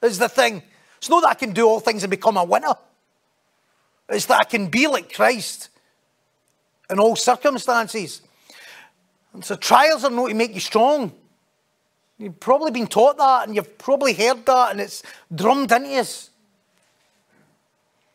is 0.01 0.19
the 0.19 0.29
thing. 0.29 0.63
It's 0.97 1.09
not 1.09 1.21
that 1.21 1.29
I 1.29 1.35
can 1.35 1.53
do 1.53 1.67
all 1.67 1.79
things 1.79 2.03
and 2.03 2.11
become 2.11 2.37
a 2.37 2.43
winner. 2.43 2.73
It's 4.09 4.25
that 4.27 4.39
I 4.39 4.43
can 4.43 4.67
be 4.67 4.87
like 4.87 5.13
Christ 5.13 5.69
in 6.89 6.99
all 6.99 7.15
circumstances. 7.15 8.21
And 9.33 9.43
so 9.43 9.55
trials 9.55 10.03
are 10.03 10.11
not 10.11 10.29
to 10.29 10.33
make 10.33 10.53
you 10.53 10.59
strong. 10.59 11.11
You've 12.17 12.39
probably 12.39 12.71
been 12.71 12.87
taught 12.87 13.17
that 13.17 13.47
and 13.47 13.55
you've 13.55 13.77
probably 13.77 14.13
heard 14.13 14.45
that 14.45 14.71
and 14.71 14.79
it's 14.79 15.03
drummed 15.33 15.71
into 15.71 15.95
us. 15.95 16.29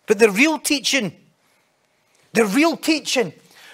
But 0.06 0.18
the 0.18 0.30
real 0.30 0.58
teaching, 0.58 1.12
the 2.32 2.46
real 2.46 2.76
teaching, 2.76 3.32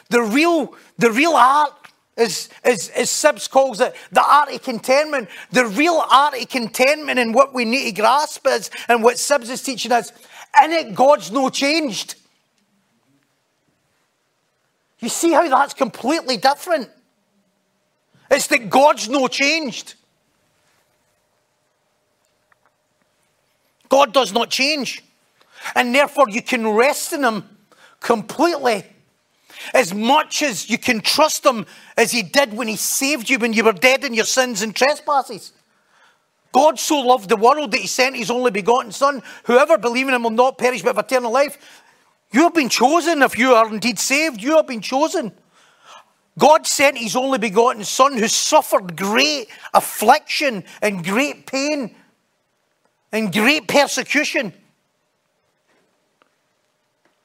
the 0.08 0.22
real, 0.22 0.74
the 0.98 1.10
real 1.10 1.32
art, 1.32 1.72
as, 2.16 2.48
as, 2.64 2.88
as 2.90 3.10
Sibbes 3.10 3.50
calls 3.50 3.80
it, 3.80 3.94
the 4.10 4.22
art 4.22 4.52
of 4.52 4.62
contentment. 4.62 5.28
The 5.52 5.66
real 5.66 6.02
art 6.10 6.34
of 6.34 6.48
contentment 6.48 7.18
and 7.18 7.34
what 7.34 7.52
we 7.52 7.64
need 7.64 7.84
to 7.94 8.00
grasp 8.00 8.46
is, 8.46 8.70
and 8.88 9.02
what 9.02 9.16
Sibbes 9.16 9.50
is 9.50 9.62
teaching 9.62 9.92
us, 9.92 10.12
in 10.62 10.72
it, 10.72 10.94
God's 10.94 11.30
no 11.30 11.50
changed. 11.50 12.14
You 15.00 15.08
see 15.08 15.32
how 15.32 15.48
that's 15.48 15.74
completely 15.74 16.38
different? 16.38 16.88
It's 18.30 18.46
that 18.48 18.70
God's 18.70 19.08
no 19.08 19.28
changed. 19.28 19.94
God 23.88 24.12
does 24.12 24.32
not 24.32 24.50
change. 24.50 25.02
And 25.74 25.94
therefore, 25.94 26.28
you 26.28 26.42
can 26.42 26.66
rest 26.68 27.12
in 27.12 27.24
Him 27.24 27.44
completely. 28.00 28.84
As 29.74 29.94
much 29.94 30.42
as 30.42 30.68
you 30.70 30.78
can 30.78 31.00
trust 31.00 31.44
Him 31.44 31.66
as 31.96 32.12
He 32.12 32.22
did 32.22 32.54
when 32.54 32.68
He 32.68 32.76
saved 32.76 33.30
you 33.30 33.38
when 33.38 33.52
you 33.52 33.64
were 33.64 33.72
dead 33.72 34.04
in 34.04 34.14
your 34.14 34.24
sins 34.24 34.62
and 34.62 34.74
trespasses. 34.74 35.52
God 36.52 36.78
so 36.78 37.00
loved 37.00 37.28
the 37.28 37.36
world 37.36 37.70
that 37.72 37.80
He 37.80 37.86
sent 37.86 38.16
His 38.16 38.30
only 38.30 38.50
begotten 38.50 38.92
Son. 38.92 39.22
Whoever 39.44 39.78
believes 39.78 40.08
in 40.08 40.14
Him 40.14 40.22
will 40.22 40.30
not 40.30 40.58
perish 40.58 40.82
but 40.82 40.96
have 40.96 41.04
eternal 41.04 41.32
life. 41.32 41.58
You 42.32 42.42
have 42.42 42.54
been 42.54 42.68
chosen 42.68 43.22
if 43.22 43.38
you 43.38 43.54
are 43.54 43.72
indeed 43.72 43.98
saved. 43.98 44.42
You 44.42 44.56
have 44.56 44.66
been 44.66 44.80
chosen. 44.80 45.32
God 46.38 46.66
sent 46.66 46.98
His 46.98 47.16
only 47.16 47.38
begotten 47.38 47.84
Son 47.84 48.16
who 48.16 48.28
suffered 48.28 48.96
great 48.96 49.48
affliction 49.74 50.64
and 50.82 51.04
great 51.04 51.46
pain 51.46 51.94
and 53.12 53.32
great 53.32 53.68
persecution 53.68 54.52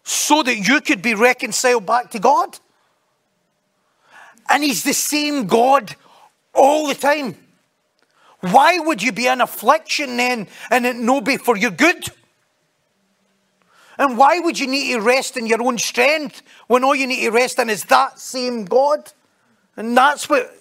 so 0.03 0.43
that 0.43 0.57
you 0.57 0.81
could 0.81 1.01
be 1.01 1.13
reconciled 1.13 1.85
back 1.85 2.11
to 2.11 2.19
God. 2.19 2.59
And 4.49 4.63
He's 4.63 4.83
the 4.83 4.93
same 4.93 5.47
God 5.47 5.95
all 6.53 6.87
the 6.87 6.95
time. 6.95 7.37
Why 8.41 8.79
would 8.79 9.03
you 9.03 9.11
be 9.11 9.27
in 9.27 9.39
affliction 9.39 10.17
then 10.17 10.47
and 10.69 10.85
it 10.85 10.95
no 10.95 11.21
be 11.21 11.37
for 11.37 11.55
your 11.55 11.71
good? 11.71 12.09
And 13.97 14.17
why 14.17 14.39
would 14.39 14.57
you 14.57 14.65
need 14.65 14.93
to 14.93 15.01
rest 15.01 15.37
in 15.37 15.45
your 15.45 15.61
own 15.61 15.77
strength 15.77 16.41
when 16.67 16.83
all 16.83 16.95
you 16.95 17.05
need 17.05 17.21
to 17.21 17.29
rest 17.29 17.59
in 17.59 17.69
is 17.69 17.83
that 17.85 18.19
same 18.19 18.65
God? 18.65 19.11
And 19.77 19.95
that's 19.95 20.27
what 20.27 20.51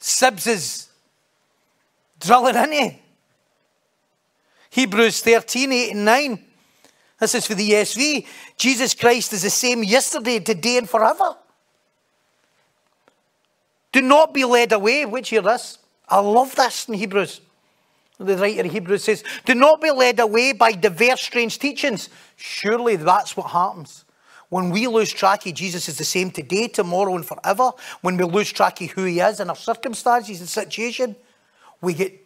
Sibbes 0.00 0.46
is 0.46 0.88
drilling 2.20 2.56
into. 2.56 2.96
Hebrews 4.68 5.22
13, 5.22 5.72
8 5.72 5.90
and 5.92 6.04
9. 6.04 6.44
This 7.20 7.34
is 7.34 7.46
for 7.46 7.54
the 7.54 7.70
ESV. 7.70 8.26
Jesus 8.56 8.94
Christ 8.94 9.32
is 9.32 9.42
the 9.42 9.50
same 9.50 9.84
yesterday, 9.84 10.40
today, 10.40 10.78
and 10.78 10.88
forever. 10.88 11.36
Do 13.92 14.00
not 14.00 14.34
be 14.34 14.44
led 14.44 14.72
away. 14.72 15.06
Which 15.06 15.28
hear 15.28 15.42
this? 15.42 15.78
I 16.08 16.18
love 16.18 16.54
this 16.56 16.88
in 16.88 16.94
Hebrews. 16.94 17.40
The 18.18 18.36
writer 18.36 18.64
of 18.64 18.72
Hebrews 18.72 19.04
says, 19.04 19.24
Do 19.44 19.54
not 19.54 19.80
be 19.80 19.90
led 19.90 20.20
away 20.20 20.52
by 20.52 20.72
diverse 20.72 21.20
strange 21.20 21.58
teachings. 21.58 22.08
Surely 22.36 22.96
that's 22.96 23.36
what 23.36 23.50
happens. 23.50 24.04
When 24.48 24.70
we 24.70 24.86
lose 24.86 25.12
track 25.12 25.46
of 25.46 25.54
Jesus 25.54 25.88
is 25.88 25.98
the 25.98 26.04
same 26.04 26.30
today, 26.30 26.68
tomorrow, 26.68 27.16
and 27.16 27.26
forever, 27.26 27.72
when 28.02 28.16
we 28.16 28.24
lose 28.24 28.52
track 28.52 28.80
of 28.80 28.90
who 28.90 29.04
he 29.04 29.20
is 29.20 29.40
in 29.40 29.48
our 29.48 29.56
circumstances 29.56 30.40
and 30.40 30.48
situation, 30.48 31.16
we 31.80 31.94
get 31.94 32.23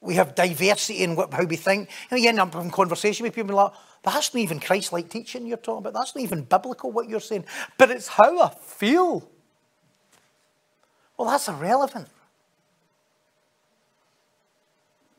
we 0.00 0.14
have 0.14 0.34
diversity 0.34 1.02
in 1.02 1.16
what, 1.16 1.32
how 1.32 1.44
we 1.44 1.56
think. 1.56 1.90
And 2.10 2.20
you 2.20 2.28
end 2.28 2.38
up 2.38 2.54
having 2.54 2.70
conversation 2.70 3.24
with 3.24 3.34
people 3.34 3.56
like, 3.56 3.72
that's 4.02 4.32
not 4.32 4.40
even 4.40 4.60
Christ-like 4.60 5.08
teaching 5.08 5.46
you're 5.46 5.56
talking 5.56 5.78
about. 5.78 5.94
That's 5.94 6.14
not 6.14 6.22
even 6.22 6.42
biblical 6.42 6.92
what 6.92 7.08
you're 7.08 7.20
saying. 7.20 7.44
But 7.76 7.90
it's 7.90 8.08
how 8.08 8.40
I 8.40 8.50
feel. 8.50 9.28
Well, 11.16 11.28
that's 11.28 11.48
irrelevant. 11.48 12.08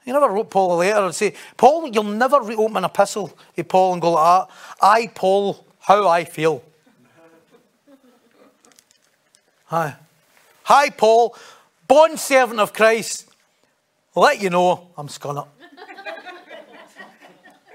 You 0.05 0.13
never 0.13 0.30
wrote 0.30 0.49
Paul 0.49 0.75
a 0.75 0.77
letter 0.77 1.05
and 1.05 1.13
say, 1.13 1.36
Paul, 1.57 1.89
you'll 1.89 2.03
never 2.03 2.39
reopen 2.39 2.77
an 2.77 2.86
epistle 2.86 3.38
to 3.55 3.63
Paul 3.63 3.93
and 3.93 4.01
go 4.01 4.11
like 4.13 4.47
that. 4.47 4.55
I, 4.82 5.07
Paul, 5.07 5.65
how 5.82 6.07
I 6.07 6.23
feel. 6.23 6.63
Hi. 9.65 9.97
Hi, 10.63 10.89
Paul, 10.89 11.36
bond 11.88 12.19
servant 12.19 12.59
of 12.59 12.73
Christ. 12.73 13.28
Let 14.16 14.41
you 14.41 14.49
know 14.49 14.89
I'm 14.97 15.07
scunner. 15.07 15.47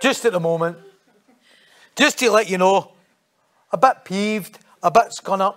Just 0.01 0.25
at 0.25 0.33
the 0.33 0.41
moment. 0.41 0.77
Just 1.97 2.19
to 2.19 2.31
let 2.31 2.51
you 2.51 2.59
know, 2.59 2.93
a 3.73 3.79
bit 3.79 4.05
peeved, 4.05 4.59
a 4.83 4.91
bit 4.91 5.09
scunner. 5.19 5.55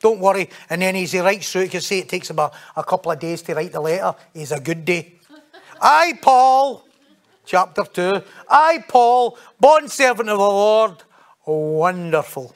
Don't 0.00 0.20
worry. 0.20 0.48
And 0.70 0.82
then 0.82 0.96
as 0.96 1.12
he 1.12 1.20
writes 1.20 1.50
through, 1.50 1.62
you 1.62 1.68
can 1.68 1.80
see 1.80 1.98
it 1.98 2.08
takes 2.08 2.30
him 2.30 2.38
a, 2.38 2.50
a 2.76 2.84
couple 2.84 3.10
of 3.10 3.18
days 3.18 3.42
to 3.42 3.54
write 3.54 3.72
the 3.72 3.80
letter. 3.80 4.14
He's 4.32 4.52
a 4.52 4.60
good 4.60 4.84
day. 4.84 5.14
I, 5.80 6.18
Paul, 6.22 6.86
chapter 7.44 7.84
2. 7.84 8.22
I, 8.48 8.84
Paul, 8.86 9.38
born 9.58 9.88
servant 9.88 10.28
of 10.28 10.38
the 10.38 10.44
Lord. 10.44 11.02
Wonderful. 11.46 12.54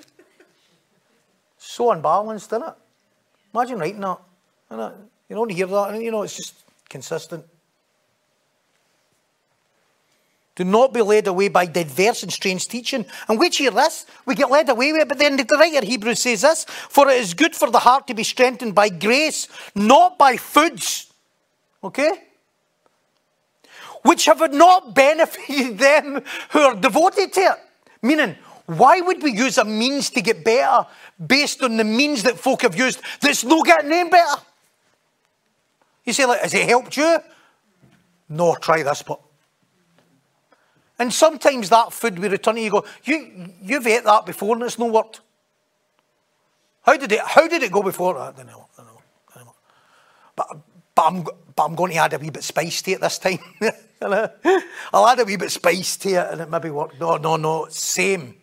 So 1.59 1.91
unbalanced, 1.91 2.53
isn't 2.53 2.69
it? 2.69 2.75
Imagine 3.53 3.79
writing 3.79 4.01
that. 4.01 4.21
You 5.29 5.37
don't 5.37 5.51
hear 5.51 5.67
that. 5.67 6.01
You 6.01 6.11
know, 6.11 6.23
it's 6.23 6.37
just 6.37 6.55
consistent. 6.89 7.45
Do 10.59 10.65
not 10.65 10.93
be 10.93 11.03
led 11.03 11.29
away 11.29 11.47
by 11.47 11.67
diverse 11.67 12.25
and 12.25 12.33
strange 12.33 12.67
teaching. 12.67 13.07
And 13.29 13.39
which 13.39 13.59
hear 13.59 13.71
this, 13.71 14.07
we 14.27 14.35
get 14.35 14.51
led 14.51 14.69
away 14.69 14.91
with 14.91 15.03
it. 15.03 15.09
But 15.09 15.19
then 15.19 15.37
the 15.37 15.45
writer 15.57 15.87
Hebrews 15.87 16.21
says 16.21 16.41
this 16.41 16.65
For 16.65 17.09
it 17.09 17.21
is 17.21 17.33
good 17.33 17.55
for 17.55 17.71
the 17.71 17.79
heart 17.79 18.09
to 18.09 18.15
be 18.15 18.25
strengthened 18.25 18.75
by 18.75 18.89
grace, 18.89 19.47
not 19.77 20.19
by 20.19 20.37
foods. 20.37 21.13
Okay? 21.85 22.11
Which 24.03 24.25
have 24.25 24.53
not 24.53 24.97
benefited 24.97 25.79
them 25.87 26.23
who 26.51 26.59
are 26.59 26.75
devoted 26.75 27.33
to 27.35 27.41
it. 27.41 27.59
Meaning, 28.03 28.37
why 28.67 29.01
would 29.01 29.23
we 29.23 29.31
use 29.33 29.59
a 29.59 29.65
means 29.65 30.11
to 30.11 30.21
get 30.21 30.45
better 30.45 30.89
based 31.25 31.63
on 31.63 31.77
the 31.77 31.85
means 31.85 32.25
that 32.25 32.37
folk 32.37 32.63
have 32.63 32.77
used 32.77 33.01
that's 33.21 33.45
no 33.45 33.63
getting 33.63 33.93
any 33.93 34.11
better? 34.11 34.43
You 36.09 36.15
say, 36.15 36.25
like, 36.25 36.41
has 36.41 36.55
it 36.55 36.67
helped 36.67 36.97
you? 36.97 37.19
No, 38.31 38.55
try 38.55 38.83
this, 38.83 39.03
but. 39.03 39.21
And 40.99 41.13
sometimes 41.13 41.69
that 41.69 41.93
food 41.93 42.19
we 42.19 42.29
return 42.29 42.55
to 42.55 42.63
you 42.63 42.71
go, 42.71 42.87
you, 43.05 43.53
you've 43.61 43.87
ate 43.87 44.05
that 44.05 44.25
before 44.25 44.55
and 44.57 44.65
it's 44.65 44.79
no 44.79 44.87
worked. 44.87 45.21
How 46.81 46.97
did 46.97 47.13
it, 47.13 47.21
how 47.21 47.47
did 47.47 47.63
it 47.63 47.71
go 47.71 47.83
before? 47.83 48.17
I 48.17 48.33
don't 48.33 48.47
know. 48.47 48.69
I 48.79 48.83
don't 48.83 48.87
know, 48.87 49.03
I 49.29 49.35
don't 49.37 49.47
know. 49.49 49.55
But, 50.35 50.57
but, 50.95 51.03
I'm, 51.03 51.23
but 51.55 51.65
I'm 51.67 51.75
going 51.75 51.93
to 51.93 51.99
add 51.99 52.15
a 52.15 52.19
wee 52.19 52.31
bit 52.31 52.43
spice 52.43 52.81
to 52.81 52.93
it 52.93 53.03
this 53.03 53.19
time. 53.19 53.41
I'll 54.01 55.09
add 55.09 55.21
a 55.21 55.25
wee 55.27 55.37
bit 55.37 55.51
spice 55.51 55.99
to 55.99 56.09
it 56.09 56.33
and 56.33 56.41
it 56.41 56.49
maybe 56.49 56.71
work. 56.71 56.99
No, 56.99 57.19
no, 57.19 57.37
no, 57.37 57.67
same. 57.69 58.35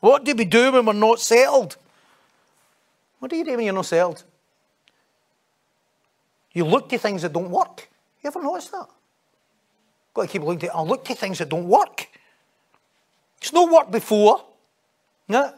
What 0.00 0.24
do 0.24 0.34
we 0.34 0.46
do 0.46 0.72
when 0.72 0.84
we're 0.84 0.94
not 0.94 1.20
settled? 1.20 1.76
What 3.20 3.30
do 3.30 3.36
you 3.36 3.44
do 3.44 3.52
when 3.52 3.66
you're 3.66 3.72
not 3.72 3.86
settled? 3.86 4.24
You 6.58 6.64
look 6.64 6.88
to 6.88 6.98
things 6.98 7.22
that 7.22 7.32
don't 7.32 7.50
work. 7.50 7.88
You 8.20 8.26
ever 8.26 8.42
noticed 8.42 8.72
that? 8.72 8.88
Got 10.12 10.22
to 10.22 10.26
keep 10.26 10.42
looking 10.42 10.58
to. 10.58 10.74
I 10.74 10.82
look 10.82 11.04
to 11.04 11.14
things 11.14 11.38
that 11.38 11.50
don't 11.50 11.68
work. 11.68 12.08
It's 13.40 13.52
not 13.52 13.70
worked 13.70 13.92
before. 13.92 14.44
No. 15.28 15.54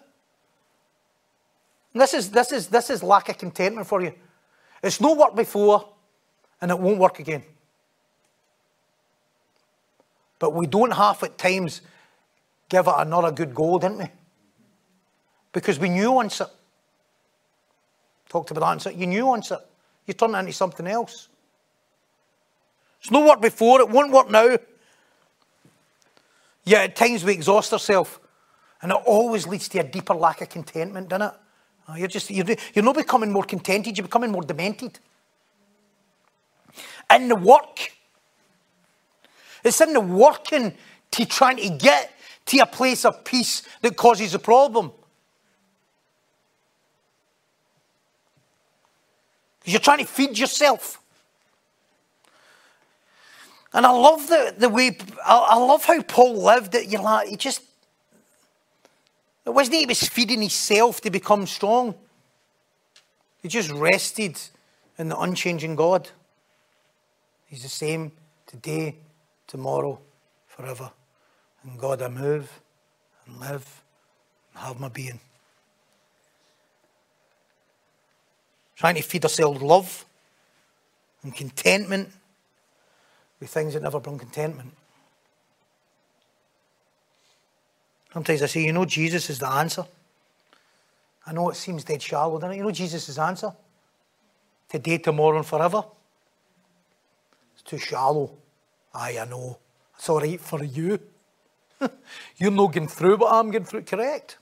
This 1.95 2.13
is 2.13 2.31
this 2.31 2.53
is 2.53 2.69
this 2.69 2.91
is 2.91 3.03
lack 3.03 3.31
of 3.31 3.39
contentment 3.39 3.87
for 3.87 4.03
you. 4.03 4.13
It's 4.83 5.01
not 5.01 5.17
worked 5.17 5.37
before, 5.37 5.89
and 6.61 6.71
it 6.71 6.79
won't 6.79 6.99
work 6.99 7.19
again. 7.19 7.45
But 10.39 10.53
we 10.53 10.67
don't 10.67 10.91
half 10.91 11.23
at 11.23 11.39
times 11.39 11.81
give 12.69 12.87
it 12.87 12.95
another 12.95 13.33
good 13.33 13.55
go, 13.55 13.79
didn't 13.79 13.99
we? 14.01 14.11
Because 15.55 15.79
we 15.79 15.89
nuance 15.89 16.43
it. 16.43 16.49
Talked 18.29 18.51
about 18.51 18.81
that. 18.81 18.95
You 18.95 19.07
nuance 19.07 19.51
it. 19.51 19.61
You 20.11 20.15
turn 20.15 20.35
it 20.35 20.39
into 20.41 20.53
something 20.53 20.89
else. 20.89 21.29
It's 23.01 23.13
not 23.13 23.25
worked 23.25 23.43
before, 23.43 23.81
it 23.81 23.89
won't 23.89 24.11
work 24.11 24.29
now. 24.29 24.59
Yet 26.65 26.83
at 26.83 26.97
times 26.97 27.23
we 27.23 27.33
exhaust 27.33 27.73
ourselves, 27.73 28.19
and 28.83 28.91
it 28.91 28.99
always 29.07 29.47
leads 29.47 29.69
to 29.69 29.79
a 29.79 29.85
deeper 29.85 30.15
lack 30.15 30.41
of 30.41 30.49
contentment, 30.49 31.11
doesn't 31.11 31.29
it? 31.29 31.35
Oh, 31.89 31.95
you're 31.95 32.09
just 32.09 32.29
you're, 32.29 32.45
you're 32.75 32.85
not 32.85 32.97
becoming 32.97 33.31
more 33.31 33.45
contented, 33.45 33.97
you're 33.97 34.09
becoming 34.09 34.33
more 34.33 34.43
demented. 34.43 34.99
In 37.09 37.29
the 37.29 37.37
work, 37.37 37.93
it's 39.63 39.81
in 39.81 39.93
the 39.93 40.01
working 40.01 40.75
to 41.13 41.25
trying 41.25 41.59
to 41.59 41.71
get 41.71 42.11
to 42.47 42.59
a 42.59 42.67
place 42.67 43.05
of 43.05 43.23
peace 43.23 43.63
that 43.83 43.97
causes 43.97 44.35
a 44.35 44.41
problem. 44.41 44.91
You're 49.71 49.81
trying 49.81 49.99
to 49.99 50.07
feed 50.07 50.39
yourself. 50.39 51.01
And 53.73 53.87
I 53.87 53.91
love 53.91 54.27
the, 54.27 54.55
the 54.59 54.69
way, 54.69 54.97
I, 55.25 55.49
I 55.51 55.57
love 55.57 55.85
how 55.85 56.03
Paul 56.03 56.43
lived 56.43 56.75
it. 56.75 56.89
You're 56.89 57.03
like, 57.03 57.29
he 57.29 57.37
just, 57.37 57.63
it 59.47 59.51
wasn't 59.51 59.77
he 59.77 59.87
was 59.87 60.03
feeding 60.03 60.41
himself 60.41 61.01
to 61.03 61.11
become 61.11 61.47
strong. 61.47 61.95
He 63.43 63.49
just 63.49 63.71
rested 63.71 64.39
in 64.99 65.09
the 65.09 65.19
unchanging 65.19 65.77
God. 65.77 66.09
He's 67.47 67.63
the 67.63 67.69
same 67.69 68.13
today, 68.47 68.97
tomorrow, 69.47 70.01
forever. 70.47 70.91
And 71.63 71.79
God, 71.79 72.03
I 72.03 72.09
move 72.09 72.61
and 73.27 73.39
live 73.39 73.83
and 74.53 74.65
have 74.65 74.81
my 74.81 74.89
being. 74.89 75.21
Trying 78.81 78.95
to 78.95 79.03
feed 79.03 79.23
ourselves 79.27 79.61
love 79.61 80.07
and 81.23 81.37
contentment 81.37 82.09
with 83.39 83.51
things 83.51 83.75
that 83.75 83.83
never 83.83 84.01
bring 84.01 84.19
contentment. 84.19 84.73
Sometimes 88.11 88.41
I 88.41 88.47
say, 88.47 88.65
you 88.65 88.73
know, 88.73 88.87
Jesus 88.87 89.29
is 89.29 89.39
the 89.39 89.49
answer. 89.49 89.85
I 91.27 91.35
know 91.35 91.51
it 91.51 91.57
seems 91.57 91.85
dead 91.85 92.01
shallow, 92.01 92.39
doesn't 92.39 92.55
it? 92.55 92.57
You 92.57 92.63
know, 92.63 92.71
Jesus' 92.71 93.07
is 93.11 93.19
answer 93.19 93.53
today, 94.67 94.97
tomorrow, 94.97 95.37
and 95.37 95.47
forever. 95.47 95.85
It's 97.53 97.63
too 97.63 97.77
shallow. 97.77 98.31
Aye, 98.95 99.19
I 99.21 99.27
know. 99.27 99.59
It's 99.95 100.09
all 100.09 100.21
right 100.21 100.41
for 100.41 100.65
you. 100.65 100.99
You're 102.39 102.51
not 102.51 102.73
getting 102.73 102.89
through 102.89 103.19
what 103.19 103.31
I'm 103.31 103.51
getting 103.51 103.67
through. 103.67 103.83
Correct. 103.83 104.39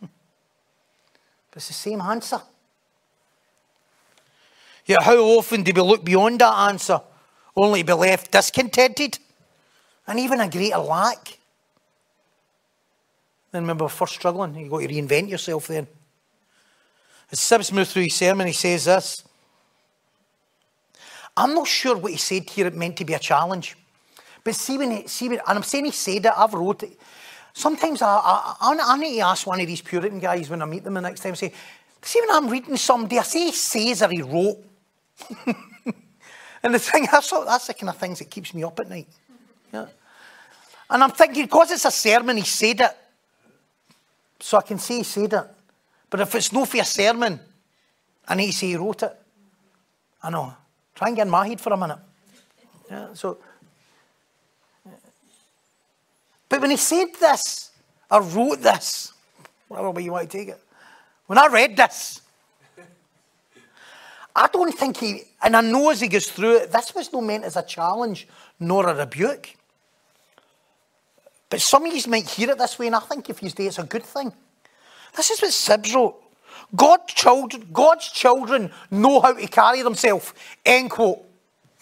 But 0.00 1.56
it's 1.56 1.68
the 1.68 1.74
same 1.74 2.00
answer. 2.00 2.40
Yet, 4.92 5.04
how 5.04 5.16
often 5.16 5.62
do 5.62 5.72
we 5.74 5.80
look 5.80 6.04
beyond 6.04 6.40
that 6.40 6.68
answer 6.68 7.00
only 7.56 7.80
to 7.80 7.86
be 7.86 7.92
left 7.94 8.30
discontented 8.30 9.18
and 10.06 10.20
even 10.20 10.38
a 10.38 10.50
greater 10.50 10.76
lack? 10.76 11.38
Then 13.52 13.62
remember, 13.62 13.88
first 13.88 14.12
struggling, 14.12 14.54
you've 14.54 14.70
got 14.70 14.80
to 14.80 14.88
reinvent 14.88 15.30
yourself 15.30 15.68
then. 15.68 15.86
As 17.30 17.38
Sibbes 17.38 17.72
moves 17.72 17.90
through 17.90 18.02
his 18.02 18.14
sermon, 18.14 18.46
he 18.46 18.52
says 18.52 18.84
this 18.84 19.24
I'm 21.38 21.54
not 21.54 21.66
sure 21.66 21.96
what 21.96 22.12
he 22.12 22.18
said 22.18 22.50
here 22.50 22.66
it 22.66 22.74
meant 22.74 22.98
to 22.98 23.06
be 23.06 23.14
a 23.14 23.18
challenge. 23.18 23.78
But 24.44 24.54
see 24.56 24.76
when, 24.76 24.90
he, 24.90 25.06
see 25.06 25.30
when 25.30 25.38
and 25.38 25.56
I'm 25.56 25.62
saying 25.62 25.86
he 25.86 25.90
said 25.90 26.26
it, 26.26 26.32
I've 26.36 26.52
wrote 26.52 26.82
it. 26.82 26.98
Sometimes 27.54 28.02
I, 28.02 28.20
I, 28.60 28.76
I, 28.78 28.98
need 28.98 29.16
to 29.16 29.20
ask 29.20 29.46
one 29.46 29.58
of 29.58 29.66
these 29.66 29.80
Puritan 29.80 30.18
guys 30.18 30.50
when 30.50 30.60
I 30.60 30.66
meet 30.66 30.84
them 30.84 30.94
the 30.94 31.00
next 31.00 31.20
time, 31.20 31.34
say, 31.34 31.54
see 32.02 32.20
when 32.20 32.30
I'm 32.30 32.50
reading 32.50 32.76
somebody, 32.76 33.18
I 33.18 33.22
say 33.22 33.46
he 33.46 33.52
says 33.52 34.02
or 34.02 34.10
he 34.10 34.20
wrote. 34.20 34.58
and 36.62 36.74
the 36.74 36.78
thing, 36.78 37.06
that's, 37.10 37.30
that's 37.30 37.66
the 37.66 37.74
kind 37.74 37.90
of 37.90 37.96
things 37.96 38.18
that 38.18 38.30
keeps 38.30 38.54
me 38.54 38.64
up 38.64 38.78
at 38.80 38.88
night. 38.88 39.08
Yeah. 39.72 39.86
And 40.90 41.02
I'm 41.02 41.10
thinking, 41.10 41.44
because 41.44 41.70
it's 41.70 41.84
a 41.84 41.90
sermon, 41.90 42.36
he 42.36 42.44
said 42.44 42.80
it. 42.80 42.96
So 44.40 44.58
I 44.58 44.62
can 44.62 44.78
say 44.78 44.98
he 44.98 45.02
said 45.04 45.32
it. 45.32 45.46
But 46.10 46.20
if 46.20 46.34
it's 46.34 46.52
no 46.52 46.64
for 46.64 46.78
a 46.78 46.84
sermon, 46.84 47.40
I 48.28 48.34
need 48.34 48.46
to 48.48 48.52
say 48.52 48.68
he 48.68 48.76
wrote 48.76 49.02
it. 49.02 49.16
I 50.22 50.30
know. 50.30 50.54
Try 50.94 51.08
and 51.08 51.16
get 51.16 51.26
in 51.26 51.30
my 51.30 51.48
head 51.48 51.60
for 51.60 51.72
a 51.72 51.76
minute. 51.76 51.98
Yeah, 52.90 53.14
so, 53.14 53.38
but 56.48 56.60
when 56.60 56.70
he 56.70 56.76
said 56.76 57.06
this, 57.18 57.70
or 58.10 58.20
wrote 58.20 58.60
this, 58.60 59.14
whatever 59.68 59.90
way 59.92 60.02
you 60.02 60.12
want 60.12 60.30
to 60.30 60.36
take 60.38 60.48
it, 60.48 60.60
when 61.26 61.38
I 61.38 61.46
read 61.46 61.76
this, 61.76 62.20
I 64.34 64.48
don't 64.52 64.72
think 64.72 64.96
he, 64.96 65.22
and 65.42 65.56
I 65.56 65.60
know 65.60 65.90
as 65.90 66.00
he 66.00 66.08
goes 66.08 66.28
through 66.28 66.56
it, 66.56 66.72
this 66.72 66.94
was 66.94 67.12
not 67.12 67.22
meant 67.22 67.44
as 67.44 67.56
a 67.56 67.62
challenge 67.62 68.26
nor 68.58 68.88
a 68.88 68.94
rebuke. 68.94 69.54
But 71.50 71.60
some 71.60 71.84
of 71.84 71.94
you 71.94 72.10
might 72.10 72.28
hear 72.28 72.50
it 72.50 72.58
this 72.58 72.78
way, 72.78 72.86
and 72.86 72.96
I 72.96 73.00
think 73.00 73.28
if 73.28 73.42
you 73.42 73.50
do, 73.50 73.66
it's 73.66 73.78
a 73.78 73.82
good 73.82 74.04
thing. 74.04 74.32
This 75.14 75.30
is 75.30 75.42
what 75.42 75.50
Sibbes 75.50 75.94
wrote. 75.94 76.16
God's 76.74 77.12
children, 77.12 77.68
God's 77.72 78.08
children 78.08 78.70
know 78.90 79.20
how 79.20 79.34
to 79.34 79.46
carry 79.46 79.82
themselves. 79.82 80.32
End 80.64 80.90
quote. 80.90 81.22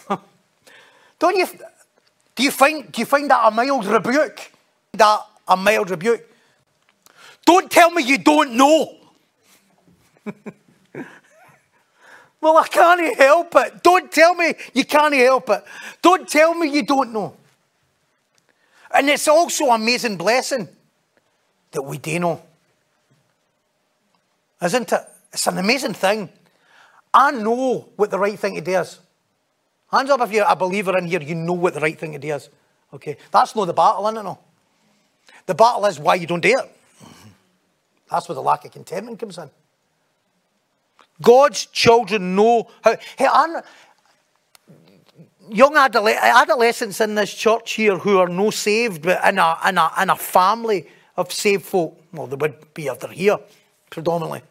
Don't 1.19 1.37
you? 1.37 1.47
Do 2.35 2.43
you 2.43 2.51
find 2.51 2.91
do 2.91 3.01
you 3.01 3.07
find 3.07 3.31
that 3.31 3.47
a 3.47 3.51
mild 3.53 3.87
rebuke? 3.87 4.51
That 4.95 5.21
a 5.47 5.57
mild 5.57 5.91
rebuke? 5.91 6.27
Don't 7.45 7.71
tell 7.71 7.91
me 7.91 8.03
you 8.03 8.19
don't 8.19 8.53
know. 8.55 8.97
well, 12.41 12.57
I 12.57 12.67
can't 12.69 13.17
help 13.17 13.55
it. 13.57 13.83
Don't 13.83 14.11
tell 14.11 14.35
me 14.35 14.55
you 14.73 14.85
can't 14.85 15.15
help 15.15 15.49
it. 15.51 15.65
Don't 16.01 16.29
tell 16.29 16.55
me 16.55 16.69
you 16.69 16.83
don't 16.83 17.13
know. 17.13 17.37
And 18.93 19.09
it's 19.09 19.29
also 19.29 19.67
an 19.71 19.83
amazing 19.83 20.17
blessing 20.17 20.69
that 21.73 21.83
we 21.83 21.99
do 21.99 22.19
know. 22.19 22.43
Isn't 24.63 24.93
it? 24.93 25.01
It's 25.33 25.47
an 25.47 25.59
amazing 25.59 25.95
thing. 25.95 26.29
I 27.13 27.31
know 27.31 27.89
what 27.97 28.11
the 28.11 28.19
right 28.19 28.39
thing 28.39 28.55
to 28.57 28.61
do 28.61 28.79
is. 28.79 28.99
Hands 29.91 30.11
up 30.11 30.21
if 30.21 30.33
you're 30.33 30.47
a 30.49 30.57
believer 30.57 30.97
in 30.97 31.07
here, 31.07 31.21
you 31.21 31.35
know 31.35 31.53
what 31.53 31.75
the 31.75 31.81
right 31.81 31.99
thing 31.99 32.13
to 32.13 32.19
do 32.19 32.35
is. 32.35 32.49
Okay, 32.93 33.17
that's 33.31 33.55
not 33.55 33.67
the 33.67 33.73
battle, 33.73 34.07
isn't 34.07 34.19
it? 34.19 34.23
No. 34.23 34.39
The 35.47 35.55
battle 35.55 35.87
is 35.87 35.99
why 35.99 36.17
you 36.17 36.27
don't 36.27 36.41
do 36.41 36.59
it. 36.59 36.77
That's 38.11 38.29
where 38.29 38.35
the 38.35 38.43
lack 38.43 38.65
of 38.65 38.73
contentment 38.73 39.19
comes 39.19 39.39
in. 39.39 39.51
God's 41.23 41.67
children 41.67 42.35
know 42.35 42.69
how. 42.83 42.97
Hey, 43.17 43.29
young 45.51 45.77
adolescents 45.77 47.01
in 47.01 47.15
this 47.15 47.35
church 47.35 47.73
here 47.73 47.99
who 47.99 48.19
are 48.19 48.29
no 48.29 48.51
saved, 48.51 49.03
but 49.03 49.25
in 49.27 49.39
a, 49.39 49.59
in 49.69 49.79
a, 49.79 49.91
in 50.01 50.11
a 50.11 50.17
family 50.17 50.87
of 51.17 51.33
saved 51.33 51.65
folk. 51.65 52.01
Well, 52.13 52.27
they 52.27 52.37
would 52.37 52.73
be 52.75 52.87
if 52.87 53.01
they're 53.01 53.11
here, 53.11 53.39
predominantly. 53.91 54.43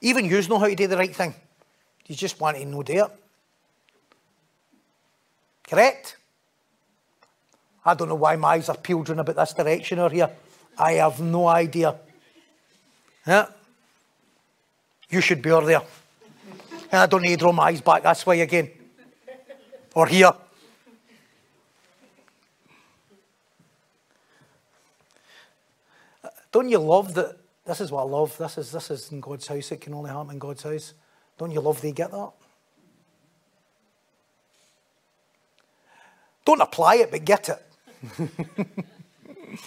Even 0.00 0.24
you 0.24 0.42
know 0.48 0.58
how 0.58 0.68
to 0.68 0.74
do 0.74 0.86
the 0.86 0.96
right 0.96 1.14
thing. 1.14 1.34
You 2.06 2.14
just 2.14 2.40
want 2.40 2.56
to 2.56 2.64
know 2.64 2.80
it. 2.80 3.10
Correct? 5.68 6.16
I 7.84 7.94
don't 7.94 8.08
know 8.08 8.14
why 8.14 8.36
my 8.36 8.48
eyes 8.54 8.68
are 8.68 8.76
peeled 8.76 9.10
in 9.10 9.18
about 9.18 9.36
this 9.36 9.52
direction 9.52 9.98
or 9.98 10.10
here. 10.10 10.30
I 10.76 10.92
have 10.92 11.20
no 11.20 11.46
idea. 11.46 11.96
Yeah? 13.26 13.46
You 15.10 15.20
should 15.20 15.42
be 15.42 15.50
over 15.50 15.66
there. 15.66 15.82
And 16.92 17.02
I 17.02 17.06
don't 17.06 17.22
need 17.22 17.30
to 17.30 17.36
draw 17.36 17.52
my 17.52 17.64
eyes 17.64 17.80
back 17.80 18.02
this 18.02 18.24
way 18.24 18.40
again. 18.40 18.70
Or 19.94 20.06
here. 20.06 20.32
Don't 26.52 26.68
you 26.68 26.78
love 26.78 27.14
that 27.14 27.36
this 27.64 27.80
is 27.80 27.92
what 27.92 28.02
I 28.02 28.06
love. 28.06 28.36
This 28.36 28.58
is, 28.58 28.72
this 28.72 28.90
is 28.90 29.12
in 29.12 29.20
God's 29.20 29.46
house. 29.46 29.70
It 29.70 29.80
can 29.80 29.94
only 29.94 30.10
happen 30.10 30.32
in 30.32 30.38
God's 30.38 30.62
house. 30.62 30.94
Don't 31.38 31.52
you 31.52 31.60
love 31.60 31.80
they 31.80 31.92
get 31.92 32.10
that? 32.10 32.30
Don't 36.44 36.60
apply 36.60 36.96
it, 36.96 37.10
but 37.10 37.24
get 37.24 37.48
it. 37.48 37.62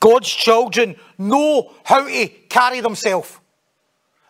God's 0.00 0.28
children 0.28 0.96
know 1.18 1.72
how 1.84 2.08
to 2.08 2.28
carry 2.48 2.80
themselves. 2.80 3.38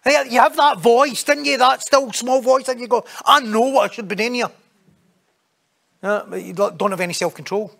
You 0.05 0.41
have 0.41 0.57
that 0.57 0.81
voice, 0.81 1.23
didn't 1.23 1.45
you? 1.45 1.59
That 1.59 1.83
still 1.83 2.13
small 2.13 2.41
voice, 2.41 2.69
and 2.69 2.81
you 2.81 2.89
go, 2.89 3.05
I 3.25 3.41
know 3.41 3.61
what 3.61 3.91
I 3.91 3.95
should 3.95 4.09
be 4.09 4.17
doing 4.17 4.35
here. 4.35 4.51
Yeah, 6.03 6.23
but 6.29 6.43
you 6.43 6.53
don't 6.53 6.91
have 6.91 7.01
any 7.01 7.13
self 7.13 7.35
control. 7.35 7.73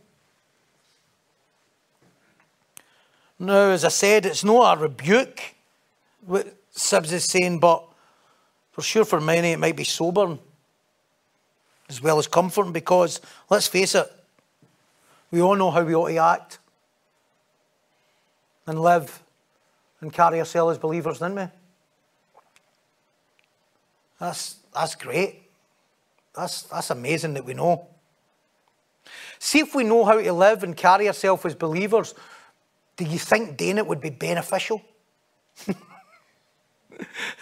Now, 3.39 3.71
as 3.71 3.85
I 3.85 3.89
said, 3.89 4.25
it's 4.25 4.45
not 4.45 4.79
a 4.79 4.81
rebuke, 4.81 5.41
what 6.25 6.55
Sibbes 6.77 7.11
is 7.13 7.25
saying, 7.25 7.59
but 7.59 7.83
for 8.71 8.83
sure 8.83 9.05
for 9.05 9.21
many 9.21 9.51
it 9.51 9.59
might 9.59 9.75
be 9.75 9.83
sobering 9.83 10.39
as 11.89 12.01
well 12.01 12.19
as 12.21 12.29
comforting 12.29 12.73
because, 12.73 13.21
let's 13.51 13.67
face 13.67 13.97
it, 13.97 14.11
we 15.33 15.43
all 15.43 15.57
know 15.57 15.71
how 15.71 15.83
we 15.83 15.95
ought 15.95 16.09
to 16.09 16.17
act 16.17 16.59
and 18.67 18.81
live 18.81 19.23
and 20.01 20.13
carry 20.13 20.39
ourselves 20.39 20.77
as 20.77 20.79
believers, 20.79 21.19
don't 21.19 21.35
we? 21.35 21.49
That's, 24.23 24.59
that's 24.73 24.95
great. 24.95 25.51
That's, 26.33 26.63
that's 26.63 26.91
amazing 26.91 27.35
that 27.35 27.45
we 27.45 27.55
know. 27.55 27.89
See 29.41 29.59
if 29.59 29.75
we 29.75 29.83
know 29.83 30.05
how 30.05 30.21
to 30.21 30.33
live 30.33 30.63
and 30.63 30.77
carry 30.77 31.09
ourselves 31.09 31.45
as 31.45 31.57
believers, 31.57 32.15
do 32.97 33.05
you 33.05 33.19
think 33.19 33.57
doing 33.57 33.79
it 33.79 33.87
would 33.87 34.01
be 34.01 34.11
beneficial? 34.11 34.81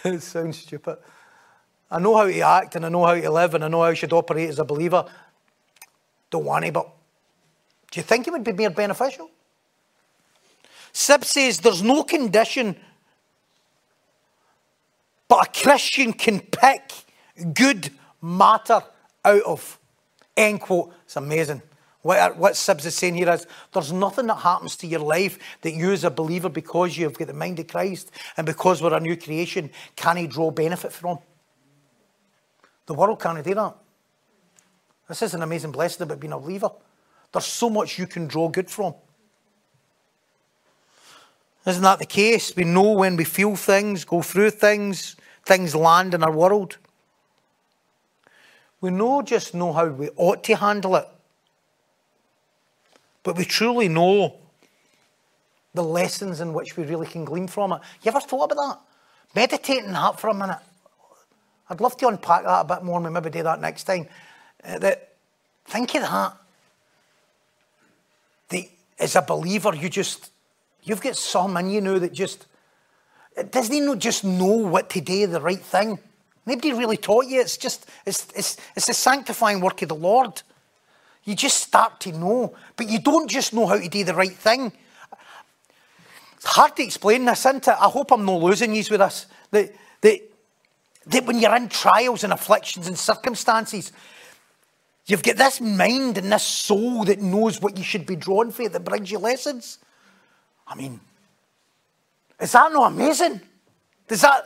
it 0.04 0.22
sounds 0.22 0.60
stupid. 0.60 0.96
I 1.90 1.98
know 1.98 2.16
how 2.16 2.24
to 2.24 2.40
act 2.40 2.76
and 2.76 2.86
I 2.86 2.88
know 2.88 3.04
how 3.04 3.14
to 3.14 3.30
live 3.30 3.54
and 3.54 3.62
I 3.62 3.68
know 3.68 3.82
how 3.82 3.90
I 3.90 3.94
should 3.94 4.14
operate 4.14 4.48
as 4.48 4.58
a 4.58 4.64
believer. 4.64 5.04
Don't 6.30 6.46
want 6.46 6.64
to, 6.64 6.72
but 6.72 6.88
do 7.90 8.00
you 8.00 8.04
think 8.04 8.26
it 8.26 8.30
would 8.30 8.42
be 8.42 8.54
more 8.54 8.70
beneficial? 8.70 9.30
Sibbes 10.94 11.26
says 11.26 11.58
there's 11.58 11.82
no 11.82 12.04
condition 12.04 12.74
but 15.30 15.46
a 15.46 15.62
Christian 15.62 16.12
can 16.12 16.40
pick 16.40 16.92
good 17.54 17.88
matter 18.20 18.82
out 19.24 19.42
of. 19.42 19.78
End 20.36 20.60
quote. 20.60 20.92
It's 21.04 21.14
amazing. 21.14 21.62
What, 22.02 22.36
what 22.36 22.54
Sibbes 22.54 22.84
is 22.84 22.96
saying 22.96 23.14
here 23.14 23.30
is 23.30 23.46
there's 23.72 23.92
nothing 23.92 24.26
that 24.26 24.38
happens 24.38 24.74
to 24.78 24.88
your 24.88 25.00
life 25.00 25.38
that 25.60 25.72
you 25.72 25.92
as 25.92 26.02
a 26.02 26.10
believer, 26.10 26.48
because 26.48 26.98
you've 26.98 27.16
got 27.16 27.28
the 27.28 27.34
mind 27.34 27.60
of 27.60 27.68
Christ 27.68 28.10
and 28.36 28.44
because 28.44 28.82
we're 28.82 28.92
a 28.92 28.98
new 28.98 29.16
creation, 29.16 29.70
can 29.94 30.26
draw 30.26 30.50
benefit 30.50 30.92
from. 30.92 31.20
The 32.86 32.94
world 32.94 33.20
can't 33.20 33.44
do 33.44 33.54
that. 33.54 33.76
This 35.08 35.22
is 35.22 35.34
an 35.34 35.42
amazing 35.42 35.70
blessing 35.70 36.02
about 36.02 36.18
being 36.18 36.32
a 36.32 36.38
believer. 36.40 36.70
There's 37.30 37.46
so 37.46 37.70
much 37.70 38.00
you 38.00 38.08
can 38.08 38.26
draw 38.26 38.48
good 38.48 38.68
from. 38.68 38.94
Isn't 41.66 41.82
that 41.82 41.98
the 41.98 42.06
case? 42.06 42.56
We 42.56 42.64
know 42.64 42.92
when 42.92 43.16
we 43.16 43.24
feel 43.24 43.54
things, 43.54 44.04
go 44.04 44.22
through 44.22 44.50
things, 44.50 45.16
things 45.44 45.74
land 45.74 46.14
in 46.14 46.22
our 46.22 46.32
world. 46.32 46.78
We 48.80 48.90
know 48.90 49.22
just 49.22 49.54
know 49.54 49.72
how 49.72 49.88
we 49.88 50.08
ought 50.16 50.42
to 50.44 50.56
handle 50.56 50.96
it. 50.96 51.06
But 53.22 53.36
we 53.36 53.44
truly 53.44 53.88
know 53.88 54.36
the 55.74 55.84
lessons 55.84 56.40
in 56.40 56.54
which 56.54 56.76
we 56.76 56.84
really 56.84 57.06
can 57.06 57.24
glean 57.24 57.46
from 57.46 57.72
it. 57.72 57.80
You 58.02 58.10
ever 58.10 58.20
thought 58.20 58.50
about 58.50 58.56
that? 58.56 58.78
Meditating 59.34 59.92
that 59.92 60.18
for 60.18 60.28
a 60.28 60.34
minute. 60.34 60.58
I'd 61.68 61.80
love 61.80 61.96
to 61.98 62.08
unpack 62.08 62.44
that 62.44 62.60
a 62.62 62.64
bit 62.64 62.82
more 62.82 62.96
and 62.96 63.04
we 63.04 63.10
maybe 63.12 63.30
do 63.30 63.42
that 63.42 63.60
next 63.60 63.84
time. 63.84 64.08
Uh, 64.64 64.78
that, 64.78 65.12
think 65.66 65.94
of 65.94 66.02
that. 66.02 66.36
The, 68.48 68.68
as 68.98 69.14
a 69.14 69.22
believer, 69.22 69.74
you 69.74 69.88
just 69.88 70.30
You've 70.82 71.02
got 71.02 71.16
some 71.16 71.56
in 71.56 71.70
you 71.70 71.80
know 71.80 71.98
that 71.98 72.12
just, 72.12 72.46
doesn't 73.42 73.74
he 73.74 73.80
not 73.80 73.98
just 73.98 74.24
know 74.24 74.56
what 74.56 74.90
to 74.90 75.00
do, 75.00 75.26
the 75.26 75.40
right 75.40 75.60
thing? 75.60 75.98
Nobody 76.46 76.72
really 76.72 76.96
taught 76.96 77.26
you. 77.26 77.40
It's 77.40 77.56
just, 77.56 77.86
it's, 78.06 78.26
it's, 78.34 78.56
it's 78.74 78.86
the 78.86 78.94
sanctifying 78.94 79.60
work 79.60 79.82
of 79.82 79.88
the 79.88 79.94
Lord. 79.94 80.42
You 81.24 81.34
just 81.34 81.58
start 81.60 82.00
to 82.00 82.12
know, 82.12 82.56
but 82.76 82.88
you 82.88 82.98
don't 82.98 83.30
just 83.30 83.52
know 83.52 83.66
how 83.66 83.78
to 83.78 83.88
do 83.88 84.04
the 84.04 84.14
right 84.14 84.34
thing. 84.34 84.72
It's 86.36 86.46
hard 86.46 86.74
to 86.76 86.82
explain 86.82 87.26
this, 87.26 87.40
isn't 87.40 87.68
it? 87.68 87.74
I 87.78 87.88
hope 87.88 88.10
I'm 88.10 88.24
not 88.24 88.40
losing 88.40 88.74
you 88.74 88.82
with 88.90 89.00
this. 89.00 89.26
That, 89.50 89.74
that, 90.00 90.20
that 91.06 91.26
when 91.26 91.38
you're 91.38 91.54
in 91.54 91.68
trials 91.68 92.24
and 92.24 92.32
afflictions 92.32 92.86
and 92.86 92.98
circumstances, 92.98 93.92
you've 95.04 95.22
got 95.22 95.36
this 95.36 95.60
mind 95.60 96.16
and 96.16 96.32
this 96.32 96.42
soul 96.42 97.04
that 97.04 97.20
knows 97.20 97.60
what 97.60 97.76
you 97.76 97.84
should 97.84 98.06
be 98.06 98.16
drawn 98.16 98.50
for, 98.50 98.68
that 98.68 98.84
brings 98.84 99.10
you 99.10 99.18
lessons. 99.18 99.78
I 100.66 100.74
mean, 100.74 101.00
is 102.40 102.52
that 102.52 102.72
not 102.72 102.92
amazing? 102.92 103.40
Does 104.08 104.22
that 104.22 104.44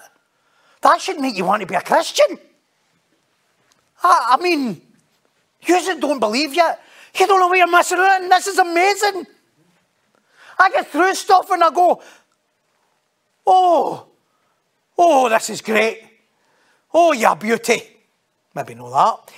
that 0.83 1.01
should 1.01 1.19
make 1.19 1.37
you 1.37 1.45
want 1.45 1.61
to 1.61 1.67
be 1.67 1.75
a 1.75 1.81
Christian? 1.81 2.39
I, 4.03 4.37
I 4.39 4.43
mean, 4.43 4.81
you 5.63 5.81
just 5.81 6.01
don't 6.01 6.21
believe 6.21 6.55
yet. 6.55 6.81
You 7.19 7.27
don't 7.27 7.41
know 7.41 7.49
where 7.49 7.59
you're 7.59 7.71
missing 7.71 7.99
out, 7.99 8.23
and 8.23 8.31
this 8.31 8.47
is 8.47 8.59
amazing. 8.59 9.27
I 10.59 10.71
get 10.71 10.89
through 10.89 11.15
stuff 11.15 11.51
and 11.51 11.63
I 11.63 11.71
go, 11.71 12.03
oh, 13.47 14.07
oh, 14.99 15.29
this 15.29 15.51
is 15.51 15.61
great. 15.61 16.03
Oh, 16.93 17.13
yeah, 17.13 17.35
beauty. 17.35 17.83
Maybe 18.55 18.75
know 18.75 18.91
that. 18.91 19.33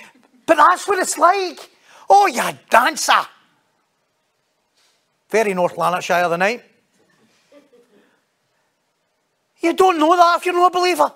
But 0.45 0.57
that's 0.57 0.87
what 0.87 0.99
it's 0.99 1.17
like. 1.17 1.69
Oh, 2.09 2.27
yeah, 2.27 2.53
dancer. 2.69 3.25
Very 5.29 5.53
North 5.53 5.77
Lanarkshire 5.77 6.29
the 6.29 6.37
night. 6.37 6.63
You 9.61 9.73
don't 9.73 9.99
know 9.99 10.15
that 10.15 10.37
if 10.37 10.45
you're 10.45 10.53
not 10.53 10.75
a 10.75 10.77
believer. 10.77 11.11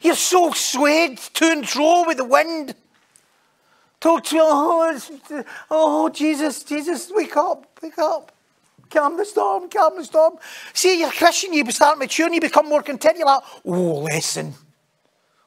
You're 0.00 0.14
so 0.14 0.52
swayed 0.52 1.18
to 1.18 1.44
and 1.44 1.68
fro 1.68 2.04
with 2.06 2.16
the 2.16 2.24
wind. 2.24 2.74
Talk 4.00 4.24
to 4.24 4.36
you, 4.36 4.42
oh, 4.42 5.44
oh, 5.70 6.08
Jesus, 6.08 6.62
Jesus, 6.62 7.10
wake 7.14 7.36
up, 7.36 7.66
wake 7.82 7.98
up. 7.98 8.32
Calm 8.88 9.18
the 9.18 9.26
storm, 9.26 9.68
calm 9.68 9.96
the 9.96 10.04
storm. 10.04 10.38
See, 10.72 11.00
you're 11.00 11.10
Christian, 11.10 11.52
you 11.52 11.70
start 11.70 11.98
maturing, 11.98 12.34
you 12.34 12.40
become 12.40 12.66
more 12.66 12.82
content. 12.82 13.18
You're 13.18 13.26
like, 13.26 13.42
oh, 13.64 14.02
listen. 14.10 14.54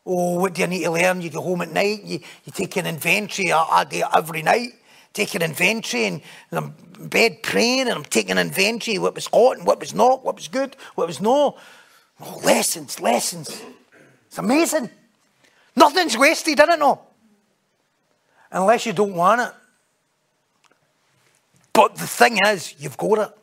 Oh, 0.05 0.39
what 0.39 0.53
do 0.53 0.61
you 0.61 0.67
need 0.67 0.83
to 0.83 0.91
learn? 0.91 1.21
You 1.21 1.29
go 1.29 1.41
home 1.41 1.61
at 1.61 1.71
night, 1.71 2.03
you, 2.03 2.19
you 2.45 2.51
take 2.51 2.75
an 2.77 2.85
inventory. 2.85 3.51
I, 3.51 3.63
I 3.63 3.83
do 3.85 4.03
every 4.13 4.43
night. 4.43 4.73
Take 5.13 5.33
an 5.35 5.41
inventory 5.41 6.05
and, 6.05 6.21
and 6.51 6.59
I'm 6.59 6.75
in 6.99 7.07
bed 7.07 7.43
praying 7.43 7.81
and 7.81 7.91
I'm 7.91 8.03
taking 8.03 8.31
an 8.31 8.47
inventory 8.47 8.97
what 8.97 9.15
was 9.15 9.27
hot 9.27 9.57
and 9.57 9.65
what 9.65 9.79
was 9.79 9.93
not, 9.93 10.23
what 10.23 10.35
was 10.35 10.47
good, 10.47 10.75
what 10.95 11.07
was 11.07 11.21
no. 11.21 11.57
Oh, 12.25 12.39
lessons, 12.43 12.99
lessons. 13.01 13.61
It's 14.27 14.37
amazing. 14.37 14.89
Nothing's 15.75 16.17
wasted, 16.17 16.59
I 16.59 16.65
don't 16.65 16.79
know. 16.79 17.01
Unless 18.51 18.85
you 18.85 18.93
don't 18.93 19.13
want 19.13 19.41
it. 19.41 19.51
But 21.73 21.95
the 21.95 22.07
thing 22.07 22.39
is, 22.45 22.75
you've 22.77 22.97
got 22.97 23.19
it. 23.19 23.37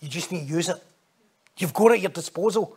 You 0.00 0.08
just 0.08 0.32
need 0.32 0.48
to 0.48 0.54
use 0.54 0.68
it. 0.68 0.82
You've 1.58 1.74
got 1.74 1.92
it 1.92 1.94
at 1.94 2.00
your 2.00 2.10
disposal. 2.10 2.76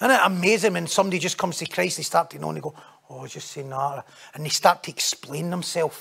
Isn't 0.00 0.12
it 0.12 0.20
amazing 0.22 0.74
when 0.74 0.86
somebody 0.86 1.18
just 1.18 1.38
comes 1.38 1.56
to 1.58 1.66
Christ, 1.66 1.96
they 1.96 2.02
start 2.02 2.30
to 2.30 2.38
know 2.38 2.48
and 2.48 2.58
they 2.58 2.60
go, 2.60 2.74
oh, 3.10 3.26
just 3.26 3.50
saying 3.50 3.70
that. 3.70 4.04
And 4.34 4.44
they 4.44 4.50
start 4.50 4.82
to 4.84 4.90
explain 4.90 5.50
themselves 5.50 5.98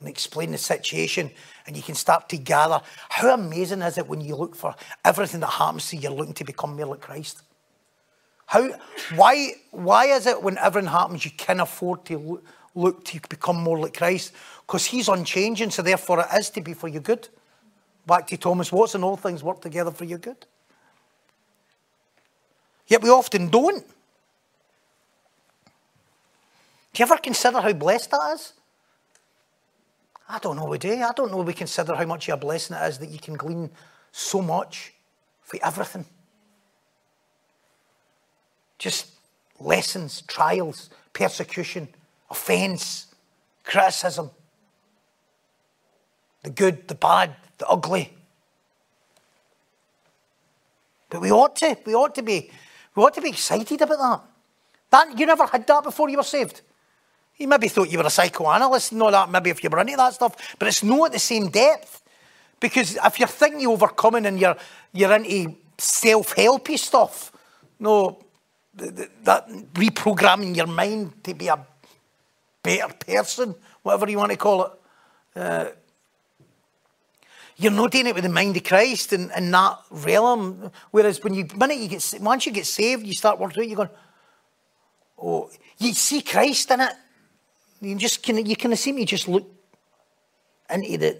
and 0.00 0.08
explain 0.08 0.52
the 0.52 0.58
situation, 0.58 1.30
and 1.66 1.76
you 1.76 1.82
can 1.82 1.94
start 1.94 2.28
to 2.28 2.36
gather. 2.36 2.80
How 3.08 3.34
amazing 3.34 3.82
is 3.82 3.98
it 3.98 4.06
when 4.06 4.20
you 4.20 4.36
look 4.36 4.54
for 4.54 4.74
everything 5.04 5.40
that 5.40 5.48
happens 5.48 5.88
to 5.90 5.96
you, 5.96 6.02
you're 6.02 6.12
looking 6.12 6.34
to 6.34 6.44
become 6.44 6.76
more 6.76 6.86
like 6.86 7.00
Christ? 7.00 7.42
How, 8.46 8.70
why, 9.16 9.52
why 9.72 10.06
is 10.06 10.26
it 10.26 10.42
when 10.42 10.56
everything 10.58 10.90
happens, 10.90 11.24
you 11.24 11.32
can 11.32 11.60
afford 11.60 12.04
to 12.06 12.40
look, 12.74 13.04
to 13.06 13.20
become 13.28 13.56
more 13.56 13.78
like 13.78 13.96
Christ? 13.96 14.32
Because 14.66 14.86
He's 14.86 15.08
unchanging, 15.08 15.70
so 15.70 15.82
therefore 15.82 16.20
it 16.20 16.28
is 16.38 16.48
to 16.50 16.60
be 16.60 16.74
for 16.74 16.88
your 16.88 17.02
good. 17.02 17.28
Back 18.06 18.26
to 18.28 18.36
Thomas 18.36 18.72
Watson, 18.72 19.04
all 19.04 19.16
things 19.16 19.42
work 19.42 19.60
together 19.60 19.90
for 19.90 20.04
your 20.04 20.18
good. 20.18 20.46
Yet 22.86 23.02
we 23.02 23.10
often 23.10 23.48
don't. 23.50 23.86
Do 26.94 27.02
you 27.02 27.04
ever 27.04 27.18
consider 27.18 27.60
how 27.60 27.72
blessed 27.74 28.10
that 28.12 28.32
is? 28.34 28.54
Eh? 30.28 30.34
I 30.34 30.38
don't 30.38 30.56
know 30.56 30.66
we 30.66 30.78
do. 30.78 30.92
I 30.92 31.12
don't 31.12 31.30
know 31.30 31.38
we 31.38 31.54
consider 31.54 31.94
how 31.94 32.04
much 32.04 32.28
of 32.28 32.34
a 32.34 32.36
blessing 32.36 32.76
it 32.76 32.88
is 32.88 32.98
that 32.98 33.08
you 33.08 33.18
can 33.18 33.34
glean 33.34 33.70
so 34.12 34.42
much 34.42 34.92
for 35.42 35.58
everything. 35.62 36.04
Just 38.78 39.08
lessons, 39.58 40.22
trials, 40.22 40.90
persecution, 41.12 41.88
offence, 42.30 43.06
criticism, 43.64 44.30
the 46.42 46.50
good, 46.50 46.86
the 46.86 46.94
bad, 46.94 47.34
the 47.58 47.66
ugly. 47.66 48.12
But 51.10 51.22
we 51.22 51.32
ought 51.32 51.56
to, 51.56 51.76
we 51.84 51.94
ought 51.94 52.14
to 52.14 52.22
be, 52.22 52.50
we 52.94 53.02
ought 53.02 53.14
to 53.14 53.20
be 53.20 53.30
excited 53.30 53.80
about 53.80 53.98
that. 53.98 54.22
That 54.90 55.18
you 55.18 55.26
never 55.26 55.46
had 55.46 55.66
that 55.66 55.82
before 55.82 56.08
you 56.08 56.16
were 56.16 56.22
saved. 56.22 56.62
You 57.38 57.46
maybe 57.46 57.68
thought 57.68 57.90
you 57.90 57.98
were 57.98 58.06
a 58.06 58.10
psychoanalyst 58.10 58.92
and 58.92 59.02
all 59.02 59.12
that, 59.12 59.30
maybe 59.30 59.50
if 59.50 59.62
you 59.62 59.70
were 59.70 59.80
into 59.80 59.96
that 59.96 60.14
stuff, 60.14 60.56
but 60.58 60.66
it's 60.68 60.82
not 60.82 61.06
at 61.06 61.12
the 61.12 61.18
same 61.18 61.48
depth. 61.48 62.02
Because 62.60 62.96
if 62.96 63.18
you're 63.20 63.28
thinking 63.28 63.60
you're 63.60 63.72
overcoming 63.72 64.26
and 64.26 64.40
you're, 64.40 64.56
you're 64.92 65.12
into 65.12 65.54
self 65.78 66.34
helpy 66.34 66.76
stuff, 66.76 67.30
no, 67.78 68.18
that 68.74 69.48
reprogramming 69.74 70.56
your 70.56 70.66
mind 70.66 71.22
to 71.24 71.34
be 71.34 71.48
a 71.48 71.64
better 72.62 72.92
person, 72.94 73.54
whatever 73.82 74.10
you 74.10 74.18
want 74.18 74.32
to 74.32 74.36
call 74.36 74.64
it. 74.64 74.72
Uh, 75.36 75.66
you're 77.56 77.72
not 77.72 77.90
doing 77.90 78.06
it 78.06 78.14
with 78.14 78.22
the 78.22 78.30
mind 78.30 78.56
of 78.56 78.62
Christ 78.62 79.12
in, 79.12 79.30
in 79.36 79.50
that 79.50 79.78
realm. 79.90 80.70
Whereas 80.92 81.22
when 81.22 81.34
you, 81.34 81.46
minute 81.56 81.78
you 81.78 81.88
get, 81.88 82.14
once 82.20 82.46
you 82.46 82.52
get 82.52 82.66
saved, 82.66 83.04
you 83.04 83.14
start 83.14 83.38
working 83.38 83.62
out, 83.62 83.68
you're 83.68 83.76
going, 83.76 83.88
oh, 85.20 85.50
you 85.78 85.92
see 85.92 86.22
Christ 86.22 86.70
in 86.70 86.80
it. 86.80 86.92
You 87.80 87.94
just 87.96 88.22
can 88.22 88.44
you 88.44 88.56
kind 88.56 88.72
of 88.72 88.78
see 88.78 88.92
me 88.92 89.04
just 89.04 89.28
look 89.28 89.46
into 90.70 90.98
the 90.98 91.18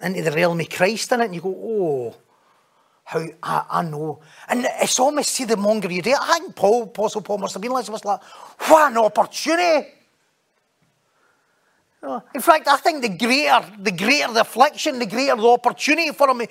into 0.00 0.22
the 0.22 0.32
realm 0.32 0.60
of 0.60 0.68
Christ 0.68 1.12
in 1.12 1.20
it, 1.20 1.24
and 1.26 1.34
you 1.34 1.40
go, 1.40 1.48
oh, 1.56 2.14
how 3.04 3.26
I, 3.42 3.64
I 3.70 3.82
know. 3.82 4.20
And 4.48 4.66
it's 4.80 4.98
almost 4.98 5.30
see 5.30 5.44
the 5.44 5.56
monger 5.56 5.90
you 5.90 6.02
do. 6.02 6.14
I 6.18 6.38
think 6.38 6.56
Paul, 6.56 6.84
Apostle 6.84 7.22
Paul 7.22 7.38
must 7.38 7.54
have 7.54 7.62
been 7.62 7.72
like, 7.72 7.86
what 7.86 8.92
an 8.92 8.98
opportunity. 8.98 9.88
In 12.34 12.40
fact, 12.40 12.68
I 12.68 12.76
think 12.76 13.00
the 13.00 13.08
greater, 13.08 13.64
the 13.78 13.92
greater 13.92 14.32
the 14.32 14.42
affliction, 14.42 14.98
the 14.98 15.06
greater 15.06 15.36
the 15.36 15.48
opportunity 15.48 16.12
for 16.12 16.28
him 16.28 16.46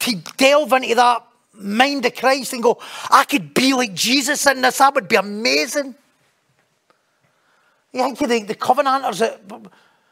to 0.00 0.14
delve 0.36 0.72
into 0.72 0.94
that 0.94 1.26
mind 1.54 2.04
of 2.04 2.14
Christ 2.14 2.52
and 2.52 2.62
go, 2.62 2.78
I 3.10 3.24
could 3.24 3.54
be 3.54 3.72
like 3.72 3.94
Jesus 3.94 4.46
in 4.46 4.60
this. 4.60 4.78
That 4.78 4.94
would 4.94 5.08
be 5.08 5.16
amazing. 5.16 5.94
You 7.96 8.14
think 8.14 8.48
the, 8.48 8.54
Covenanters, 8.54 9.22
uh, 9.22 9.38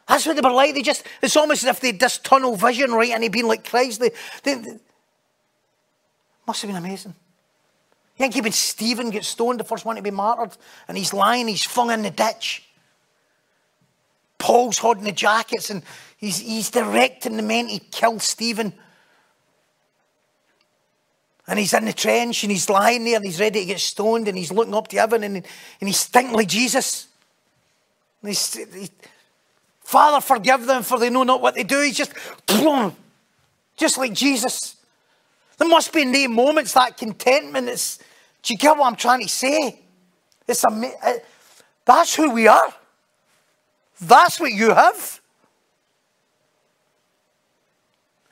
that's 0.07 0.25
what 0.25 0.35
they 0.35 0.41
were 0.41 0.53
like. 0.53 0.73
They 0.73 0.81
just, 0.81 1.05
it's 1.21 1.35
almost 1.35 1.63
as 1.63 1.69
if 1.69 1.79
they 1.79 1.87
had 1.87 1.99
this 1.99 2.17
tunnel 2.17 2.55
vision, 2.55 2.91
right? 2.91 3.11
And 3.11 3.23
he'd 3.23 3.31
been 3.31 3.47
like 3.47 3.67
Christ. 3.67 3.99
They, 3.99 4.11
they, 4.43 4.55
they 4.55 4.77
must 6.47 6.61
have 6.61 6.69
been 6.69 6.77
amazing. 6.77 7.13
You 8.17 8.23
think 8.23 8.37
even 8.37 8.51
Stephen 8.51 9.09
gets 9.09 9.27
stoned, 9.27 9.59
the 9.59 9.63
first 9.63 9.83
one 9.83 9.97
to 9.97 10.01
be 10.01 10.11
martyred, 10.11 10.55
and 10.87 10.97
he's 10.97 11.13
lying, 11.13 11.47
he's 11.47 11.65
flung 11.65 11.91
in 11.91 12.01
the 12.01 12.11
ditch. 12.11 12.63
Paul's 14.37 14.77
holding 14.77 15.03
the 15.03 15.11
jackets 15.11 15.69
and 15.69 15.81
he's, 16.17 16.39
he's 16.39 16.69
directing 16.69 17.35
the 17.35 17.43
men 17.43 17.67
to 17.67 17.79
kill 17.79 18.19
Stephen. 18.19 18.73
And 21.47 21.59
he's 21.59 21.73
in 21.73 21.85
the 21.85 21.93
trench 21.93 22.43
and 22.43 22.51
he's 22.51 22.69
lying 22.69 23.05
there 23.05 23.17
and 23.17 23.25
he's 23.25 23.39
ready 23.39 23.61
to 23.61 23.65
get 23.65 23.79
stoned 23.79 24.27
and 24.27 24.37
he's 24.37 24.51
looking 24.51 24.73
up 24.73 24.87
to 24.89 24.97
heaven 24.97 25.23
and, 25.23 25.35
and 25.35 25.87
he's 25.87 26.05
thinking 26.05 26.35
like 26.35 26.47
Jesus. 26.47 27.07
And 28.25 28.73
he, 28.73 28.89
Father, 29.81 30.19
forgive 30.19 30.65
them 30.65 30.83
for 30.83 30.99
they 30.99 31.09
know 31.09 31.23
not 31.23 31.41
what 31.41 31.55
they 31.55 31.63
do. 31.63 31.81
He's 31.81 31.97
just, 31.97 32.13
just 33.77 33.97
like 33.97 34.13
Jesus. 34.13 34.75
There 35.57 35.67
must 35.67 35.93
be 35.93 36.01
in 36.01 36.11
these 36.11 36.29
moments 36.29 36.73
that 36.73 36.97
contentment. 36.97 37.69
It's, 37.69 37.97
do 38.43 38.53
you 38.53 38.57
get 38.57 38.77
what 38.77 38.87
I'm 38.87 38.95
trying 38.95 39.21
to 39.21 39.29
say? 39.29 39.79
It's 40.47 40.63
a, 40.63 40.67
uh, 40.67 41.13
that's 41.85 42.15
who 42.15 42.31
we 42.31 42.47
are. 42.47 42.73
That's 44.01 44.39
what 44.39 44.51
you 44.51 44.73
have. 44.73 45.21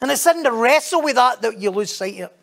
And 0.02 0.12
it's 0.12 0.28
in 0.28 0.44
the 0.44 0.52
wrestle 0.52 1.02
with 1.02 1.16
that 1.16 1.42
that 1.42 1.60
you 1.60 1.72
lose 1.72 1.96
sight 1.96 2.16
of 2.16 2.20
it. 2.30 2.38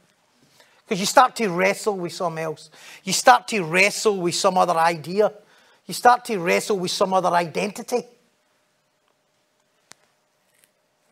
Because 0.85 0.99
you 0.99 1.07
start 1.07 1.37
to 1.37 1.49
wrestle 1.49 1.97
with 1.97 2.13
something 2.13 2.43
else. 2.43 2.71
You 3.05 3.13
start 3.13 3.47
to 3.49 3.63
wrestle 3.63 4.17
with 4.17 4.35
some 4.35 4.57
other 4.57 4.77
idea. 4.77 5.33
You 5.87 5.95
start 5.95 6.25
to 6.27 6.39
wrestle 6.39 6.79
with 6.79 6.91
some 6.91 7.13
other 7.13 7.31
identity. 7.31 8.03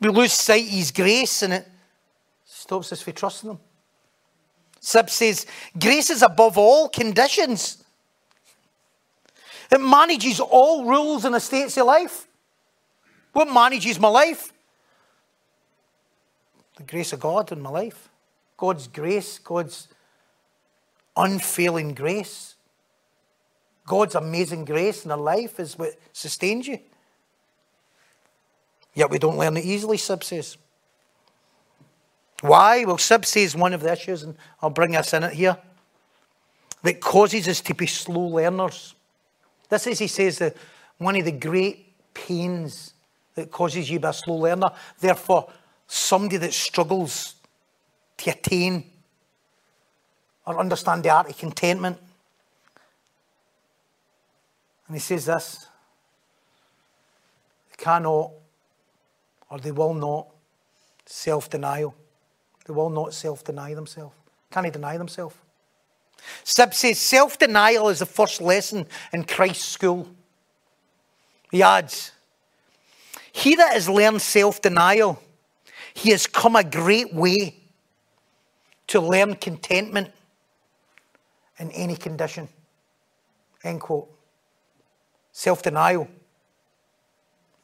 We 0.00 0.08
lose 0.08 0.32
sight 0.32 0.64
of 0.64 0.70
His 0.70 0.90
grace 0.90 1.42
and 1.42 1.54
it 1.54 1.68
stops 2.44 2.92
us 2.92 3.02
from 3.02 3.12
trusting 3.14 3.50
Him. 3.50 3.58
Sibbes 4.80 5.10
says, 5.10 5.46
grace 5.78 6.10
is 6.10 6.22
above 6.22 6.56
all 6.56 6.88
conditions. 6.88 7.82
It 9.70 9.80
manages 9.80 10.40
all 10.40 10.84
rules 10.84 11.24
and 11.24 11.34
estates 11.34 11.76
of 11.76 11.86
life. 11.86 12.26
What 13.32 13.52
manages 13.52 13.98
my 13.98 14.08
life? 14.08 14.52
The 16.76 16.84
grace 16.84 17.12
of 17.12 17.20
God 17.20 17.50
in 17.52 17.60
my 17.60 17.70
life. 17.70 18.08
God's 18.56 18.86
grace, 18.88 19.38
God's 19.38 19.88
unfailing 21.16 21.94
grace, 21.94 22.54
God's 23.88 24.14
amazing 24.14 24.66
grace 24.66 25.04
in 25.04 25.10
our 25.10 25.16
life 25.16 25.58
is 25.58 25.78
what 25.78 25.98
sustains 26.12 26.68
you. 26.68 26.78
Yet 28.94 29.10
we 29.10 29.18
don't 29.18 29.38
learn 29.38 29.56
it 29.56 29.64
easily, 29.64 29.96
Sibbes 29.96 30.24
says. 30.24 30.56
Why? 32.42 32.84
Well, 32.84 32.98
Sibbes 32.98 33.26
says 33.26 33.56
one 33.56 33.72
of 33.72 33.80
the 33.80 33.92
issues, 33.92 34.22
and 34.22 34.36
I'll 34.60 34.70
bring 34.70 34.94
us 34.94 35.14
in 35.14 35.24
it 35.24 35.32
here, 35.32 35.56
that 36.82 37.00
causes 37.00 37.48
us 37.48 37.62
to 37.62 37.74
be 37.74 37.86
slow 37.86 38.26
learners. 38.26 38.94
This 39.70 39.86
is, 39.86 39.98
he 39.98 40.06
says, 40.06 40.38
that 40.38 40.56
one 40.98 41.16
of 41.16 41.24
the 41.24 41.32
great 41.32 41.86
pains 42.12 42.92
that 43.36 43.50
causes 43.50 43.88
you 43.88 43.98
to 43.98 44.02
be 44.02 44.08
a 44.08 44.12
slow 44.12 44.34
learner. 44.34 44.70
Therefore, 45.00 45.50
somebody 45.86 46.36
that 46.36 46.52
struggles 46.52 47.36
to 48.18 48.30
attain 48.30 48.84
or 50.44 50.58
understand 50.58 51.04
the 51.04 51.10
art 51.10 51.30
of 51.30 51.38
contentment. 51.38 51.98
And 54.88 54.96
he 54.96 55.00
says 55.00 55.26
this 55.26 55.66
they 57.70 57.84
cannot 57.84 58.32
or 59.50 59.58
they 59.58 59.72
will 59.72 59.94
not 59.94 60.28
self 61.06 61.48
denial. 61.48 61.94
They 62.66 62.72
will 62.72 62.90
not 62.90 63.14
self 63.14 63.44
deny 63.44 63.74
themselves. 63.74 64.14
Can 64.50 64.64
they 64.64 64.70
deny 64.70 64.96
themselves? 64.96 65.36
Sibbes 66.44 66.74
says 66.74 66.98
self 66.98 67.38
denial 67.38 67.88
is 67.88 68.00
the 68.00 68.06
first 68.06 68.40
lesson 68.40 68.86
in 69.12 69.24
Christ's 69.24 69.64
school. 69.64 70.08
He 71.50 71.62
adds, 71.62 72.12
He 73.32 73.54
that 73.54 73.72
has 73.72 73.88
learned 73.88 74.20
self 74.20 74.60
denial, 74.60 75.22
he 75.94 76.10
has 76.10 76.26
come 76.26 76.56
a 76.56 76.64
great 76.64 77.14
way 77.14 77.56
to 78.88 79.00
learn 79.00 79.34
contentment 79.34 80.10
in 81.58 81.70
any 81.72 81.96
condition. 81.96 82.48
End 83.62 83.80
quote. 83.80 84.17
Self 85.38 85.62
denial. 85.62 86.08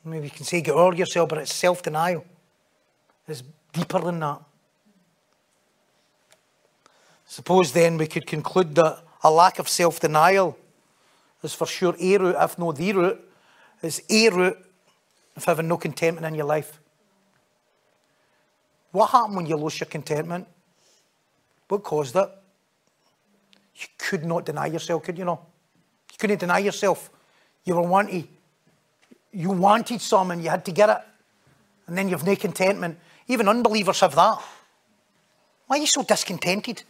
Maybe 0.04 0.26
you 0.26 0.30
can 0.30 0.44
say 0.44 0.60
get 0.60 0.76
over 0.76 0.94
yourself, 0.94 1.28
but 1.28 1.38
it's 1.38 1.52
self 1.52 1.82
denial. 1.82 2.24
It's 3.26 3.42
deeper 3.72 3.98
than 3.98 4.20
that. 4.20 4.40
Suppose 7.26 7.72
then 7.72 7.98
we 7.98 8.06
could 8.06 8.28
conclude 8.28 8.76
that 8.76 9.02
a 9.24 9.28
lack 9.28 9.58
of 9.58 9.68
self 9.68 9.98
denial 9.98 10.56
is 11.42 11.52
for 11.52 11.66
sure 11.66 11.96
a 11.98 12.16
root, 12.16 12.36
if 12.38 12.56
no 12.60 12.70
the 12.70 12.92
root, 12.92 13.20
is 13.82 14.04
a 14.08 14.28
root 14.28 14.56
of 15.34 15.44
having 15.44 15.66
no 15.66 15.76
contentment 15.76 16.28
in 16.28 16.36
your 16.36 16.46
life. 16.46 16.78
What 18.92 19.10
happened 19.10 19.34
when 19.34 19.46
you 19.46 19.56
lost 19.56 19.80
your 19.80 19.88
contentment? 19.88 20.46
What 21.66 21.82
caused 21.82 22.14
it? 22.14 22.28
You 23.74 23.88
could 23.98 24.24
not 24.24 24.46
deny 24.46 24.66
yourself, 24.66 25.02
could 25.02 25.18
you 25.18 25.24
not? 25.24 25.42
You 26.12 26.18
couldn't 26.18 26.38
deny 26.38 26.60
yourself. 26.60 27.10
You 27.64 27.76
were 27.76 27.82
wanting, 27.82 28.28
you 29.32 29.50
wanted 29.50 30.00
something, 30.00 30.40
you 30.40 30.50
had 30.50 30.64
to 30.66 30.72
get 30.72 30.90
it. 30.90 30.98
And 31.86 31.96
then 31.96 32.08
you've 32.08 32.24
no 32.24 32.36
contentment. 32.36 32.98
Even 33.26 33.48
unbelievers 33.48 34.00
have 34.00 34.14
that. 34.14 34.42
Why 35.66 35.76
are 35.76 35.80
you 35.80 35.86
so 35.86 36.02
discontented? 36.02 36.82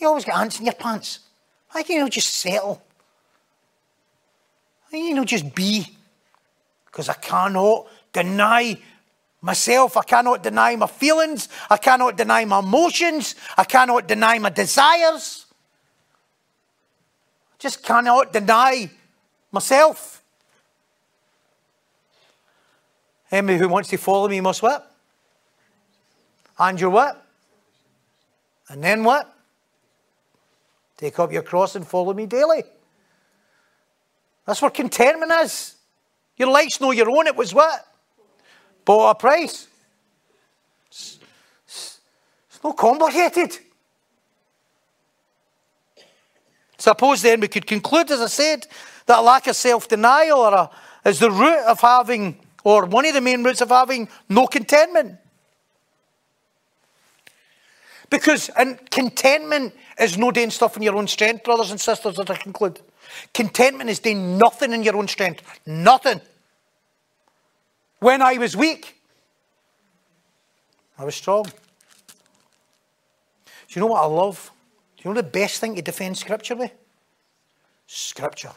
You 0.00 0.08
always 0.08 0.24
got 0.24 0.40
ants 0.40 0.58
in 0.58 0.66
your 0.66 0.74
pants? 0.74 1.20
Why 1.70 1.82
can't 1.82 2.04
you 2.04 2.10
just 2.10 2.34
settle? 2.34 2.82
Why 4.90 4.98
can't 4.98 5.16
you 5.16 5.24
just 5.24 5.54
be? 5.54 5.86
Because 6.86 7.08
I 7.08 7.14
cannot 7.14 7.86
deny 8.12 8.76
myself. 9.40 9.96
I 9.96 10.02
cannot 10.02 10.42
deny 10.42 10.76
my 10.76 10.86
feelings. 10.86 11.48
I 11.70 11.76
cannot 11.78 12.16
deny 12.16 12.44
my 12.44 12.58
emotions. 12.58 13.34
I 13.56 13.64
cannot 13.64 14.06
deny 14.06 14.38
my 14.38 14.50
desires. 14.50 15.46
I 17.52 17.56
just 17.58 17.82
cannot 17.82 18.32
deny 18.32 18.90
myself. 19.52 20.22
Anybody 23.30 23.58
who 23.58 23.68
wants 23.68 23.88
to 23.90 23.96
follow 23.96 24.28
me 24.28 24.40
must 24.40 24.62
what? 24.62 24.94
And 26.58 26.80
your 26.80 26.90
what? 26.90 27.24
And 28.68 28.82
then 28.82 29.04
what? 29.04 29.32
Take 30.96 31.18
up 31.18 31.32
your 31.32 31.42
cross 31.42 31.76
and 31.76 31.86
follow 31.86 32.12
me 32.12 32.26
daily. 32.26 32.64
That's 34.46 34.60
what 34.60 34.74
contentment 34.74 35.32
is. 35.44 35.76
Your 36.36 36.48
life's 36.50 36.80
no 36.80 36.90
your 36.90 37.10
own. 37.10 37.26
It 37.26 37.36
was 37.36 37.54
what? 37.54 37.86
bought 38.84 39.10
a 39.10 39.14
price. 39.14 39.68
It's, 40.88 41.18
it's, 41.66 42.00
it's 42.48 42.62
not 42.62 42.76
complicated. 42.76 43.58
Suppose 46.78 47.22
then 47.22 47.40
we 47.40 47.48
could 47.48 47.66
conclude, 47.66 48.10
as 48.10 48.20
I 48.20 48.26
said, 48.26 48.66
that 49.12 49.24
lack 49.24 49.46
of 49.46 49.56
self 49.56 49.88
denial 49.88 50.72
is 51.04 51.18
the 51.18 51.30
root 51.30 51.64
of 51.66 51.80
having, 51.80 52.38
or 52.64 52.86
one 52.86 53.06
of 53.06 53.14
the 53.14 53.20
main 53.20 53.44
roots 53.44 53.60
of 53.60 53.68
having 53.68 54.08
no 54.28 54.46
contentment. 54.46 55.18
Because 58.08 58.48
and 58.50 58.78
contentment 58.90 59.74
is 59.98 60.18
no 60.18 60.30
doing 60.30 60.50
stuff 60.50 60.76
in 60.76 60.82
your 60.82 60.96
own 60.96 61.06
strength, 61.06 61.44
brothers 61.44 61.70
and 61.70 61.80
sisters, 61.80 62.18
as 62.18 62.30
I 62.30 62.36
conclude. 62.36 62.80
Contentment 63.32 63.90
is 63.90 63.98
doing 63.98 64.38
nothing 64.38 64.72
in 64.72 64.82
your 64.82 64.96
own 64.96 65.08
strength. 65.08 65.42
Nothing. 65.66 66.20
When 68.00 68.22
I 68.22 68.38
was 68.38 68.56
weak, 68.56 69.00
I 70.98 71.04
was 71.04 71.14
strong. 71.14 71.44
Do 71.44 71.52
you 73.70 73.80
know 73.80 73.86
what 73.86 74.02
I 74.02 74.06
love? 74.06 74.50
Do 74.96 75.08
you 75.08 75.14
know 75.14 75.20
the 75.20 75.28
best 75.28 75.60
thing 75.60 75.74
to 75.76 75.82
defend 75.82 76.18
Scripture 76.18 76.56
with? 76.56 76.72
Scripture. 77.86 78.52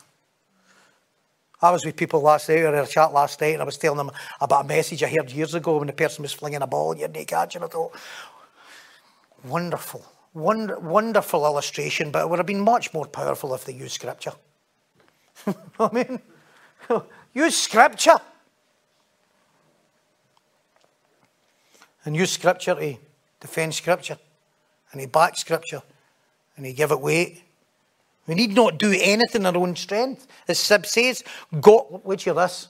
I 1.66 1.72
was 1.72 1.86
with 1.86 1.96
people 1.96 2.22
last 2.22 2.50
night, 2.50 2.60
or 2.60 2.74
in 2.74 2.76
a 2.76 2.88
chat 2.88 3.14
last 3.14 3.42
night, 3.42 3.54
and 3.54 3.62
I 3.62 3.66
was 3.66 3.78
telling 3.78 3.98
them 3.98 4.12
about 4.40 4.66
a 4.66 4.68
message 4.68 5.04
I 5.04 5.08
heard 5.08 5.32
years 5.32 5.54
ago 5.54 5.78
when 5.78 5.88
the 5.88 5.94
person 5.94 6.22
was 6.22 6.34
flinging 6.34 6.62
a 6.62 6.68
ball 6.68 6.92
and 6.92 7.02
you 7.02 7.08
didn't 7.08 7.28
catch 7.28 7.56
it. 7.56 7.62
Thought, 7.62 7.96
wonderful, 9.44 10.06
wonder, 10.34 10.80
wonderful 10.80 11.46
illustration, 11.46 12.12
but 12.12 12.22
it 12.22 12.30
would 12.30 12.40
have 12.40 12.46
been 12.46 12.62
much 12.62 12.94
more 12.94 13.08
powerful 13.08 13.54
if 13.54 13.66
they 13.66 13.74
used 13.74 13.94
Scripture. 13.94 14.34
I 15.80 15.90
mean, 15.92 16.22
use 17.34 17.58
Scripture. 17.58 18.20
and 22.06 22.16
use 22.16 22.32
Scripture 22.32 22.76
to 22.76 22.98
defend 23.40 23.74
Scripture 23.74 24.18
and 24.92 25.02
he 25.02 25.08
back 25.08 25.36
Scripture 25.38 25.82
and 26.56 26.66
he 26.66 26.72
give 26.72 26.92
it 26.92 27.02
weight. 27.02 27.42
We 28.28 28.36
need 28.36 28.54
not 28.54 28.78
do 28.78 28.92
anything 28.92 29.42
in 29.42 29.46
our 29.46 29.58
own 29.58 29.76
strength. 29.76 30.28
As 30.48 30.60
Sibbes 30.60 30.88
says, 30.88 31.24
God, 31.62 32.02
wait 32.04 32.22
hear 32.22 32.34
this. 32.34 32.70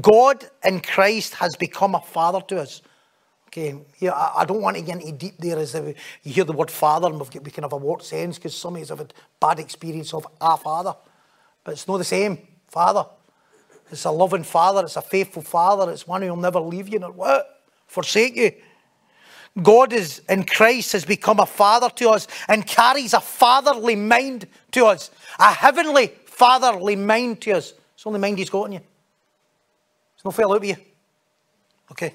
God 0.00 0.48
in 0.64 0.80
Christ 0.80 1.34
has 1.34 1.56
become 1.56 1.94
a 1.94 2.00
father 2.00 2.40
to 2.48 2.60
us. 2.60 2.80
Okay, 3.48 3.76
yeah, 3.98 4.12
I, 4.12 4.42
I 4.42 4.44
don't 4.44 4.60
want 4.60 4.76
to 4.76 4.82
get 4.82 5.00
into 5.00 5.12
deep 5.12 5.34
there 5.38 5.58
as 5.58 5.74
you 5.74 5.94
hear 6.22 6.44
the 6.44 6.52
word 6.52 6.70
father 6.70 7.08
and 7.08 7.18
got, 7.18 7.34
we 7.44 7.50
can 7.50 7.62
have 7.62 7.72
a 7.72 7.76
warped 7.76 8.04
sense 8.04 8.36
because 8.36 8.56
some 8.56 8.76
of 8.76 8.82
us 8.82 8.88
have 8.88 8.98
had 8.98 9.14
bad 9.40 9.60
experience 9.60 10.12
of 10.12 10.26
a 10.40 10.56
father. 10.56 10.94
But 11.62 11.72
it's 11.72 11.86
not 11.86 11.98
the 11.98 12.04
same, 12.04 12.38
father. 12.68 13.06
It's 13.90 14.04
a 14.04 14.10
loving 14.10 14.42
father, 14.42 14.82
it's 14.82 14.96
a 14.96 15.02
faithful 15.02 15.42
father, 15.42 15.92
it's 15.92 16.06
one 16.06 16.22
who'll 16.22 16.36
never 16.36 16.58
leave 16.58 16.88
you 16.88 16.98
nor 16.98 17.12
what? 17.12 17.62
Forsake 17.86 18.34
you. 18.36 18.52
God 19.62 19.92
is 19.92 20.20
in 20.28 20.44
Christ 20.44 20.92
has 20.92 21.04
become 21.04 21.38
a 21.38 21.46
father 21.46 21.88
to 21.90 22.10
us 22.10 22.26
and 22.48 22.66
carries 22.66 23.14
a 23.14 23.20
fatherly 23.20 23.94
mind 23.94 24.48
to 24.72 24.86
us, 24.86 25.10
a 25.38 25.52
heavenly 25.52 26.08
fatherly 26.26 26.96
mind 26.96 27.40
to 27.42 27.52
us. 27.52 27.72
It's 27.94 28.02
the 28.02 28.08
only 28.08 28.20
mind 28.20 28.38
he's 28.38 28.50
got 28.50 28.64
in 28.64 28.72
you. 28.72 28.80
It's 30.16 30.24
no 30.24 30.32
fell 30.32 30.52
out 30.52 30.60
with 30.60 30.70
you. 30.70 30.84
Okay? 31.92 32.14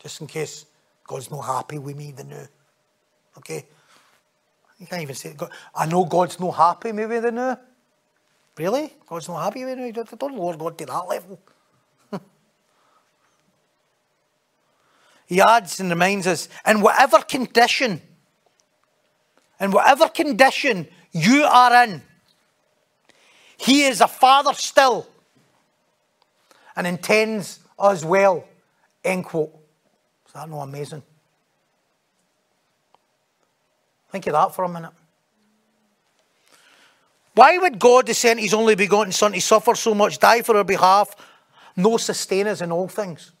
Just 0.00 0.20
in 0.20 0.26
case 0.26 0.66
God's 1.06 1.30
not 1.30 1.42
happy 1.42 1.78
with 1.78 1.96
me, 1.96 2.10
the 2.10 2.24
new. 2.24 2.48
Okay? 3.38 3.66
You 4.78 4.86
can't 4.86 5.02
even 5.02 5.14
say 5.14 5.34
God. 5.34 5.50
I 5.74 5.86
know 5.86 6.04
God's 6.04 6.40
not 6.40 6.52
happy 6.52 6.90
maybe 6.90 7.20
the 7.20 7.30
new. 7.30 7.56
Really? 8.58 8.92
God's 9.06 9.28
not 9.28 9.42
happy 9.44 9.64
with 9.64 9.78
me? 9.78 9.92
Don't 9.92 10.36
lower 10.36 10.56
God 10.56 10.76
to 10.78 10.86
that 10.86 11.08
level. 11.08 11.38
He 15.26 15.40
adds 15.40 15.80
and 15.80 15.90
reminds 15.90 16.26
us, 16.26 16.48
in 16.66 16.80
whatever 16.80 17.18
condition, 17.20 18.00
in 19.60 19.70
whatever 19.70 20.08
condition 20.08 20.86
you 21.12 21.44
are 21.44 21.84
in, 21.84 22.02
he 23.56 23.84
is 23.84 24.00
a 24.00 24.08
father 24.08 24.52
still 24.52 25.06
and 26.76 26.86
intends 26.86 27.60
us 27.78 28.04
well. 28.04 28.44
End 29.04 29.24
quote. 29.24 29.54
Is 30.26 30.32
that 30.32 30.48
not 30.48 30.62
amazing? 30.62 31.02
Think 34.10 34.26
of 34.26 34.32
that 34.34 34.54
for 34.54 34.64
a 34.64 34.68
minute. 34.68 34.92
Why 37.34 37.58
would 37.58 37.78
God 37.78 38.08
send 38.10 38.38
his 38.38 38.54
only 38.54 38.76
begotten 38.76 39.12
Son 39.12 39.32
to 39.32 39.40
suffer 39.40 39.74
so 39.74 39.94
much, 39.94 40.18
die 40.18 40.42
for 40.42 40.56
our 40.56 40.64
behalf, 40.64 41.14
no 41.76 41.96
sustain 41.96 42.46
us 42.46 42.60
in 42.60 42.70
all 42.70 42.86
things? 42.86 43.32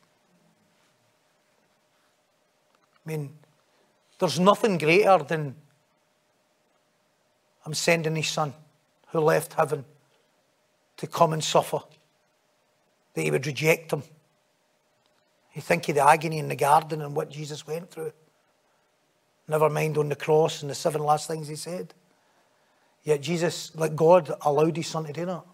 I 3.04 3.10
mean, 3.10 3.34
there's 4.18 4.40
nothing 4.40 4.78
greater 4.78 5.18
than 5.18 5.54
I'm 7.66 7.74
sending 7.74 8.16
his 8.16 8.28
Son 8.28 8.54
who 9.08 9.20
left 9.20 9.54
heaven 9.54 9.84
to 10.96 11.06
come 11.06 11.32
and 11.32 11.42
suffer, 11.42 11.80
that 13.14 13.22
he 13.22 13.30
would 13.30 13.46
reject 13.46 13.92
him. 13.92 14.02
You 15.54 15.62
think 15.62 15.88
of 15.88 15.94
the 15.94 16.06
agony 16.06 16.38
in 16.38 16.48
the 16.48 16.56
garden 16.56 17.00
and 17.00 17.14
what 17.14 17.30
Jesus 17.30 17.66
went 17.66 17.90
through. 17.90 18.12
Never 19.46 19.68
mind 19.68 19.98
on 19.98 20.08
the 20.08 20.16
cross 20.16 20.62
and 20.62 20.70
the 20.70 20.74
seven 20.74 21.02
last 21.02 21.28
things 21.28 21.48
he 21.48 21.56
said. 21.56 21.94
Yet 23.02 23.20
Jesus, 23.20 23.74
like 23.76 23.94
God, 23.94 24.32
allowed 24.40 24.76
his 24.76 24.86
son 24.86 25.04
to 25.04 25.12
do 25.12 25.26
that. 25.26 25.44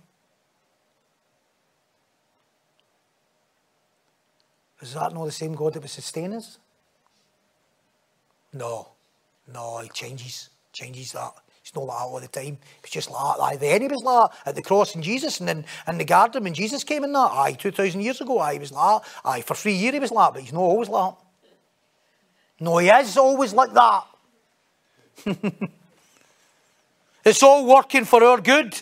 Is 4.80 4.94
that 4.94 5.12
not 5.12 5.24
the 5.24 5.32
same 5.32 5.54
God 5.54 5.74
that 5.74 5.80
would 5.80 5.90
sustain 5.90 6.32
us? 6.32 6.58
No. 8.52 8.88
No, 9.52 9.78
he 9.78 9.88
changes. 9.90 10.50
Changes 10.72 11.12
that. 11.12 11.32
He's 11.62 11.74
not 11.74 11.84
like 11.84 11.98
that 11.98 12.04
all 12.04 12.20
the 12.20 12.28
time. 12.28 12.58
He's 12.82 12.92
just 12.92 13.10
like 13.10 13.58
that. 13.58 13.60
Then 13.60 13.82
he 13.82 13.88
was 13.88 14.02
like 14.02 14.30
at 14.46 14.54
the 14.54 14.62
cross 14.62 14.94
in 14.94 15.02
Jesus 15.02 15.40
and 15.40 15.48
then 15.48 15.64
in 15.86 15.98
the 15.98 16.04
garden 16.04 16.44
when 16.44 16.54
Jesus 16.54 16.84
came 16.84 17.04
in 17.04 17.12
that. 17.12 17.30
Aye, 17.32 17.52
2,000 17.52 18.00
years 18.00 18.20
ago, 18.20 18.38
aye, 18.38 18.54
he 18.54 18.58
was 18.58 18.72
like 18.72 19.02
Aye, 19.24 19.42
for 19.42 19.54
three 19.54 19.74
years 19.74 19.94
he 19.94 20.00
was 20.00 20.10
like 20.10 20.34
but 20.34 20.42
he's 20.42 20.52
not 20.52 20.60
always 20.60 20.88
like 20.88 21.14
that. 21.14 21.24
No, 22.60 22.78
he 22.78 22.88
is 22.88 23.16
always 23.16 23.52
like 23.52 23.72
that. 23.72 24.04
it's 27.24 27.42
all 27.42 27.66
working 27.66 28.04
for 28.04 28.22
our 28.22 28.40
good. 28.40 28.80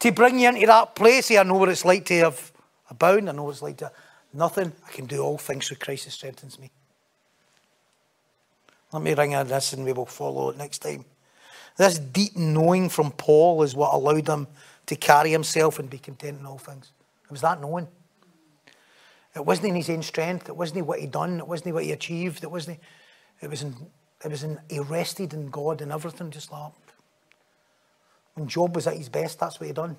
To 0.00 0.12
bring 0.12 0.38
you 0.38 0.48
into 0.48 0.66
that 0.66 0.94
place, 0.94 1.30
I 1.30 1.42
know 1.42 1.54
what 1.54 1.68
it's 1.68 1.84
like 1.84 2.04
to 2.06 2.14
have 2.18 2.52
a 2.90 2.94
bound. 2.94 3.28
I 3.28 3.32
know 3.32 3.44
what 3.44 3.52
it's 3.52 3.62
like 3.62 3.78
to 3.78 3.90
nothing. 4.32 4.72
I 4.86 4.92
can 4.92 5.06
do 5.06 5.20
all 5.22 5.38
things 5.38 5.68
through 5.68 5.78
Christ 5.78 6.04
who 6.04 6.10
strengthens 6.10 6.58
me. 6.58 6.70
Let 8.96 9.02
me 9.02 9.12
ring 9.12 9.32
in 9.32 9.46
this 9.46 9.74
and 9.74 9.84
we 9.84 9.92
will 9.92 10.06
follow 10.06 10.48
it 10.48 10.56
next 10.56 10.78
time. 10.78 11.04
This 11.76 11.98
deep 11.98 12.34
knowing 12.34 12.88
from 12.88 13.12
Paul 13.12 13.62
is 13.62 13.76
what 13.76 13.92
allowed 13.92 14.26
him 14.26 14.46
to 14.86 14.96
carry 14.96 15.30
himself 15.30 15.78
and 15.78 15.90
be 15.90 15.98
content 15.98 16.40
in 16.40 16.46
all 16.46 16.56
things. 16.56 16.92
It 17.26 17.30
was 17.30 17.42
that 17.42 17.60
knowing. 17.60 17.88
It 19.34 19.44
wasn't 19.44 19.68
in 19.68 19.74
his 19.74 19.90
own 19.90 20.02
strength. 20.02 20.48
It 20.48 20.56
wasn't 20.56 20.86
what 20.86 21.00
he 21.00 21.06
done. 21.06 21.40
It 21.40 21.46
wasn't 21.46 21.74
what 21.74 21.84
he 21.84 21.92
achieved. 21.92 22.42
It 22.42 22.50
wasn't. 22.50 22.80
It 23.42 23.50
was 23.50 23.60
in. 23.60 23.76
It 24.24 24.30
was 24.30 24.42
in. 24.42 24.58
He 24.70 24.80
rested 24.80 25.34
in 25.34 25.50
God 25.50 25.82
and 25.82 25.92
everything. 25.92 26.30
Just 26.30 26.50
like 26.50 26.72
when 28.32 28.48
Job 28.48 28.74
was 28.74 28.86
at 28.86 28.96
his 28.96 29.10
best, 29.10 29.38
that's 29.38 29.60
what 29.60 29.66
he 29.66 29.74
done. 29.74 29.98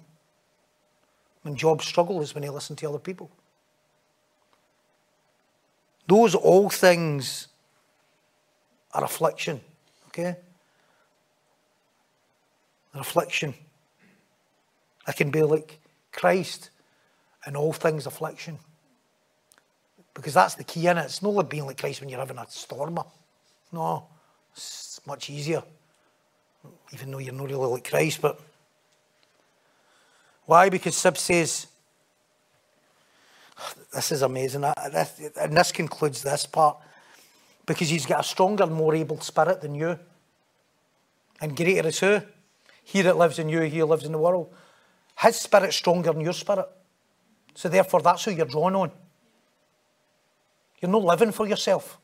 When 1.43 1.55
Job 1.55 1.83
struggled 1.83 2.23
is 2.23 2.33
when 2.33 2.41
he 2.41 2.49
listened 2.49 2.79
to 2.79 2.89
other 2.89 2.97
people. 2.97 3.29
Those 6.07 6.33
all 6.33 6.71
things 6.71 7.49
are 8.93 9.03
affliction. 9.03 9.61
Okay? 10.07 10.35
An 12.93 12.99
affliction. 12.99 13.53
I 15.05 15.11
can 15.11 15.29
be 15.29 15.43
like 15.43 15.79
Christ 16.11 16.69
in 17.45 17.55
all 17.55 17.73
things 17.73 18.05
affliction. 18.05 18.59
Because 20.13 20.33
that's 20.33 20.55
the 20.55 20.63
key 20.63 20.87
in 20.87 20.97
it. 20.97 21.05
It's 21.05 21.21
not 21.21 21.33
like 21.33 21.49
being 21.49 21.65
like 21.65 21.77
Christ 21.77 22.01
when 22.01 22.09
you're 22.09 22.19
having 22.19 22.37
a 22.37 22.45
storm. 22.49 22.99
No, 23.71 24.07
it's 24.51 24.99
much 25.05 25.29
easier. 25.29 25.61
Even 26.91 27.11
though 27.11 27.19
you're 27.19 27.33
not 27.33 27.47
really 27.47 27.67
like 27.67 27.87
Christ, 27.87 28.21
but 28.21 28.39
why? 30.45 30.69
Because 30.69 30.95
Sibbes 30.95 31.17
says, 31.17 31.67
this 33.93 34.11
is 34.11 34.21
amazing. 34.21 34.63
And 34.63 35.55
this 35.55 35.71
concludes 35.71 36.23
this 36.23 36.45
part 36.45 36.77
because 37.67 37.89
he's 37.89 38.07
got 38.07 38.21
a 38.21 38.23
stronger, 38.23 38.63
and 38.63 38.73
more 38.73 38.95
able 38.95 39.19
spirit 39.19 39.61
than 39.61 39.75
you. 39.75 39.99
And 41.39 41.55
greater 41.55 41.87
is 41.87 41.99
who? 41.99 42.21
He 42.83 43.03
that 43.03 43.17
lives 43.17 43.37
in 43.37 43.49
you, 43.49 43.61
he 43.61 43.83
lives 43.83 44.05
in 44.05 44.13
the 44.13 44.17
world. 44.17 44.51
His 45.19 45.35
spirit's 45.35 45.75
stronger 45.75 46.13
than 46.13 46.21
your 46.21 46.33
spirit. 46.33 46.67
So 47.53 47.69
therefore, 47.69 48.01
that's 48.01 48.23
who 48.23 48.31
you're 48.31 48.45
drawn 48.45 48.75
on. 48.75 48.91
You're 50.81 50.91
not 50.91 51.03
living 51.03 51.31
for 51.31 51.47
yourself. 51.47 51.99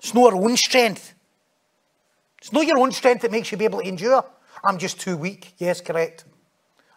It's 0.00 0.14
not 0.14 0.32
our 0.32 0.42
own 0.42 0.56
strength. 0.56 1.14
It's 2.38 2.52
not 2.52 2.66
your 2.66 2.78
own 2.78 2.90
strength 2.90 3.22
that 3.22 3.30
makes 3.30 3.52
you 3.52 3.58
be 3.58 3.66
able 3.66 3.80
to 3.80 3.88
endure. 3.88 4.24
I'm 4.64 4.78
just 4.78 4.98
too 4.98 5.16
weak. 5.16 5.54
Yes, 5.58 5.80
correct. 5.80 6.24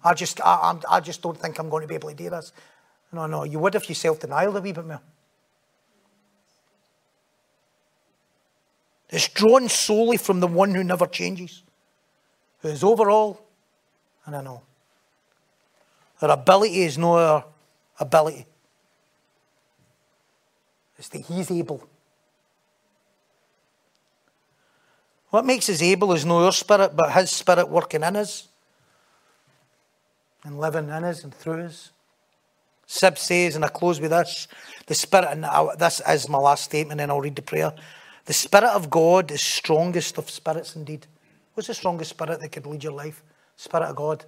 I 0.03 0.13
just, 0.13 0.41
I, 0.41 0.77
I 0.89 0.99
just 1.01 1.21
don't 1.21 1.37
think 1.37 1.59
I'm 1.59 1.69
going 1.69 1.81
to 1.81 1.87
be 1.87 1.95
able 1.95 2.09
to 2.09 2.15
do 2.15 2.29
this. 2.29 2.53
No, 3.11 3.27
no, 3.27 3.43
you 3.43 3.59
would 3.59 3.75
if 3.75 3.89
you 3.89 3.95
self-denied 3.95 4.47
a 4.47 4.61
wee 4.61 4.71
bit 4.71 4.87
more. 4.87 5.01
It's 9.13 9.29
drawn 9.29 9.69
solely 9.69 10.17
from 10.17 10.39
the 10.39 10.47
one 10.47 10.73
who 10.73 10.83
never 10.83 11.05
changes, 11.05 11.61
who 12.61 12.69
is 12.69 12.83
over 12.83 13.11
all 13.11 13.43
and 14.25 14.35
I 14.35 14.41
know. 14.41 14.61
Our 16.21 16.31
ability 16.31 16.81
is 16.81 16.97
not 16.97 17.17
our 17.17 17.45
ability. 17.99 18.47
It's 20.97 21.09
that 21.09 21.21
He's 21.21 21.51
able. 21.51 21.87
What 25.29 25.45
makes 25.45 25.69
us 25.69 25.81
able 25.81 26.13
is 26.13 26.25
not 26.25 26.45
our 26.45 26.51
spirit, 26.51 26.95
but 26.95 27.11
His 27.11 27.29
spirit 27.29 27.69
working 27.69 28.01
in 28.01 28.15
us 28.15 28.47
and 30.43 30.59
living 30.59 30.85
in 30.85 31.03
us 31.03 31.23
and 31.23 31.33
through 31.33 31.65
us. 31.65 31.91
Sibbes 32.87 33.19
says, 33.19 33.55
and 33.55 33.63
I 33.63 33.67
close 33.67 33.99
with 33.99 34.09
this 34.09 34.47
the 34.87 34.95
Spirit, 34.95 35.29
and 35.31 35.45
this 35.79 36.01
is 36.07 36.27
my 36.29 36.37
last 36.37 36.65
statement, 36.65 36.99
and 36.99 37.11
I'll 37.11 37.21
read 37.21 37.35
the 37.35 37.41
prayer. 37.41 37.73
The 38.25 38.33
Spirit 38.33 38.69
of 38.69 38.89
God 38.89 39.31
is 39.31 39.41
strongest 39.41 40.17
of 40.17 40.29
spirits 40.29 40.75
indeed. 40.75 41.07
What's 41.53 41.67
the 41.67 41.73
strongest 41.73 42.11
spirit 42.11 42.39
that 42.39 42.51
could 42.51 42.65
lead 42.65 42.83
your 42.83 42.93
life? 42.93 43.21
Spirit 43.57 43.89
of 43.89 43.95
God. 43.95 44.25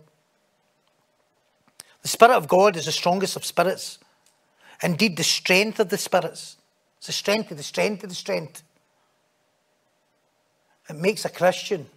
The 2.01 2.07
Spirit 2.07 2.35
of 2.35 2.47
God 2.47 2.75
is 2.75 2.85
the 2.85 2.91
strongest 2.91 3.35
of 3.35 3.45
spirits. 3.45 3.97
Indeed, 4.83 5.17
the 5.17 5.23
strength 5.23 5.79
of 5.79 5.89
the 5.89 5.97
spirits. 5.97 6.57
It's 6.97 7.07
the 7.07 7.13
strength 7.13 7.51
of 7.51 7.57
the 7.57 7.63
strength 7.63 8.03
of 8.03 8.09
the 8.09 8.15
strength. 8.15 8.63
It 10.89 10.95
makes 10.97 11.25
a 11.25 11.29
Christian 11.29 11.87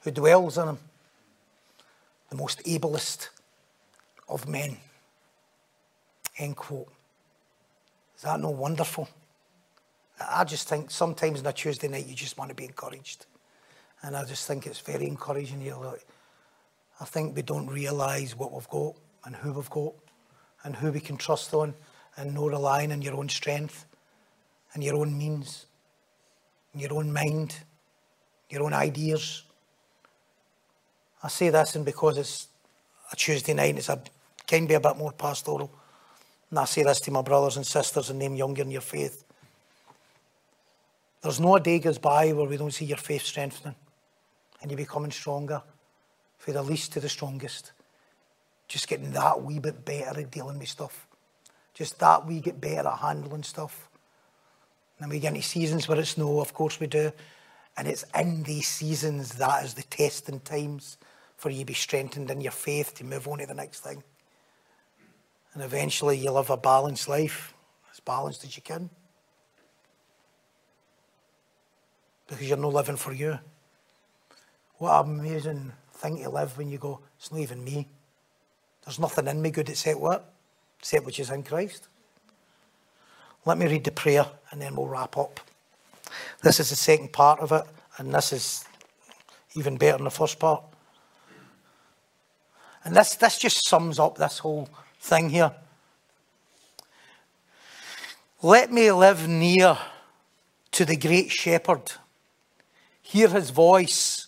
who 0.00 0.10
dwells 0.10 0.58
in 0.58 0.68
him 0.68 0.78
the 2.28 2.36
most 2.36 2.60
ablest 2.66 3.30
of 4.28 4.48
men. 4.48 4.76
End 6.36 6.56
quote. 6.56 6.92
Is 8.16 8.22
that 8.22 8.40
not 8.40 8.54
wonderful? 8.54 9.08
I 10.28 10.44
just 10.44 10.68
think 10.68 10.90
sometimes 10.90 11.40
on 11.40 11.46
a 11.46 11.52
Tuesday 11.52 11.88
night 11.88 12.06
you 12.06 12.14
just 12.14 12.38
want 12.38 12.50
to 12.50 12.54
be 12.54 12.64
encouraged. 12.64 13.26
And 14.02 14.16
I 14.16 14.24
just 14.24 14.46
think 14.46 14.66
it's 14.66 14.80
very 14.80 15.06
encouraging 15.06 15.60
here. 15.60 15.76
Like, 15.76 16.06
I 17.00 17.04
think 17.04 17.34
we 17.34 17.42
don't 17.42 17.66
realise 17.66 18.36
what 18.36 18.52
we've 18.52 18.68
got 18.68 18.94
and 19.24 19.34
who 19.34 19.52
we've 19.52 19.70
got 19.70 19.94
and 20.62 20.76
who 20.76 20.92
we 20.92 21.00
can 21.00 21.16
trust 21.16 21.54
on 21.54 21.74
and 22.16 22.34
no 22.34 22.48
relying 22.48 22.92
on 22.92 23.02
your 23.02 23.14
own 23.14 23.28
strength 23.28 23.86
and 24.74 24.82
your 24.82 24.96
own 24.96 25.16
means, 25.16 25.66
and 26.72 26.82
your 26.82 26.94
own 26.94 27.12
mind, 27.12 27.56
your 28.50 28.64
own 28.64 28.72
ideas. 28.72 29.44
I 31.22 31.28
say 31.28 31.50
this 31.50 31.76
and 31.76 31.84
because 31.84 32.18
it's 32.18 32.48
a 33.12 33.16
Tuesday 33.16 33.54
night, 33.54 33.78
it's 33.78 33.88
a 33.88 34.02
can 34.46 34.66
be 34.66 34.74
a 34.74 34.80
bit 34.80 34.96
more 34.96 35.12
pastoral. 35.12 35.70
And 36.50 36.58
I 36.58 36.64
say 36.66 36.82
this 36.82 37.00
to 37.00 37.10
my 37.10 37.22
brothers 37.22 37.56
and 37.56 37.66
sisters 37.66 38.10
and 38.10 38.20
them 38.20 38.34
younger 38.34 38.62
in 38.62 38.70
your 38.70 38.80
faith. 38.80 39.23
There's 41.24 41.40
no 41.40 41.58
day 41.58 41.78
goes 41.78 41.96
by 41.96 42.34
where 42.34 42.46
we 42.46 42.58
don't 42.58 42.70
see 42.70 42.84
your 42.84 42.98
faith 42.98 43.22
strengthening 43.22 43.74
and 44.60 44.70
you 44.70 44.76
becoming 44.76 45.10
stronger 45.10 45.62
for 46.36 46.52
the 46.52 46.60
least 46.60 46.92
to 46.92 47.00
the 47.00 47.08
strongest. 47.08 47.72
Just 48.68 48.88
getting 48.88 49.10
that 49.12 49.42
wee 49.42 49.58
bit 49.58 49.86
better 49.86 50.20
at 50.20 50.30
dealing 50.30 50.58
with 50.58 50.68
stuff. 50.68 51.06
Just 51.72 51.98
that 52.00 52.26
wee 52.26 52.40
get 52.40 52.60
better 52.60 52.86
at 52.86 52.98
handling 52.98 53.42
stuff. 53.42 53.88
And 55.00 55.10
we 55.10 55.18
get 55.18 55.34
into 55.34 55.40
seasons 55.40 55.88
where 55.88 55.98
it's 55.98 56.18
no, 56.18 56.40
of 56.40 56.52
course 56.52 56.78
we 56.78 56.88
do. 56.88 57.10
And 57.78 57.88
it's 57.88 58.04
in 58.14 58.42
these 58.42 58.68
seasons 58.68 59.32
that 59.36 59.64
is 59.64 59.72
the 59.72 59.82
testing 59.84 60.40
times 60.40 60.98
for 61.38 61.48
you 61.48 61.60
to 61.60 61.64
be 61.64 61.72
strengthened 61.72 62.30
in 62.30 62.42
your 62.42 62.52
faith 62.52 62.94
to 62.96 63.04
move 63.04 63.26
on 63.28 63.38
to 63.38 63.46
the 63.46 63.54
next 63.54 63.80
thing. 63.80 64.02
And 65.54 65.62
eventually 65.62 66.18
you 66.18 66.32
live 66.32 66.50
a 66.50 66.58
balanced 66.58 67.08
life, 67.08 67.54
as 67.90 68.00
balanced 68.00 68.44
as 68.44 68.58
you 68.58 68.62
can. 68.62 68.90
Because 72.26 72.48
you're 72.48 72.56
not 72.56 72.72
living 72.72 72.96
for 72.96 73.12
you. 73.12 73.38
What 74.78 75.04
an 75.04 75.20
amazing 75.20 75.72
thing 75.92 76.22
to 76.22 76.30
live 76.30 76.56
when 76.58 76.68
you 76.68 76.78
go, 76.78 77.00
it's 77.18 77.30
not 77.30 77.40
even 77.40 77.62
me. 77.62 77.88
There's 78.84 78.98
nothing 78.98 79.28
in 79.28 79.40
me 79.40 79.50
good 79.50 79.68
except 79.68 80.00
what? 80.00 80.32
Except 80.80 81.06
which 81.06 81.20
is 81.20 81.30
in 81.30 81.42
Christ. 81.42 81.88
Let 83.46 83.58
me 83.58 83.66
read 83.66 83.84
the 83.84 83.90
prayer 83.90 84.26
and 84.50 84.60
then 84.60 84.74
we'll 84.74 84.86
wrap 84.86 85.16
up. 85.16 85.40
This 86.42 86.60
is 86.60 86.70
the 86.70 86.76
second 86.76 87.12
part 87.12 87.40
of 87.40 87.52
it, 87.52 87.64
and 87.98 88.12
this 88.12 88.32
is 88.32 88.64
even 89.54 89.76
better 89.76 89.96
than 89.96 90.04
the 90.04 90.10
first 90.10 90.38
part. 90.38 90.62
And 92.84 92.94
this, 92.94 93.14
this 93.14 93.38
just 93.38 93.66
sums 93.66 93.98
up 93.98 94.16
this 94.16 94.38
whole 94.38 94.68
thing 95.00 95.30
here. 95.30 95.52
Let 98.42 98.70
me 98.70 98.92
live 98.92 99.26
near 99.26 99.78
to 100.72 100.84
the 100.84 100.96
great 100.96 101.30
shepherd, 101.30 101.92
hear 103.04 103.28
his 103.28 103.50
voice, 103.50 104.26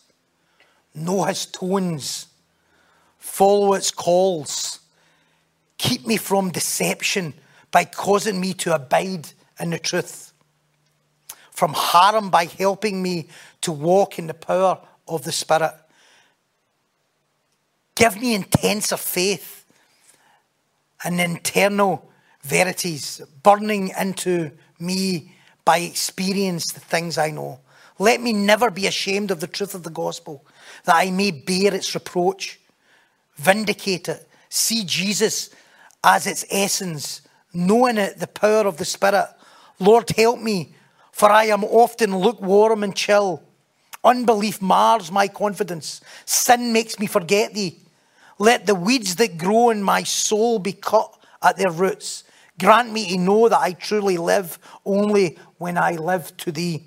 know 0.95 1.24
his 1.24 1.47
tones, 1.47 2.27
follow 3.18 3.72
its 3.72 3.91
calls, 3.91 4.81
keep 5.79 6.07
me 6.07 6.18
from 6.18 6.51
deception 6.51 7.35
by 7.72 7.85
causing 7.85 8.39
me 8.39 8.53
to 8.53 8.74
abide 8.74 9.29
in 9.59 9.70
the 9.70 9.79
truth, 9.79 10.33
from 11.51 11.72
harm 11.72 12.29
by 12.29 12.45
helping 12.45 13.03
me 13.03 13.29
to 13.62 13.72
walk 13.72 14.18
in 14.18 14.27
the 14.27 14.35
power 14.35 14.79
of 15.09 15.24
the 15.24 15.33
Spirit. 15.33 15.74
Give 17.95 18.20
me 18.20 18.35
intenser 18.35 18.99
faith 18.99 19.64
and 21.03 21.18
internal 21.18 22.11
verities 22.43 23.22
burning 23.43 23.91
into 23.99 24.53
me 24.79 25.35
by 25.64 25.79
experience 25.79 26.72
the 26.72 26.81
things 26.81 27.16
I 27.16 27.31
know. 27.31 27.61
Let 27.99 28.21
me 28.21 28.33
never 28.33 28.71
be 28.71 28.87
ashamed 28.87 29.31
of 29.31 29.41
the 29.41 29.47
truth 29.47 29.75
of 29.75 29.83
the 29.83 29.91
gospel, 29.91 30.45
that 30.85 30.97
I 30.97 31.11
may 31.11 31.31
bear 31.31 31.75
its 31.75 31.95
reproach, 31.95 32.61
vindicate 33.37 34.09
it, 34.09 34.29
see 34.49 34.85
Jesus 34.85 35.51
as 36.05 36.27
its 36.27 36.45
essence, 36.51 37.23
knowing 37.53 37.97
it 37.97 38.19
the 38.19 38.27
power 38.27 38.67
of 38.67 38.77
the 38.77 38.85
Spirit. 38.85 39.29
Lord, 39.79 40.11
help 40.11 40.41
me, 40.41 40.75
for 41.13 41.31
I 41.31 41.45
am 41.45 41.65
often 41.65 42.17
lukewarm 42.17 42.83
and 42.83 42.95
chill. 42.95 43.43
Unbelief 44.05 44.61
mars 44.63 45.11
my 45.11 45.27
confidence. 45.27 46.01
Sin 46.27 46.73
makes 46.73 46.99
me 46.99 47.07
forget 47.07 47.55
thee. 47.55 47.79
Let 48.39 48.67
the 48.67 48.75
weeds 48.75 49.17
that 49.17 49.39
grow 49.39 49.71
in 49.71 49.83
my 49.83 50.03
soul 50.03 50.59
be 50.59 50.75
cut 50.75 51.13
at 51.43 51.57
their 51.57 51.71
roots. 51.71 52.25
Grant 52.59 52.93
me 52.93 53.09
to 53.11 53.19
know 53.19 53.49
that 53.49 53.59
I 53.59 53.73
truly 53.73 54.17
live 54.17 54.59
only 54.85 55.39
when 55.59 55.77
I 55.77 55.93
live 55.93 56.37
to 56.39 56.53
thee. 56.53 56.85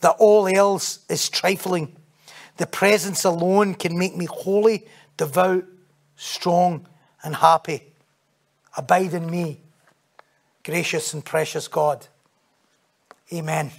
That 0.00 0.16
all 0.18 0.46
else 0.46 1.00
is 1.08 1.28
trifling. 1.28 1.96
The 2.56 2.66
presence 2.66 3.24
alone 3.24 3.74
can 3.74 3.98
make 3.98 4.16
me 4.16 4.26
holy, 4.26 4.86
devout, 5.16 5.64
strong, 6.16 6.86
and 7.22 7.36
happy. 7.36 7.82
Abide 8.76 9.14
in 9.14 9.30
me, 9.30 9.60
gracious 10.64 11.14
and 11.14 11.24
precious 11.24 11.68
God. 11.68 12.06
Amen. 13.32 13.70